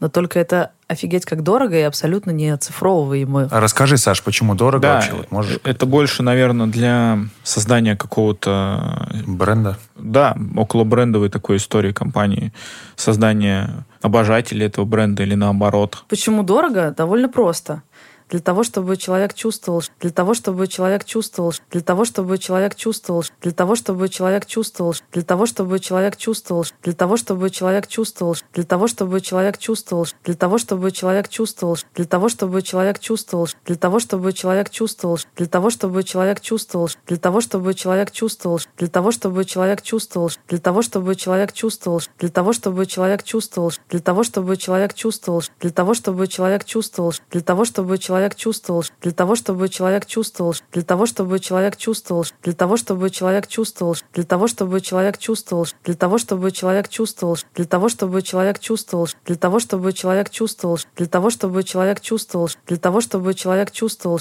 Но 0.01 0.09
только 0.09 0.39
это 0.39 0.71
офигеть 0.87 1.25
как 1.25 1.43
дорого 1.43 1.77
и 1.77 1.81
абсолютно 1.81 2.31
не 2.31 2.49
оцифровываемо. 2.49 3.47
А 3.51 3.59
расскажи, 3.59 3.97
Саш, 3.97 4.23
почему 4.23 4.55
дорого 4.55 4.81
Да, 4.81 4.93
вообще? 4.95 5.13
Вот 5.13 5.31
можешь 5.31 5.59
это 5.63 5.85
больше, 5.85 6.23
наверное, 6.23 6.65
для 6.65 7.19
создания 7.43 7.95
какого-то 7.95 9.07
бренда? 9.27 9.77
Да, 9.95 10.35
около 10.57 10.85
брендовой 10.85 11.29
такой 11.29 11.57
истории 11.57 11.91
компании. 11.91 12.51
Создание 12.95 13.85
обожателей 14.01 14.65
этого 14.65 14.85
бренда 14.85 15.21
или 15.21 15.35
наоборот. 15.35 16.03
Почему 16.09 16.41
дорого? 16.41 16.95
Довольно 16.97 17.29
просто. 17.29 17.83
Для 18.31 18.39
того, 18.39 18.63
чтобы 18.63 18.95
человек 18.95 19.33
чувствовал, 19.33 19.83
для 19.99 20.09
того, 20.09 20.33
чтобы 20.33 20.67
человек 20.67 21.03
чувствовал, 21.03 21.53
для 21.69 21.81
того, 21.81 22.05
чтобы 22.05 22.37
человек 22.37 22.75
чувствовал, 22.75 23.25
для 23.41 23.51
того, 23.51 23.75
чтобы 23.75 24.07
человек 24.07 24.45
чувствовал, 24.45 24.95
для 25.11 25.23
того, 25.23 25.45
чтобы 25.45 25.79
человек 25.81 26.15
чувствовал, 26.15 26.65
для 26.81 26.93
того, 26.93 27.17
чтобы 27.17 27.49
человек 27.49 27.87
чувствовал, 27.89 28.37
для 28.53 28.63
того, 28.63 28.87
чтобы 28.87 29.19
человек 29.21 29.57
чувствовал, 29.57 30.07
для 30.23 30.33
того, 30.35 30.57
чтобы 30.57 30.91
человек 30.93 31.27
чувствовал, 31.29 31.77
для 31.93 32.05
того, 32.05 32.29
чтобы 32.29 32.61
человек 32.61 32.99
чувствовал, 33.01 33.49
для 33.65 33.75
того, 33.75 33.99
чтобы 33.99 34.43
человек 34.43 34.71
чувствовал, 34.71 35.19
для 35.35 37.17
того, 37.17 37.41
чтобы 37.41 37.73
человек 37.73 38.11
чувствовал, 38.13 38.61
для 38.77 38.87
того, 38.87 39.11
чтобы 39.11 39.45
человек 39.55 39.83
чувствовал, 39.83 40.29
для 40.47 40.59
того, 40.59 40.83
чтобы 40.83 41.15
человек 41.15 41.53
чувствовал, 41.53 42.01
для 42.19 42.29
того, 42.29 42.53
чтобы 42.53 42.85
человек 42.85 42.85
чувствовал, 42.85 42.91
для 42.91 42.91
того, 42.93 42.93
чтобы 42.93 42.95
человек 42.95 43.23
чувствовал, 43.23 43.73
для 43.89 43.99
того, 43.99 44.23
чтобы 44.23 44.57
человек 44.57 44.93
чувствовал, 44.93 45.43
для 45.59 45.71
того, 45.71 45.93
чтобы 45.93 46.27
человек 46.27 46.63
чувствовал, 46.65 47.13
для 47.31 47.41
того, 47.41 47.65
чтобы 47.65 47.97
человек 47.97 48.20
чувствовал, 48.35 48.83
для 49.01 49.11
того, 49.11 49.35
чтобы 49.35 49.69
человек 49.69 50.05
чувствовал, 50.05 50.55
для 50.71 50.83
того, 50.83 51.05
чтобы 51.05 51.39
человек 51.39 51.77
чувствовал, 51.77 52.25
для 52.43 52.53
того, 52.53 52.77
чтобы 52.77 53.09
человек 53.09 53.47
чувствовал, 53.47 53.95
для 54.13 54.23
того, 54.23 54.47
чтобы 54.47 54.81
человек 54.81 55.17
чувствовал, 55.17 55.67
для 55.83 55.95
того, 55.95 56.17
чтобы 56.17 56.51
человек 56.51 56.89
чувствовал, 56.89 57.37
для 57.55 57.65
того, 57.65 57.89
чтобы 57.89 58.21
человек 58.21 58.59
чувствовал, 58.59 59.07
для 59.25 59.35
того, 59.35 59.59
чтобы 59.59 59.93
человек 59.93 60.29
чувствовал, 60.29 60.79
для 60.95 61.07
того, 61.07 61.29
чтобы 61.31 61.63
человек 61.63 62.01
чувствовал, 62.01 62.49
для 62.67 62.77
того, 62.77 63.01
чтобы 63.01 63.33
человек 63.35 63.71
чувствовал, 63.71 64.19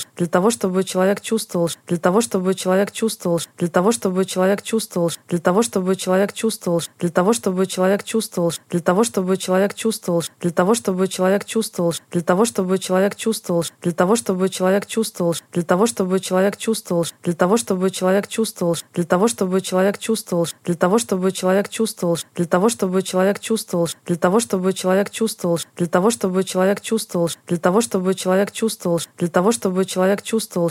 для 1.87 1.99
того, 1.99 2.21
чтобы 2.21 2.55
человек 2.55 2.93
чувствовал, 2.93 3.41
для 3.59 3.69
того, 3.69 3.93
чтобы 3.93 4.25
человек 4.25 4.63
чувствовал, 4.63 5.11
для 5.29 5.41
того, 5.41 5.63
чтобы 5.63 5.97
человек 5.97 6.35
чувствовал, 6.35 6.83
для 6.99 7.11
того, 7.11 7.33
чтобы 7.33 7.67
человек 7.67 8.01
чувствовал, 8.01 8.01
для 8.01 8.01
того, 8.01 8.05
чтобы 8.05 8.05
человек 8.05 8.05
чувствовал, 8.05 8.53
для 8.71 8.81
того, 8.81 9.05
чтобы 9.05 9.37
человек 9.37 9.75
чувствовал, 9.75 10.25
для 10.41 10.51
того, 10.51 10.75
чтобы 10.75 11.09
человек 11.09 11.45
чувствовал, 11.45 11.95
для 12.11 12.23
того, 12.23 12.45
чтобы 12.45 12.79
человек 12.79 13.17
чувствовал, 13.17 13.65
для 13.83 13.89
того, 13.93 14.16
чтобы 14.16 14.49
человек 14.49 14.86
чувствовал, 14.86 15.34
для 15.53 15.62
того, 15.62 15.86
чтобы 15.86 16.20
человек 16.20 16.57
чувствовал, 16.57 17.07
для 17.22 17.34
того, 17.34 17.57
чтобы 17.57 17.91
человек 17.91 18.28
чувствовал, 18.28 18.76
для 18.95 19.05
того, 19.05 19.28
чтобы 19.28 19.61
человек 19.61 19.99
чувствовал, 19.99 20.47
для 20.64 20.74
того, 20.74 20.99
чтобы 20.99 21.32
человек 21.32 21.70
чувствовал, 21.70 22.18
для 22.34 22.47
того, 22.47 22.68
чтобы 22.68 23.03
человек 23.03 23.41
чувствовал, 23.41 23.88
для 24.07 24.16
того, 24.16 24.41
чтобы 24.41 24.72
человек 24.72 25.11
чувствовал, 25.11 25.59
для 25.76 25.86
того, 25.86 26.11
чтобы 26.11 26.45
человек 26.45 26.80
чувствовал, 26.80 27.30
для 27.49 27.59
того, 27.59 27.80
чтобы 27.80 28.14
человек 28.14 28.53
чувствовал, 28.53 29.01
для 29.18 29.28
того, 29.28 29.53
чтобы 29.62 29.86
человек 29.86 30.22
чувствовал, 30.22 30.70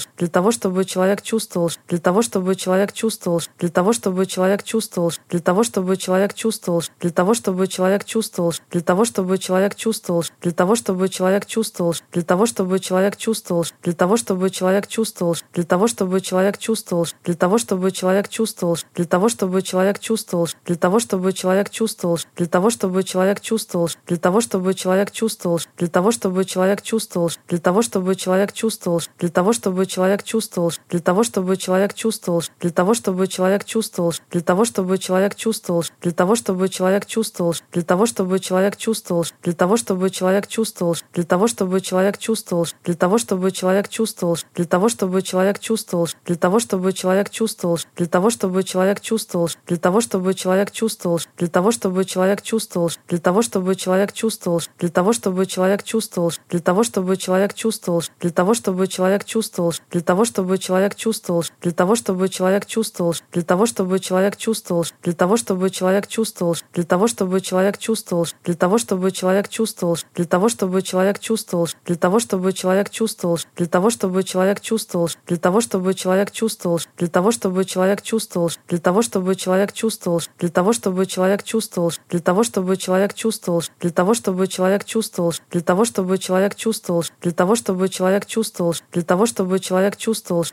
для 1.87 1.99
того, 1.99 2.21
чтобы 2.21 2.55
человек 2.55 2.93
чувствовал, 2.93 3.41
для 3.59 3.69
того, 3.69 3.93
чтобы 3.93 4.25
человек 4.25 4.63
чувствовал, 4.63 5.11
для 5.29 5.39
того, 5.39 5.63
чтобы 5.63 5.97
человек 5.97 6.33
чувствовал, 6.33 6.81
для 6.99 7.11
того, 7.11 7.33
чтобы 7.33 7.33
человек 7.33 7.33
чувствовал, 7.33 7.33
для 7.33 7.33
того, 7.33 7.33
чтобы 7.33 7.67
человек 7.67 8.05
чувствовал, 8.05 8.53
для 8.71 8.81
того, 8.81 9.05
чтобы 9.05 9.37
человек 9.37 9.75
чувствовал, 9.75 10.23
для 10.41 10.51
того, 10.51 10.75
чтобы 10.75 11.09
человек 11.09 11.45
чувствовал, 11.45 11.95
для 12.11 12.23
того, 12.23 12.45
чтобы 12.45 12.79
человек 12.79 13.08
чувствовал, 13.17 13.65
для 13.83 13.93
того, 13.93 14.17
чтобы 14.17 14.49
человек 14.49 14.87
чувствовал, 14.87 15.35
для 15.53 15.63
того, 15.63 15.87
чтобы 15.87 16.21
человек 16.21 16.57
чувствовал, 16.57 17.07
для 17.23 17.35
того, 17.35 17.57
чтобы 17.57 17.91
человек 17.91 18.29
чувствовал, 18.29 18.77
для 18.95 19.05
того, 19.05 19.29
чтобы 19.29 19.61
человек 19.61 19.99
чувствовал, 19.99 20.47
для 20.65 20.75
того, 20.75 20.99
чтобы 20.99 21.33
человек 21.33 21.69
чувствовал, 21.69 22.19
для 22.35 22.47
того, 22.47 22.69
чтобы 22.69 23.03
человек 23.03 23.41
чувствовал, 23.41 23.89
для 24.07 24.17
того, 24.17 24.41
чтобы 24.41 24.73
человек 24.73 25.11
чувствовал, 25.11 25.59
для 25.77 25.87
того, 25.87 26.11
чтобы 26.11 26.45
человек 26.45 26.81
чувствовал, 26.81 27.31
для 27.47 27.59
того, 27.59 27.81
чтобы 27.81 28.15
человек 28.15 28.53
чувствовал, 28.53 29.01
для 29.19 29.29
того, 29.29 29.53
чтобы 29.53 29.95
человек 29.97 30.23
чувствовал, 30.23 30.71
для 30.89 30.99
того, 30.99 31.23
чтобы 31.23 31.67
человек 31.67 32.03
чувствовал, 32.03 32.43
для 32.61 32.71
того, 32.71 32.93
чтобы 32.95 33.27
человек 33.27 33.65
чувствовал, 33.65 34.13
для 34.31 34.41
того, 34.41 34.65
чтобы 34.65 34.97
человек 34.97 35.35
чувствовал, 35.35 35.83
для 36.01 36.11
того, 36.11 36.35
чтобы 36.35 36.69
человек 36.69 37.05
чувствовал, 37.05 37.55
для 37.73 37.83
того, 37.83 38.05
чтобы 38.05 38.39
человек 38.39 38.77
чувствовал, 38.77 39.25
для 39.43 39.53
того, 39.53 39.77
чтобы 39.77 40.09
человек 40.09 40.47
чувствовал, 40.47 40.95
для 41.13 41.23
того, 41.23 41.47
чтобы 41.47 41.81
человек 41.81 42.17
чувствовал, 42.17 42.67
для 42.89 42.95
того, 42.95 43.19
чтобы 43.19 43.51
человек 43.51 43.87
чувствовал, 43.87 44.35
для 44.55 44.65
того, 44.65 44.89
чтобы 44.89 45.21
человек 45.21 45.59
чувствовал, 45.59 46.07
для 46.25 46.35
того, 46.35 46.59
чтобы 46.59 46.91
человек 46.91 47.29
чувствовал, 47.29 47.77
для 47.95 48.07
того, 48.07 48.31
чтобы 48.31 48.63
человек 48.63 48.99
чувствовал, 48.99 49.47
для 49.67 49.77
того, 49.77 50.01
чтобы 50.01 50.33
человек 50.33 50.71
чувствовал, 50.71 51.19
для 51.37 51.49
того, 51.49 51.71
чтобы 51.71 52.03
человек 52.03 52.41
чувствовал, 52.41 52.89
для 53.07 53.19
того, 53.19 53.43
чтобы 53.43 53.75
человек 53.75 54.11
чувствовал, 54.11 54.63
для 54.79 54.89
того, 54.89 55.13
чтобы 55.13 55.45
человек 55.45 55.83
чувствовал, 55.83 56.31
для 56.49 56.59
того, 56.59 56.83
чтобы 56.83 57.15
человек 57.17 57.53
чувствовал, 57.53 58.03
для 58.19 58.31
того, 58.31 58.55
чтобы 58.55 58.97
человек 58.97 59.25
чувствовал, 59.25 59.73
для 59.83 60.01
того, 60.01 60.25
чтобы 60.25 60.57
человек 60.57 60.95
чувствовал, 60.95 61.43
для 61.61 61.71
того, 61.73 61.95
чтобы 61.95 62.39
человек 62.39 62.65
чувствовал, 62.65 63.15
для 63.31 63.43
того, 63.43 63.77
чтобы 63.77 63.99
человек 64.09 64.47
чувствовал, 64.47 64.85
для 65.03 65.13
того, 65.13 65.27
чтобы 65.37 65.81
человек 65.81 66.07
чувствовал, 66.17 66.55
для 66.73 66.85
того, 66.85 67.17
чтобы 67.19 67.51
человек 67.51 67.77
чувствовал, 67.77 68.25
для 68.45 68.55
того, 68.55 68.79
чтобы 68.79 69.21
человек 69.21 69.49
чувствовал, 69.49 69.97
для 70.15 70.25
того, 70.25 70.49
чтобы 70.49 70.81
человек 70.81 71.19
чувствовал, 71.19 71.67
для 71.85 71.95
того, 71.95 72.19
чтобы 72.19 72.53
человек 72.53 72.78
чувствовал, 72.87 73.37
для 73.57 73.67
того, 73.67 73.89
чтобы 73.89 74.23
человек 74.23 74.61
чувствовал, 74.61 75.09
для 75.27 75.35
того, 75.35 75.59
чтобы 75.59 75.93
человек 75.93 76.31
чувствовал, 76.31 76.79
для 76.97 77.09
того, 77.09 77.33
чтобы 77.33 77.65
человек 77.65 78.01
чувствовал, 78.01 78.51
для 78.69 78.77
того, 78.77 79.01
чтобы 79.01 79.35
человек 79.35 79.73
чувствовал, 79.73 80.21
для 80.39 80.49
того, 80.49 80.71
чтобы 80.71 81.05
человек 81.07 81.43
чувствовал, 81.43 81.91
для 82.09 82.21
того, 82.21 82.43
чтобы 82.43 82.77
человек 82.77 83.13
чувствовал, 83.13 83.63
для 83.81 83.91
того, 83.91 84.13
чтобы 84.13 84.47
человек 84.47 84.85
чувствовал, 84.85 85.33
для 85.51 85.61
того, 85.61 85.83
чтобы 85.83 86.17
человек 86.17 86.55
чувствовал, 86.55 87.03
для 87.21 87.33
того, 87.33 87.55
чтобы 87.55 87.89
человек 87.89 88.27
чувствовал, 88.27 88.75
для 88.93 89.03
того, 89.03 89.27
чтобы 89.27 89.59
человек 89.69 89.97
чувствовал, 89.97 90.45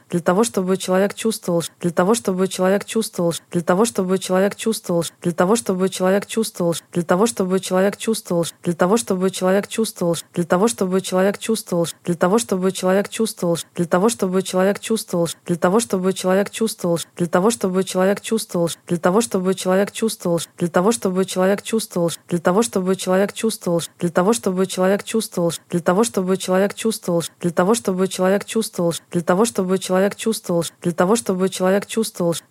для 1.79 1.93
того, 1.93 2.15
чтобы 2.17 2.49
человек 2.49 2.85
чувствовал, 2.85 3.35
для 3.53 3.63
того, 3.63 3.77
чтобы 3.95 4.19
человек 4.19 4.57
чувствовал, 4.57 5.05
для 5.23 5.33
того, 5.33 5.57
чтобы 5.67 5.91
человек 5.91 6.27
чувствовал, 6.27 6.75
для 6.93 7.03
того, 7.05 7.07
чтобы 7.07 7.07
человек 7.07 7.07
чувствовал, 7.07 7.07
для 7.13 7.15
того, 7.15 7.37
чтобы 7.37 7.71
человек 7.71 7.99
чувствовал, 7.99 8.47
для 8.65 8.75
того, 8.75 8.97
чтобы 8.97 9.31
человек 9.31 9.69
чувствовал, 9.69 10.17
для 10.35 10.45
того, 10.45 10.69
чтобы 10.69 11.01
человек 11.01 11.39
чувствовал, 11.39 11.87
для 12.05 12.15
того, 12.17 12.39
чтобы 12.39 12.73
человек 12.73 13.09
чувствовал, 13.09 13.59
для 13.75 13.87
того, 13.87 14.09
чтобы 14.09 14.43
человек 14.43 14.81
чувствовал, 14.81 15.29
для 15.47 15.57
того, 15.57 15.81
чтобы 15.81 16.13
человек 16.13 16.51
чувствовал, 16.51 16.99
для 17.17 17.27
того, 17.27 17.51
чтобы 17.51 17.85
человек 17.85 18.21
чувствовал, 18.21 18.71
для 18.87 18.99
того, 18.99 19.21
чтобы 19.21 19.55
человек 19.55 19.93
чувствовал, 19.93 20.41
для 20.59 20.69
того, 20.69 20.93
чтобы 20.93 21.25
человек 21.27 21.63
чувствовал, 21.63 22.11
для 22.29 22.39
того, 22.39 22.63
чтобы 22.63 22.97
человек 22.97 23.33
чувствовал, 23.35 23.83
для 23.99 24.11
того, 24.11 24.33
чтобы 24.33 24.67
человек 24.67 25.05
чувствовал, 25.05 25.53
для 25.71 25.81
того, 25.81 26.05
чтобы 26.05 26.37
человек 26.39 26.75
чувствовал, 26.75 27.23
для 27.41 27.51
того, 27.51 27.85
чтобы 27.85 28.09
человек 28.19 28.47
чувствовал, 28.47 28.95
для 29.13 29.23
того, 29.23 29.47
чтобы 29.47 29.89
человек 30.17 30.17
чувствовал, 30.17 30.67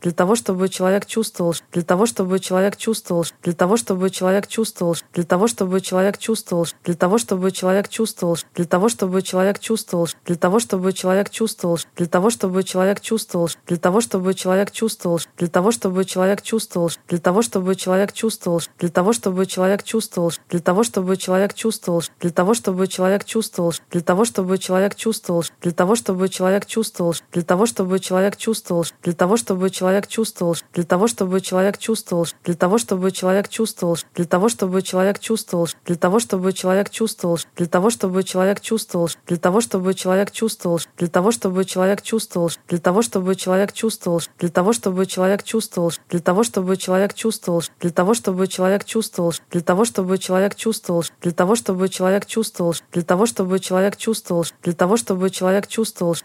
для 0.02 0.12
того, 0.12 0.36
чтобы 0.46 0.80
человек 0.80 1.06
чувствовал, 1.06 1.56
для 1.74 1.84
того, 1.84 2.08
чтобы 2.18 2.40
человек 2.40 2.78
чувствовал, 2.78 3.26
для 3.44 3.54
того, 3.54 3.78
чтобы 3.88 4.10
человек 4.10 4.10
чувствовал, 4.10 4.14
для 4.14 4.14
того, 4.18 4.18
чтобы 4.18 4.20
человек 4.22 4.48
чувствовал, 4.48 4.96
для 5.14 5.24
того, 5.26 5.48
чтобы 5.48 5.82
человек 5.82 6.18
чувствовал, 6.18 6.68
для 6.84 6.96
того, 6.96 7.18
чтобы 7.18 7.52
человек 7.52 7.90
чувствовал, 7.90 8.38
для 8.56 8.66
того, 8.66 8.90
чтобы 8.90 9.22
человек 9.22 9.55
чувствовал, 9.60 10.08
для 10.26 10.36
того, 10.36 10.60
чтобы 10.60 10.94
человек 10.94 11.30
чувствовал, 11.30 11.80
для 11.96 12.08
того, 12.08 12.30
чтобы 12.30 12.64
человек 12.64 13.02
чувствовал, 13.02 13.50
для 13.68 13.78
того, 13.78 14.02
чтобы 14.02 14.34
человек 14.34 14.72
чувствовал, 14.72 15.20
для 15.38 15.48
того, 15.48 15.72
чтобы 15.72 16.06
человек 16.06 16.42
чувствовал, 16.42 16.92
для 17.08 17.20
того, 17.20 17.42
чтобы 17.42 17.76
человек 17.76 18.14
чувствовал, 18.14 18.62
для 18.80 18.90
того, 18.90 19.14
чтобы 19.14 19.46
человек 19.46 19.84
чувствовал, 19.84 20.32
для 20.50 20.60
того, 20.60 20.84
чтобы 20.84 21.18
человек 21.18 21.54
чувствовал, 21.56 22.04
для 22.22 22.32
того, 22.32 22.54
чтобы 22.56 22.88
человек 22.88 23.26
чувствовал, 23.26 23.74
для 23.92 24.02
того, 24.02 24.26
чтобы 24.26 24.70
человек 24.70 24.96
чувствовал, 24.96 25.46
для 25.72 25.72
того, 25.72 27.66
чтобы 27.66 28.00
человек 28.00 28.38
чувствовал, 28.38 28.86
для 29.04 29.14
того, 29.14 29.38
чтобы 29.38 29.70
человек 29.70 30.08
чувствовал, 30.08 30.56
для 30.74 30.84
того, 30.84 31.08
чтобы 31.08 31.42
человек 31.42 31.78
чувствовал, 31.78 32.28
для 32.44 32.56
того, 32.56 32.78
чтобы 32.78 33.12
человек 33.12 33.16
чувствовал, 33.16 33.16
для 33.16 33.16
того, 33.16 33.20
чтобы 33.20 33.22
человек 33.22 33.50
чувствовал, 33.50 33.98
для 34.16 34.26
того, 34.26 34.50
чтобы 34.50 34.82
человек 34.82 35.20
чувствовал, 35.20 35.68
для 35.86 35.96
того, 35.96 36.20
чтобы 36.20 36.54
человек 36.54 36.90
чувствовал, 36.90 37.40
для 37.56 37.68
того, 37.68 37.90
чтобы 37.90 38.24
человек 38.24 38.62
чувствовал, 38.62 39.10
для 39.28 39.38
того, 39.46 39.62
чтобы 39.62 39.94
человек 39.94 40.32
чувствовал, 40.32 40.80
для 40.98 41.08
того, 41.08 41.32
чтобы 41.32 41.66
человек 41.66 42.02
чувствовал, 42.02 42.50
для 42.68 42.80
того, 42.80 43.04
чтобы 43.04 43.36
человек 43.36 43.74
чувствовал, 43.74 44.20
для 44.40 44.50
того, 44.50 44.74
чтобы 44.74 45.06
человек 45.06 45.44
чувствовал, 45.44 45.92
для 46.10 46.20
того, 46.20 46.44
чтобы 46.44 46.78
человек 46.78 47.14
чувствовал, 47.14 47.62
для 47.80 47.92
того, 47.92 48.16
чтобы 48.16 48.48
человек 48.48 48.86
чувствовал, 48.86 49.34
для 49.52 49.62
того, 49.62 49.86
чтобы 49.86 50.18
человек 50.18 50.56
чувствовал, 50.56 51.04
для 51.22 51.32
того, 51.32 51.56
чтобы 51.56 51.90
человек 51.90 52.26
чувствовал, 52.26 52.74
для 52.94 53.04
того, 53.04 53.28
чтобы 53.28 53.60
человек 53.60 53.98
чувствовал, 53.98 54.46
для 54.64 54.74
того, 54.74 54.98
чтобы 55.08 55.30
человек 55.30 55.68
чувствовал, 55.68 56.16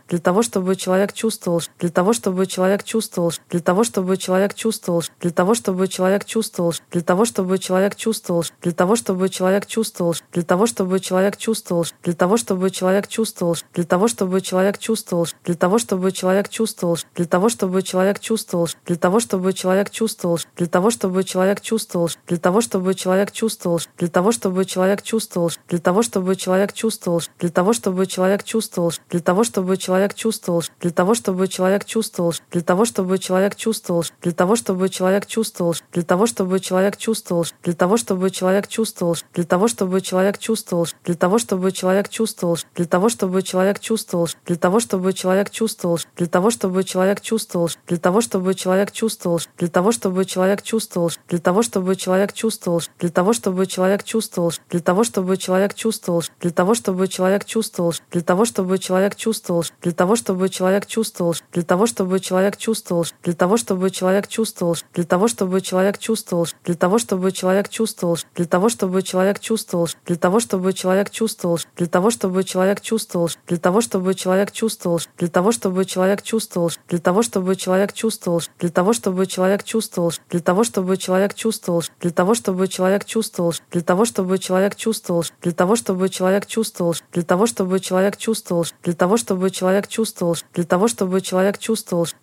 для 1.79 1.91
того, 1.91 2.15
чтобы 2.15 2.47
человек 2.47 2.85
чувствовал, 2.85 3.33
для 3.51 3.61
того, 3.61 3.85
чтобы 3.85 4.17
человек 4.17 4.55
чувствовал, 4.55 5.05
для 5.21 5.31
того, 5.31 5.55
чтобы 5.55 5.89
человек 5.89 6.25
чувствовал, 6.25 6.73
для 6.91 7.03
того, 7.03 7.27
чтобы 7.27 7.59
человек 7.59 7.85
чувствовал, 7.85 7.91
для 7.93 7.93
того, 7.93 7.93
чтобы 7.93 7.93
человек 7.93 7.97
чувствовал, 7.97 8.45
для 8.63 8.73
того, 8.73 8.97
чтобы 8.97 9.29
человек 9.29 9.67
чувствовал, 9.67 10.15
для 10.33 10.43
того, 10.43 10.67
чтобы 10.67 11.01
человек 11.01 11.37
чувствовал, 11.37 11.85
для 12.03 12.15
того, 12.15 12.39
чтобы 12.39 12.71
человек 12.71 13.10
чувствовал, 13.11 13.57
для 13.75 13.85
того, 13.85 14.09
чтобы 14.09 14.41
человек 14.41 14.79
чувствовал, 14.79 15.27
для 15.45 15.55
того, 15.55 15.79
чтобы 15.79 16.13
человек 16.13 16.49
чувствовал, 16.49 16.97
для 17.15 17.27
того, 17.27 17.51
чтобы 17.51 17.83
человек 17.83 18.21
чувствовал, 18.21 18.69
для 18.87 18.97
того, 18.97 19.21
чтобы 19.21 19.53
человек 19.53 19.91
чувствовал, 19.91 20.39
для 20.57 20.67
того, 20.69 20.91
чтобы 20.91 21.25
человек 21.25 21.61
чувствовал, 21.61 22.11
для 22.27 22.39
того, 22.39 22.63
чтобы 22.63 22.95
человек 22.95 23.33
чувствовал, 23.33 23.81
для 23.99 24.09
того, 24.09 24.33
чтобы 24.33 24.65
человек 24.65 25.03
чувствовал, 25.03 25.51
для 25.69 25.79
того, 25.81 26.03
чтобы 26.03 26.37
человек 26.37 26.73
чувствовал, 26.73 27.23
для 27.39 27.51
того, 27.51 27.73
чтобы 27.73 28.07
человек 28.07 28.45
чувствовал, 28.45 28.93
для 29.11 29.21
того, 29.21 29.45
чтобы 29.45 29.77
человек 29.79 30.15
чувствовал, 30.15 30.63
для 30.81 30.93
того, 30.93 31.15
чтобы 31.15 31.59
человек 31.59 31.85
чувствовал, 31.85 32.35
для 32.53 32.63
того, 32.63 32.85
чтобы 32.87 33.29
человек 33.29 33.57
чувствовал, 33.57 34.05
для 34.23 34.33
того, 34.33 34.57
чтобы 34.57 34.89
человек 34.91 35.27
чувствовал, 35.27 35.75
для 35.93 36.03
того, 36.03 36.27
чтобы 36.27 36.61
человек 36.61 36.97
чувствовал, 36.97 37.47
для 37.65 37.75
того, 37.75 37.97
чтобы 37.97 38.31
человек 38.31 38.69
чувствовал, 38.69 39.17
для 39.35 39.45
того, 39.45 39.69
чтобы 39.69 40.01
человек 40.01 40.39
чувствовал, 40.39 40.87
для 41.05 41.15
того, 41.15 41.39
чтобы 41.39 41.73
человек 41.73 42.09
чувствовал, 42.09 42.59
для 42.77 42.87
того, 42.87 43.00
чтобы 43.09 43.43
человек 43.43 43.81
чувствовал, 43.81 44.29
для 44.47 44.57
того, 44.57 44.81
чтобы 44.81 45.13
человек 45.13 45.51
чувствовал, 45.51 45.99
для 46.17 46.27
того, 46.27 46.51
чтобы 46.51 46.85
человек 46.85 47.21
чувствовал, 47.21 47.71
для 47.89 47.99
того, 47.99 48.21
чтобы 48.21 48.55
человек 48.55 48.93
чувствовал, 48.93 49.41
для 49.59 49.69
того, 49.69 49.93
чтобы 49.93 50.25
человек 50.25 50.63
чувствовал, 50.63 51.11
для 51.29 51.39
того, 51.39 51.63
чтобы 51.63 51.97
человек 51.97 52.33
чувствовал, 52.33 52.83
для 52.99 53.11
того, 53.11 53.33
чтобы 53.33 53.67
человек 53.67 54.05
чувствовал, 54.05 54.53
для 54.71 54.81
того, 54.81 55.05
чтобы 55.05 55.37
человек 55.37 55.75
чувствовал, 55.75 56.23
для 56.41 56.51
того, 56.51 56.75
чтобы 56.75 57.09
человек 57.09 57.45
чувствовал, 57.45 57.95
для 58.11 58.23
того, 58.23 58.45
чтобы 58.45 58.79
человек 58.79 59.17
чувствовал, 59.17 59.65
для 59.83 59.93
того, 59.93 60.17
чтобы 60.17 60.49
человек 60.61 60.87
чувствовал, 60.87 61.37
для 61.53 61.63
того, 61.63 61.87
чтобы 61.87 62.31
человек 62.31 62.69
чувствовал, 62.69 63.07
для 63.33 63.45
того, 63.45 63.59
чтобы 63.59 64.01
человек 64.01 64.29
чувствовал, 64.29 64.77
для 64.95 65.05
того, 65.05 65.19
чтобы 65.39 65.63
человек 65.63 66.09
чувствовал, 66.09 66.57
для 66.67 66.77
того, 66.77 67.09
чтобы 67.09 67.43
человек 67.43 67.71
чувствовал, 67.71 68.17
для 68.37 68.47
того, 68.47 68.71
чтобы 68.71 69.03
человек 69.03 69.41
чувствовал, 69.41 69.89
для 70.07 70.17
того, 70.17 70.41
чтобы 70.41 70.73
человек 70.73 71.11
чувствовал, 71.11 71.59
для 71.77 71.87
того, 71.87 72.11
чтобы 72.11 72.45
человек 72.45 72.81
чувствовал, 72.91 73.31
для 73.47 73.59
того, 73.59 73.81
чтобы 73.81 74.15
человек 74.15 74.51
чувствовал, 74.51 75.01
для 75.17 75.29
того, 75.29 75.53
чтобы 75.53 75.85
человек 75.85 76.23
чувствовал, 76.23 76.73
для 76.89 76.99
того, 76.99 77.23
чтобы 77.23 77.55
человек 77.55 77.93
чувствовал, 77.93 78.43
для 78.59 78.71
того, 78.71 78.93
чтобы 78.93 79.27
человек 79.27 79.65
чувствовал, 79.65 80.13
для 80.31 80.41
того, 80.41 80.65
чтобы 80.65 80.97
человек 80.99 81.35
чувствовал, 81.35 81.85
для 82.01 82.11
того, 82.11 82.35
чтобы 82.35 82.69
человек 82.69 83.05
чувствовал, 83.05 83.55
для 83.71 83.83
того, 83.83 84.05
чтобы 84.07 84.39
человек 84.39 84.77
чувствовал, 84.77 85.25
для 85.43 85.53
того, 85.53 85.77
чтобы 85.77 86.09
человек 86.09 86.47
чувствовал, 86.49 86.97
для 87.13 87.23
того, 87.23 87.47
чтобы 87.47 87.81
человек 87.81 88.19
чувствовал, 88.19 88.67
для 88.85 88.95
того, 88.95 89.19
чтобы 89.19 89.61
человек 89.61 89.89
чувствовал, 89.89 90.37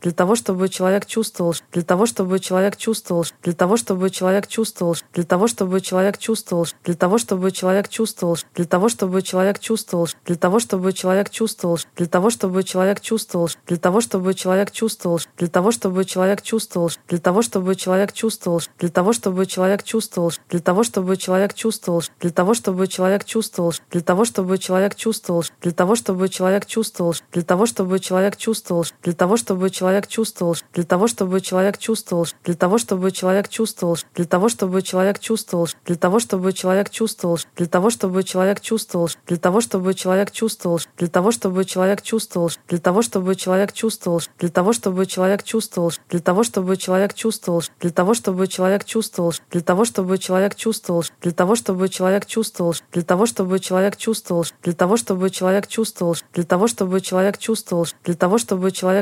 для 0.01 0.11
того, 0.11 0.35
чтобы 0.35 0.69
человек 0.79 1.05
чувствовал, 1.05 1.55
для 1.71 1.83
того, 1.83 2.07
чтобы 2.17 2.39
человек 2.39 2.77
чувствовал, 2.77 3.25
для 3.43 3.53
того, 3.53 3.77
чтобы 3.77 4.09
человек 4.09 4.47
чувствовал, 4.47 4.95
для 5.13 5.23
того, 5.23 5.37
чтобы 5.37 5.37
человек 5.37 5.37
чувствовал, 5.37 5.37
для 5.43 5.43
того, 5.45 5.57
чтобы 5.57 5.91
человек 5.91 6.27
чувствовал, 6.27 6.67
для 6.83 6.95
того, 6.95 7.17
чтобы 7.17 7.51
человек 7.51 7.89
чувствовал, 7.89 8.37
для 8.55 8.65
того, 8.65 8.89
чтобы 8.89 9.21
человек 9.21 9.59
чувствовал, 9.59 10.07
для 10.25 10.35
того, 10.35 10.46
чтобы 10.59 10.93
человек 10.93 11.29
чувствовал, 11.29 11.77
для 11.95 12.07
того, 12.07 12.29
чтобы 12.29 12.63
человек 12.63 13.01
чувствовал, 13.01 13.49
для 13.67 13.77
того, 13.77 14.01
чтобы 14.01 14.33
человек 14.33 14.71
чувствовал, 14.71 15.19
для 15.37 15.47
того, 15.47 15.71
чтобы 15.71 16.05
человек 16.05 16.41
чувствовал, 16.41 16.89
для 17.07 17.19
того, 17.19 17.41
чтобы 17.41 17.75
человек 17.75 18.13
чувствовал, 18.13 18.61
для 18.79 18.89
того, 18.89 19.13
чтобы 19.13 19.45
человек 19.45 19.83
чувствовал, 19.83 20.31
для 20.49 20.59
того, 20.59 20.83
чтобы 20.83 21.17
человек 21.17 21.53
чувствовал, 21.53 22.03
для 22.21 22.31
того, 22.31 22.53
чтобы 22.53 22.87
человек 22.87 23.25
чувствовал, 23.25 23.73
для 23.91 24.01
того, 24.01 24.25
чтобы 24.25 24.57
человек 24.59 24.95
чувствовал, 24.95 25.43
для 25.61 25.71
того, 25.73 26.05
чтобы 26.05 26.29
человек 26.39 26.67
чувствовал, 26.67 27.15
для 27.33 27.43
того, 27.43 29.37
чтобы 29.37 29.69
человек 29.69 30.07
чувствовал, 30.07 30.45
для 30.73 30.83
того, 30.83 31.17
чтобы 31.17 31.51
человек 31.51 31.77
чувствовал, 31.77 32.27
для 32.45 32.65
того, 32.65 32.87
чтобы 32.89 33.11
человек 33.11 33.49
чувствовал, 33.49 33.97
для 34.15 34.25
того, 34.25 34.49
чтобы 34.49 34.51
человек 34.51 34.51
чувствовал, 34.51 34.55
для 34.55 34.55
того, 34.55 34.59
чтобы 34.59 34.81
человек 34.83 35.19
чувствовал, 35.19 35.67
для 35.85 35.97
того, 35.97 36.19
чтобы 36.19 36.53
человек 36.53 36.89
чувствовал, 36.89 37.39
для 37.55 37.67
того, 37.67 37.89
чтобы 37.89 38.23
человек 38.23 38.61
чувствовал, 38.61 39.09
для 39.27 39.37
того, 39.37 39.61
чтобы 39.61 39.93
человек 39.93 40.31
чувствовал, 40.37 40.79
для 40.99 41.07
того, 41.07 41.31
чтобы 41.31 41.65
человек 41.65 42.03
чувствовал, 42.03 42.51
для 42.69 42.77
того, 42.77 43.01
чтобы 43.01 43.35
человек 43.35 43.73
чувствовал, 43.73 44.21
для 44.37 44.49
того, 44.49 44.71
чтобы 44.71 45.07
человек 45.07 45.43
чувствовал, 45.43 45.91
для 46.11 46.19
того, 46.19 46.43
чтобы 46.43 46.77
человек 46.77 47.13
чувствовал, 47.15 47.63
для 47.81 47.89
того, 47.89 48.13
чтобы 48.13 48.47
человек 48.47 48.85
чувствовал, 48.85 49.33
для 49.51 49.61
того, 49.61 49.85
чтобы 49.85 50.19
человек 50.19 50.55
чувствовал, 50.55 51.03
для 51.23 51.31
того, 51.31 51.55
чтобы 51.55 51.89
человек 51.89 52.27
чувствовал, 52.27 52.75
для 52.93 53.03
того, 53.03 53.25
чтобы 53.25 53.59
человек 53.59 53.97
чувствовал, 53.97 54.45
для 54.63 54.73
того, 54.73 54.97
чтобы 55.07 55.31
человек 55.31 55.67
чувствовал, 55.67 56.25
для 56.35 56.43
того, 56.43 56.67
чтобы 56.77 57.09
человек 57.09 57.39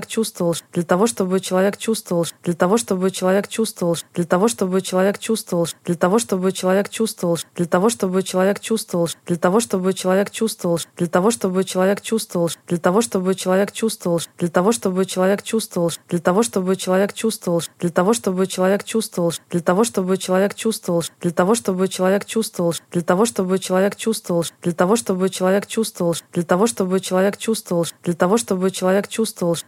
чувствовал, 0.07 0.55
для 0.71 0.83
того, 0.83 1.07
чтобы 1.07 1.35
человек 1.41 1.77
чувствовал, 1.77 2.25
для 2.43 2.53
того, 2.53 2.77
чтобы 2.77 3.11
человек 3.11 3.49
чувствовал, 3.49 3.97
для 4.13 4.25
того, 4.25 4.47
чтобы 4.47 4.81
человек 4.81 5.19
чувствовал, 5.19 5.67
для 5.83 5.95
того, 5.95 6.17
чтобы 6.17 6.51
человек 6.51 6.79
чувствовал, 6.79 6.79
для 6.79 6.79
того, 6.79 6.79
чтобы 6.79 6.79
человек 6.79 6.89
чувствовал, 6.89 7.37
для 7.55 7.65
того, 7.65 7.89
чтобы 7.89 8.23
человек 8.23 8.59
чувствовал, 8.59 9.09
для 9.27 9.37
того, 9.37 9.59
чтобы 9.59 9.93
человек 9.93 10.31
чувствовал, 10.31 10.79
для 10.97 11.07
того, 11.07 11.24
чтобы 11.31 11.63
человек 11.63 12.01
чувствовал, 12.01 12.49
для 12.67 12.77
того, 12.77 13.01
чтобы 13.01 13.35
человек 13.35 13.71
чувствовал, 13.71 14.21
для 14.37 14.49
того, 14.49 14.71
чтобы 14.71 15.05
человек 15.05 15.43
чувствовал, 15.43 15.91
для 16.09 16.19
того, 16.19 16.43
чтобы 16.43 16.75
человек 16.75 17.13
чувствовал, 17.13 17.61
для 17.79 17.89
того, 17.89 18.13
чтобы 18.13 18.47
человек 18.47 18.83
чувствовал, 18.83 19.33
для 19.49 19.61
того, 19.61 19.83
чтобы 19.83 20.17
человек 20.17 20.55
чувствовал, 20.55 21.03
для 21.21 21.31
того, 21.31 21.55
чтобы 21.55 21.87
человек 21.87 22.25
чувствовал, 22.25 22.73
для 22.91 23.01
того, 23.01 23.25
чтобы 23.25 23.59
человек 23.59 23.95
чувствовал, 23.95 24.45
для 24.63 24.73
того, 24.73 24.95
чтобы 24.97 25.29
человек 25.29 25.67
чувствовал, 25.67 26.15
для 26.33 26.43
того, 26.43 26.67
чтобы 26.77 27.01
человек 27.01 27.37
чувствовал, 27.37 27.85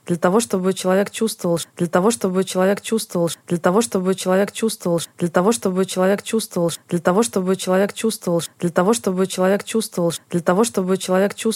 для 0.05 0.15
того, 0.17 0.39
чтобы 0.39 0.73
человек 0.73 1.11
чувствовал, 1.11 1.59
для 1.77 1.87
того, 1.87 2.11
чтобы 2.11 2.43
человек 2.43 2.81
чувствовал, 2.81 3.29
для 3.47 3.57
того, 3.57 3.81
чтобы 3.81 4.15
человек 4.15 4.51
чувствовал, 4.51 4.99
для 5.17 5.29
того, 5.29 5.51
чтобы 5.51 5.51
человек 5.51 5.51
чувствовал, 5.51 5.51
для 5.51 5.51
того, 5.51 5.51
чтобы 5.51 5.85
человек 5.85 6.23
чувствовал, 6.23 6.71
для 6.89 6.99
того, 6.99 7.23
чтобы 7.23 7.55
человек 7.55 7.93
чувствовал, 7.93 8.41
для 8.59 8.69
того, 8.69 8.93
чтобы 8.93 9.27
человек 9.27 9.63
чувствовал, 9.63 10.13
для 10.29 10.41
того, 10.41 10.63
чтобы 10.63 10.97
человек 10.97 11.33
чувствовал, 11.35 11.46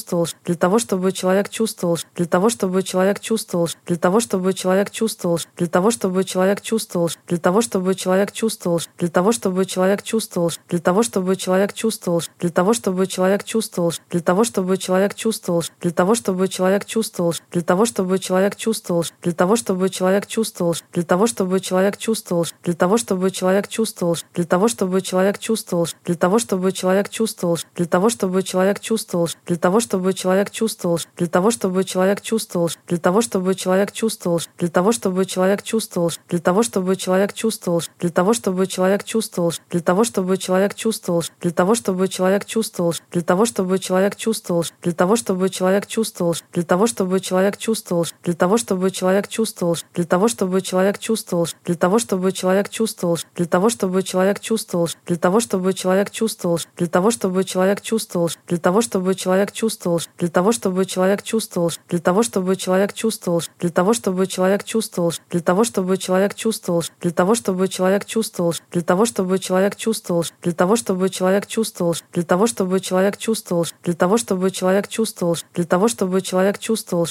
для 0.45 0.55
того, 0.55 0.79
чтобы 0.79 1.11
человек 1.11 1.49
чувствовал, 1.49 1.97
для 2.15 2.25
того, 2.25 2.49
чтобы 2.49 2.83
человек 2.83 3.19
чувствовал, 3.19 3.69
для 3.85 3.95
того, 3.97 4.19
чтобы 4.19 4.53
человек 4.53 4.91
чувствовал, 4.91 5.39
для 5.57 5.67
того, 5.67 5.91
чтобы 5.91 6.23
человек 6.23 6.61
чувствовал, 6.61 7.09
для 7.27 7.37
того, 7.37 7.61
чтобы 7.61 7.95
человек 7.95 8.31
чувствовал, 8.31 8.81
для 8.97 9.09
того, 9.09 9.31
чтобы 9.31 9.65
человек 9.65 10.03
чувствовал, 10.03 10.51
для 10.69 10.79
того, 10.79 11.03
чтобы 11.03 11.35
человек 11.35 11.73
чувствовал, 11.73 12.21
для 12.39 12.49
того, 12.49 12.73
чтобы 12.73 13.07
человек 13.07 13.43
чувствовал, 13.43 13.93
для 14.09 14.21
того, 14.21 14.43
чтобы 14.43 14.77
человек 14.77 15.15
чувствовал, 15.15 15.63
для 15.81 15.91
того, 15.91 16.15
чтобы 16.15 16.47
человек 16.49 16.85
чувствовал, 16.85 17.33
для 17.51 17.61
того, 17.63 17.85
чтобы 17.85 18.29
человек 18.29 18.55
чувствовал, 18.57 19.05
для 19.21 19.33
того, 19.33 19.57
чтобы 19.57 19.99
человек 19.99 20.27
чувствовал, 20.27 20.75
для 20.93 21.03
того, 21.03 21.27
чтобы 21.27 21.59
человек 21.59 21.97
чувствовал, 21.97 22.45
для 22.63 22.73
того, 22.73 22.97
чтобы 22.97 23.31
человек 23.31 23.67
чувствовал, 23.67 24.17
для 24.33 24.45
того, 24.45 24.67
чтобы 24.67 25.01
человек 25.01 25.39
чувствовал, 25.39 25.87
для 26.05 26.15
того, 26.15 26.39
чтобы 26.39 26.71
человек 26.71 27.09
чувствовал, 27.09 27.57
для 27.75 27.85
того, 27.85 28.09
чтобы 28.09 28.43
человек 28.43 28.79
чувствовал, 28.79 29.29
для 29.45 29.57
того, 29.57 29.79
чтобы 29.81 30.13
человек 30.13 30.51
чувствовал, 30.51 30.99
для 31.17 31.27
того, 31.27 31.51
чтобы 31.51 31.83
человек 31.83 32.21
чувствовал, 32.21 32.69
для 32.87 32.97
того, 32.97 33.21
чтобы 33.21 33.53
человек 33.55 33.91
чувствовал, 33.91 34.39
для 34.57 34.69
того, 34.69 34.91
чтобы 34.93 35.25
человек 35.25 35.63
чувствовал, 35.63 36.11
для 36.29 36.39
того, 36.39 36.63
чтобы 36.63 36.95
человек 36.95 37.33
чувствовал, 37.33 37.81
для 37.99 38.09
того, 38.09 38.33
чтобы 38.33 38.67
человек 38.67 39.03
чувствовал, 39.03 39.53
для 39.69 39.81
того, 39.81 40.03
чтобы 40.05 40.37
человек 40.37 40.75
чувствовал, 40.75 41.23
для 41.41 41.51
того, 41.51 41.75
чтобы 41.75 42.07
человек 42.07 42.45
чувствовал, 42.45 42.93
для 43.11 43.21
того, 43.21 43.45
чтобы 43.45 43.79
человек 43.79 44.15
чувствовал, 44.15 44.65
для 44.81 44.93
того, 44.93 45.15
чтобы 45.17 45.49
человек 45.59 45.87
чувствовал, 45.87 46.35
для 46.53 46.63
того, 46.63 46.87
чтобы 46.87 47.19
человек 47.31 47.57
чувствовал, 47.57 48.05
для 48.23 48.33
того, 48.35 48.57
чтобы 48.69 49.01
человек 49.01 49.39
чувствовал, 49.39 49.77
для 50.03 50.15
того, 50.15 50.29
чтобы 50.29 50.71
человек 50.71 50.99
чувствовал, 50.99 51.37
для 51.75 51.75
того, 51.75 51.99
чтобы 51.99 52.43
человек 52.43 52.69
чувствовал, 52.69 53.27
для 53.37 53.57
того, 53.57 53.79
чтобы 53.79 54.13
человек 54.13 54.39
чувствовал, 54.41 54.97
для 55.07 55.17
того, 55.17 55.41
чтобы 55.41 55.73
человек 55.83 56.11
чувствовал, 56.11 56.59
для 56.77 56.87
того, 56.87 57.11
чтобы 57.11 57.43
человек 57.43 57.81
чувствовал, 57.81 58.29
для 58.47 58.57
того, 58.57 58.81
чтобы 58.81 59.15
человек 59.15 59.51
чувствовал, 59.51 59.70
для 60.17 60.29
того, 60.29 60.51
чтобы 60.51 60.85
человек 60.85 61.23
чувствовал, 61.23 61.71
для 61.89 61.99
того, 61.99 62.23
чтобы 62.23 62.55
человек 62.55 62.93
чувствовал, 62.93 63.41
для 63.59 63.69
того, 63.69 63.93
чтобы 63.93 64.27
человек 64.27 64.63
чувствовал, 64.63 65.13
для 65.29 65.41
того, 65.41 65.63
чтобы 65.63 65.97
человек 65.97 66.35
чувствовал, 66.35 66.83
для 67.01 67.11
того, 67.11 67.35
чтобы 67.35 67.67
человек 67.67 68.05
чувствовал, 68.05 68.53
для 68.71 68.81
того, 68.81 69.05
чтобы 69.05 69.39
человек 69.39 69.75
чувствовал, 69.75 70.25
для 70.43 70.53
того, 70.53 70.75
чтобы 70.75 71.09
человек 71.09 71.47
чувствовал, 71.47 71.95
для 72.13 72.23
того, 72.23 72.47
чтобы 72.47 72.79
человек 72.79 73.17
чувствовал, 73.17 73.65
для 73.83 73.93
того, 73.93 74.17
чтобы 74.17 74.51
человек 74.51 74.89
чувствовал, 74.89 75.37
для 75.55 75.65
того, 75.65 75.89
чтобы 75.89 76.21
человек 76.31 76.59
чувствовал, 76.59 77.07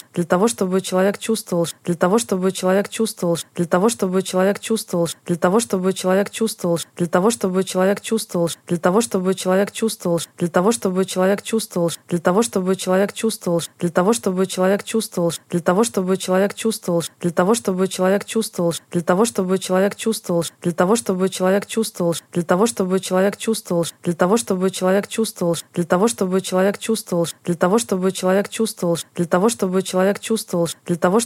для 1.84 1.94
того, 1.94 2.18
чтобы 2.18 2.52
человек 2.52 2.88
чувствовал, 2.88 3.36
для 3.56 3.66
того, 3.66 3.90
чтобы 3.90 4.22
человек 4.22 4.60
чувствовал, 4.60 5.08
для 5.26 5.36
того, 5.36 5.60
чтобы 5.60 5.92
человек 5.92 6.30
чувствовал, 6.30 6.30
для 6.36 6.36
того, 6.36 6.40
чтобы 6.40 6.40
человек 6.40 6.40
чувствовал, 6.40 6.80
для 6.96 7.08
того, 7.08 7.40
чтобы 7.50 7.74
человек 7.74 8.12
чувствовал, 8.12 8.60
для 8.66 8.78
того, 8.78 9.02
чтобы 9.02 9.34
человек 9.34 9.72
чувствовал, 9.72 10.20
для 10.38 10.48
того, 10.48 10.72
чтобы 10.72 11.04
человек 11.04 11.42
чувствовал, 11.42 11.90
для 12.08 12.18
того, 12.18 12.42
чтобы 12.50 12.74
человек 12.74 13.12
чувствовал, 13.12 13.62
для 13.78 13.90
того, 13.90 14.12
чтобы 14.12 14.44
человек 14.46 14.82
чувствовал, 14.82 15.32
для 15.50 15.60
того, 15.60 15.84
чтобы 15.84 16.16
человек 16.16 16.54
чувствовал, 16.54 17.04
для 17.20 17.30
того, 17.30 17.54
чтобы 17.54 17.86
человек 17.86 18.24
чувствовал, 18.24 18.74
для 18.90 19.02
того, 19.02 19.24
чтобы 19.24 19.58
человек 19.58 19.94
чувствовал, 19.94 20.44
для 20.62 20.72
того, 20.72 20.96
чтобы 20.96 21.28
человек 21.30 21.66
чувствовал, 21.68 22.16
для 22.32 22.42
того, 22.42 22.66
чтобы 22.66 22.98
человек 23.00 23.36
чувствовал, 23.36 23.86
для 24.02 24.14
того, 24.14 24.36
чтобы 24.36 24.70
человек 24.72 25.06
чувствовал, 25.06 25.56
для 25.74 25.84
того, 25.84 26.08
чтобы 26.08 26.40
человек 26.40 26.78
чувствовал, 26.80 27.28
для 27.44 27.54
того, 27.54 27.78
чтобы 27.78 28.12
человек 28.12 28.50
чувствовал, 28.50 28.98
для 29.16 29.26
того, 29.26 29.50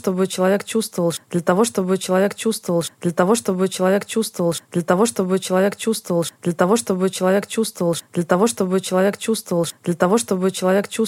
чтобы 0.05 0.27
человек 0.37 0.65
чувствовал, 0.67 1.23
для 1.31 1.41
того, 1.41 1.65
чтобы 1.65 2.09
человек 2.09 2.35
чувствовал, 2.35 2.83
для 3.01 3.13
того, 3.13 3.37
чтобы 3.37 3.69
человек 3.69 4.07
чувствовал, 4.07 4.55
для 4.73 4.83
того, 4.83 4.85
чтобы 4.85 4.85
человек 4.85 4.85
чувствовал, 4.85 4.85
для 4.85 4.93
того, 4.93 5.17
чтобы 5.17 5.49
человек 5.49 5.77
чувствовал, 5.87 6.35
для 6.43 6.53
того, 6.65 6.77
чтобы 6.77 7.11
человек 7.11 7.47
чувствовал, 7.47 7.97
для 8.13 8.25
того, 8.25 8.47
чтобы 8.47 8.81
человек 8.81 9.19
чувствовал, 9.19 9.67
для 9.85 9.95
того, 9.95 10.19
чтобы 10.19 10.51
человек 10.51 10.89
чувствовал, 10.89 11.05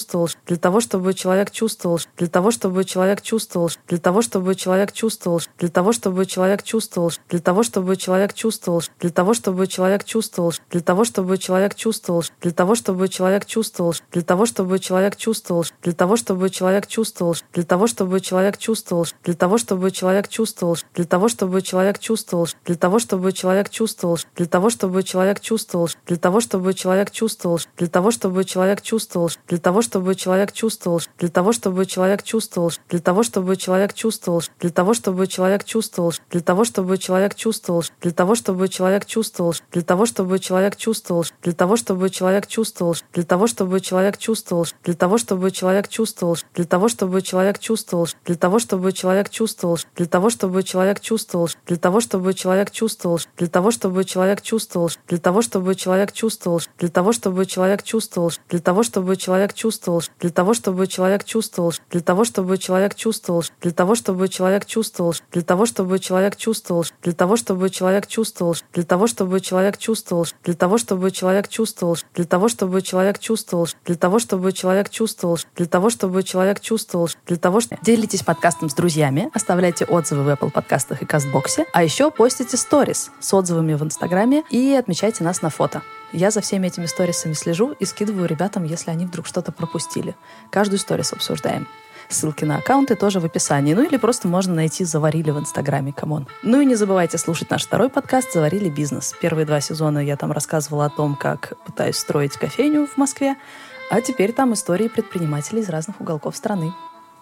для 0.47 0.57
того, 0.57 0.81
чтобы 0.81 1.15
человек 1.15 1.51
чувствовал, 1.51 2.01
для 2.17 2.29
того, 2.29 2.51
чтобы 2.51 2.85
человек 2.85 3.23
чувствовал, 3.23 3.71
для 3.89 3.99
того, 3.99 4.23
чтобы 4.23 4.55
человек 4.55 4.93
чувствовал, 4.93 5.41
для 5.59 5.69
того, 5.69 5.93
чтобы 5.93 6.27
человек 6.27 6.63
чувствовал, 6.63 7.13
для 7.31 7.41
того, 7.41 7.63
чтобы 7.63 7.97
человек 7.97 8.35
чувствовал, 8.35 8.83
для 9.01 9.11
того, 9.11 9.35
чтобы 9.35 9.67
человек 9.67 10.05
чувствовал, 10.05 10.53
для 10.71 10.81
того, 10.81 11.05
чтобы 11.05 11.39
человек 11.39 11.75
чувствовал, 11.75 12.25
для 12.43 12.53
того, 12.53 12.75
чтобы 12.77 13.09
человек 13.09 13.47
чувствовал, 13.47 13.95
для 14.13 14.23
того, 14.23 14.47
чтобы 14.47 14.79
человек 14.79 15.17
чувствовал, 16.87 17.37
для 17.53 17.65
того, 17.65 17.87
чтобы 17.87 18.21
человек 18.21 18.59
чувствовал, 18.59 19.07
для 19.25 19.35
того, 19.35 19.59
чтобы 19.59 19.91
человек 19.91 20.29
чувствовал, 20.29 20.77
для 20.95 21.05
того, 21.05 21.29
чтобы 21.29 21.63
человек 21.63 21.99
чувствовал, 21.99 22.49
для 22.65 22.77
того, 22.77 22.99
чтобы 22.99 23.33
человек 23.33 23.71
чувствовал, 23.71 24.19
для 24.35 24.47
того, 24.47 24.71
чтобы 24.71 25.03
человек 25.03 25.11
чувствовал, 25.11 25.11
для 25.17 25.27
того, 25.27 25.31
чтобы 25.31 25.33
человек 25.33 25.41
чувствовал, 25.41 25.89
для 26.07 26.17
того, 26.17 26.41
чтобы 26.41 26.75
человек 26.75 27.11
чувствовал, 27.11 27.61
для 27.77 27.89
того, 27.89 28.11
чтобы 28.11 28.45
человек 28.45 28.83
чувствовал, 28.83 29.31
для 29.49 29.59
того, 29.59 29.83
чтобы 29.87 30.15
человек 30.15 30.53
чувствовал, 30.53 31.01
для 31.19 31.29
того, 31.29 31.53
чтобы 31.53 31.87
человек 31.87 32.23
чувствовал, 32.23 32.73
для 32.91 33.01
того, 33.01 33.23
чтобы 33.23 33.57
человек 33.57 33.95
чувствовал, 33.95 34.43
для 34.61 34.71
того, 34.71 34.95
чтобы 34.95 35.27
человек 35.29 35.65
чувствовал, 35.65 36.13
для 36.31 36.41
того, 36.41 36.65
чтобы 36.65 36.99
человек 36.99 37.35
чувствовал, 37.37 37.85
для 38.03 38.13
того, 38.13 38.35
чтобы 38.35 38.69
человек 38.69 39.07
чувствовал, 39.07 39.55
для 39.73 39.83
того, 39.83 40.07
чтобы 40.07 40.39
человек 40.41 40.77
чувствовал, 40.77 41.25
для 41.43 41.53
того, 41.53 41.77
чтобы 41.77 42.11
человек 42.11 42.49
чувствовал, 42.49 42.97
для 43.15 43.25
того, 43.25 43.47
чтобы 43.57 43.81
человек 43.81 44.19
чувствовал, 44.19 44.67
для 44.85 44.95
того, 44.95 45.19
чтобы 45.19 45.53
человек 45.53 45.99
чувствовал, 45.99 46.39
для 48.25 48.35
того, 48.37 48.59
чтобы 48.59 48.93
человек 48.93 49.31
чувствовал, 49.31 49.79
для 49.97 50.07
того, 50.07 50.31
чтобы 50.31 50.63
человек 50.65 51.01
чувствовал, 51.01 51.49
для 51.67 51.77
того, 51.77 52.01
чтобы 52.01 52.01
человек 52.01 52.01
чувствовал, 52.01 52.07
для 52.07 52.09
того, 52.09 52.11
чтобы 52.11 52.35
человек 52.45 52.71
чувствовал, 52.73 53.21
для 53.39 53.49
того, 53.49 53.71
чтобы 53.71 54.05
человек 54.05 54.43
чувствовал, 54.43 54.91
для 55.09 55.19
того, 55.19 55.43
чтобы 55.43 55.75
человек 55.75 56.13
чувствовал, 56.13 56.61
для 56.79 56.89
того, 56.89 57.13
чтобы 57.13 57.47
человек 57.47 57.83
чувствовал, 57.83 58.33
для 58.49 58.59
того, 58.61 58.83
чтобы 58.83 59.17
человек 59.17 59.53
чувствовал, 59.55 59.67
для 60.21 60.31
того, 60.31 60.55
чтобы 60.55 60.87
человек 60.87 61.25
чувствовал, 61.25 61.73
для 61.91 62.01
того, 62.01 62.25
чтобы 62.25 62.59
человек 62.59 62.95
чувствовал, 62.95 63.45
для 63.61 63.73
того, 63.73 63.95
чтобы 63.95 64.29
человек 64.29 64.67
чувствовал, 64.67 65.15
для 65.33 65.43
того, 65.43 65.67
чтобы 65.67 65.99
человек 65.99 66.37
чувствовал, 66.37 66.85
для 67.03 67.13
того, 67.13 67.37
чтобы 67.37 67.71
человек 67.71 68.07
чувствовал, 68.07 68.57
для 68.75 68.85
того, 68.85 69.07
чтобы 69.07 69.41
человек 69.41 69.79
чувствовал, 69.79 70.27
для 70.45 70.55
того, 70.55 70.79
чтобы 70.79 71.11
человек 71.11 71.49
чувствовал, 71.49 71.97
для 72.15 72.25
того, 72.25 72.49
чтобы 72.49 72.83
человек 72.83 73.19
чувствовал, 73.19 73.69
для 73.85 73.97
того, 73.97 74.19
чтобы 74.19 74.53
человек 74.53 74.91
чувствовал, 74.91 75.39
для 75.57 75.67
того, 75.67 75.91
чтобы 75.91 76.23
человек 76.23 76.61
чувствовал, 76.61 77.09
для 77.27 77.37
того, 77.37 77.61
что... 77.61 77.79
Делитесь 77.83 78.23
подкастом 78.23 78.71
с 78.71 78.75
друзьями, 78.75 79.31
оставляйте 79.35 79.85
отзывы 79.85 80.25
в 80.25 80.29
Apple 80.29 80.51
подкастах 80.51 81.03
и 81.03 81.07
Castbox 81.07 81.53
е, 81.53 81.67
а 81.73 81.83
еще 81.83 82.11
постите 82.11 82.57
сторис 82.57 83.11
с 83.21 83.35
отзывами 83.35 83.75
в 83.75 83.83
Инстаграме 83.83 84.45
и 84.51 84.73
отмечайте 84.75 85.25
нас 85.25 85.43
на 85.43 85.51
фото. 85.51 85.83
Я 86.17 86.31
за 86.31 86.41
всеми 86.41 86.69
этими 86.69 86.87
сторисами 86.87 87.35
слежу 87.35 87.73
и 87.79 87.85
скидываю 87.85 88.27
ребятам, 88.27 88.65
если 88.65 88.91
они 88.91 89.05
вдруг 89.05 89.27
что-то 89.27 89.53
пропустили. 89.53 90.17
Каждую 90.51 90.79
сторис 90.79 91.13
обсуждаем. 91.13 91.69
Ссылки 92.09 92.47
на 92.47 92.57
аккаунты 92.57 92.95
тоже 92.95 93.21
в 93.21 93.27
описании. 93.27 93.75
Ну 93.75 93.83
или 93.83 93.99
просто 93.99 94.27
можно 94.27 94.55
найти 94.55 94.85
«Заварили» 94.85 95.31
в 95.31 95.39
Инстаграме, 95.39 95.93
come 95.93 96.12
on. 96.12 96.27
Ну 96.43 96.63
и 96.63 96.65
не 96.65 96.75
забывайте 96.75 97.19
слушать 97.19 97.51
наш 97.51 97.67
второй 97.67 97.91
подкаст 97.91 98.33
«Заварили 98.33 98.71
бизнес». 98.71 99.15
Первые 99.21 99.45
два 99.45 99.61
сезона 99.61 99.99
я 99.99 100.17
там 100.17 100.33
рассказывала 100.33 100.87
о 100.87 100.89
том, 100.89 101.17
как 101.17 101.53
пытаюсь 101.67 101.99
строить 101.99 102.33
кофейню 102.39 102.87
в 102.87 102.97
Москве, 102.97 103.37
а 103.91 104.01
теперь 104.01 104.33
там 104.33 104.55
истории 104.55 104.89
предпринимателей 104.89 105.61
из 105.61 105.69
разных 105.69 106.01
уголков 106.01 106.35
страны. 106.35 106.73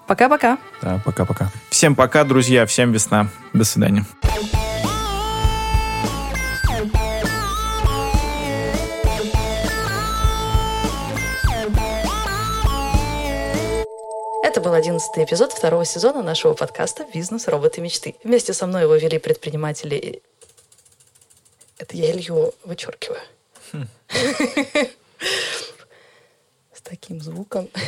Пока-пока. 0.06 0.56
Да, 0.80 1.02
пока-пока. 1.04 1.50
Всем 1.68 1.96
пока, 1.96 2.22
друзья. 2.22 2.64
Всем 2.64 2.92
весна. 2.92 3.26
До 3.52 3.64
свидания. 3.64 4.04
Это 14.54 14.60
был 14.60 14.72
одиннадцатый 14.72 15.24
эпизод 15.24 15.50
второго 15.52 15.84
сезона 15.84 16.22
нашего 16.22 16.54
подкаста 16.54 17.04
«Бизнес. 17.12 17.48
Роботы 17.48 17.80
мечты». 17.80 18.14
Вместе 18.22 18.52
со 18.52 18.68
мной 18.68 18.82
его 18.82 18.94
вели 18.94 19.18
предприниматели... 19.18 20.22
Это 21.76 21.96
я 21.96 22.12
Илью 22.12 22.54
вычеркиваю. 22.62 23.18
С 26.72 26.80
таким 26.84 27.20
звуком. 27.20 27.68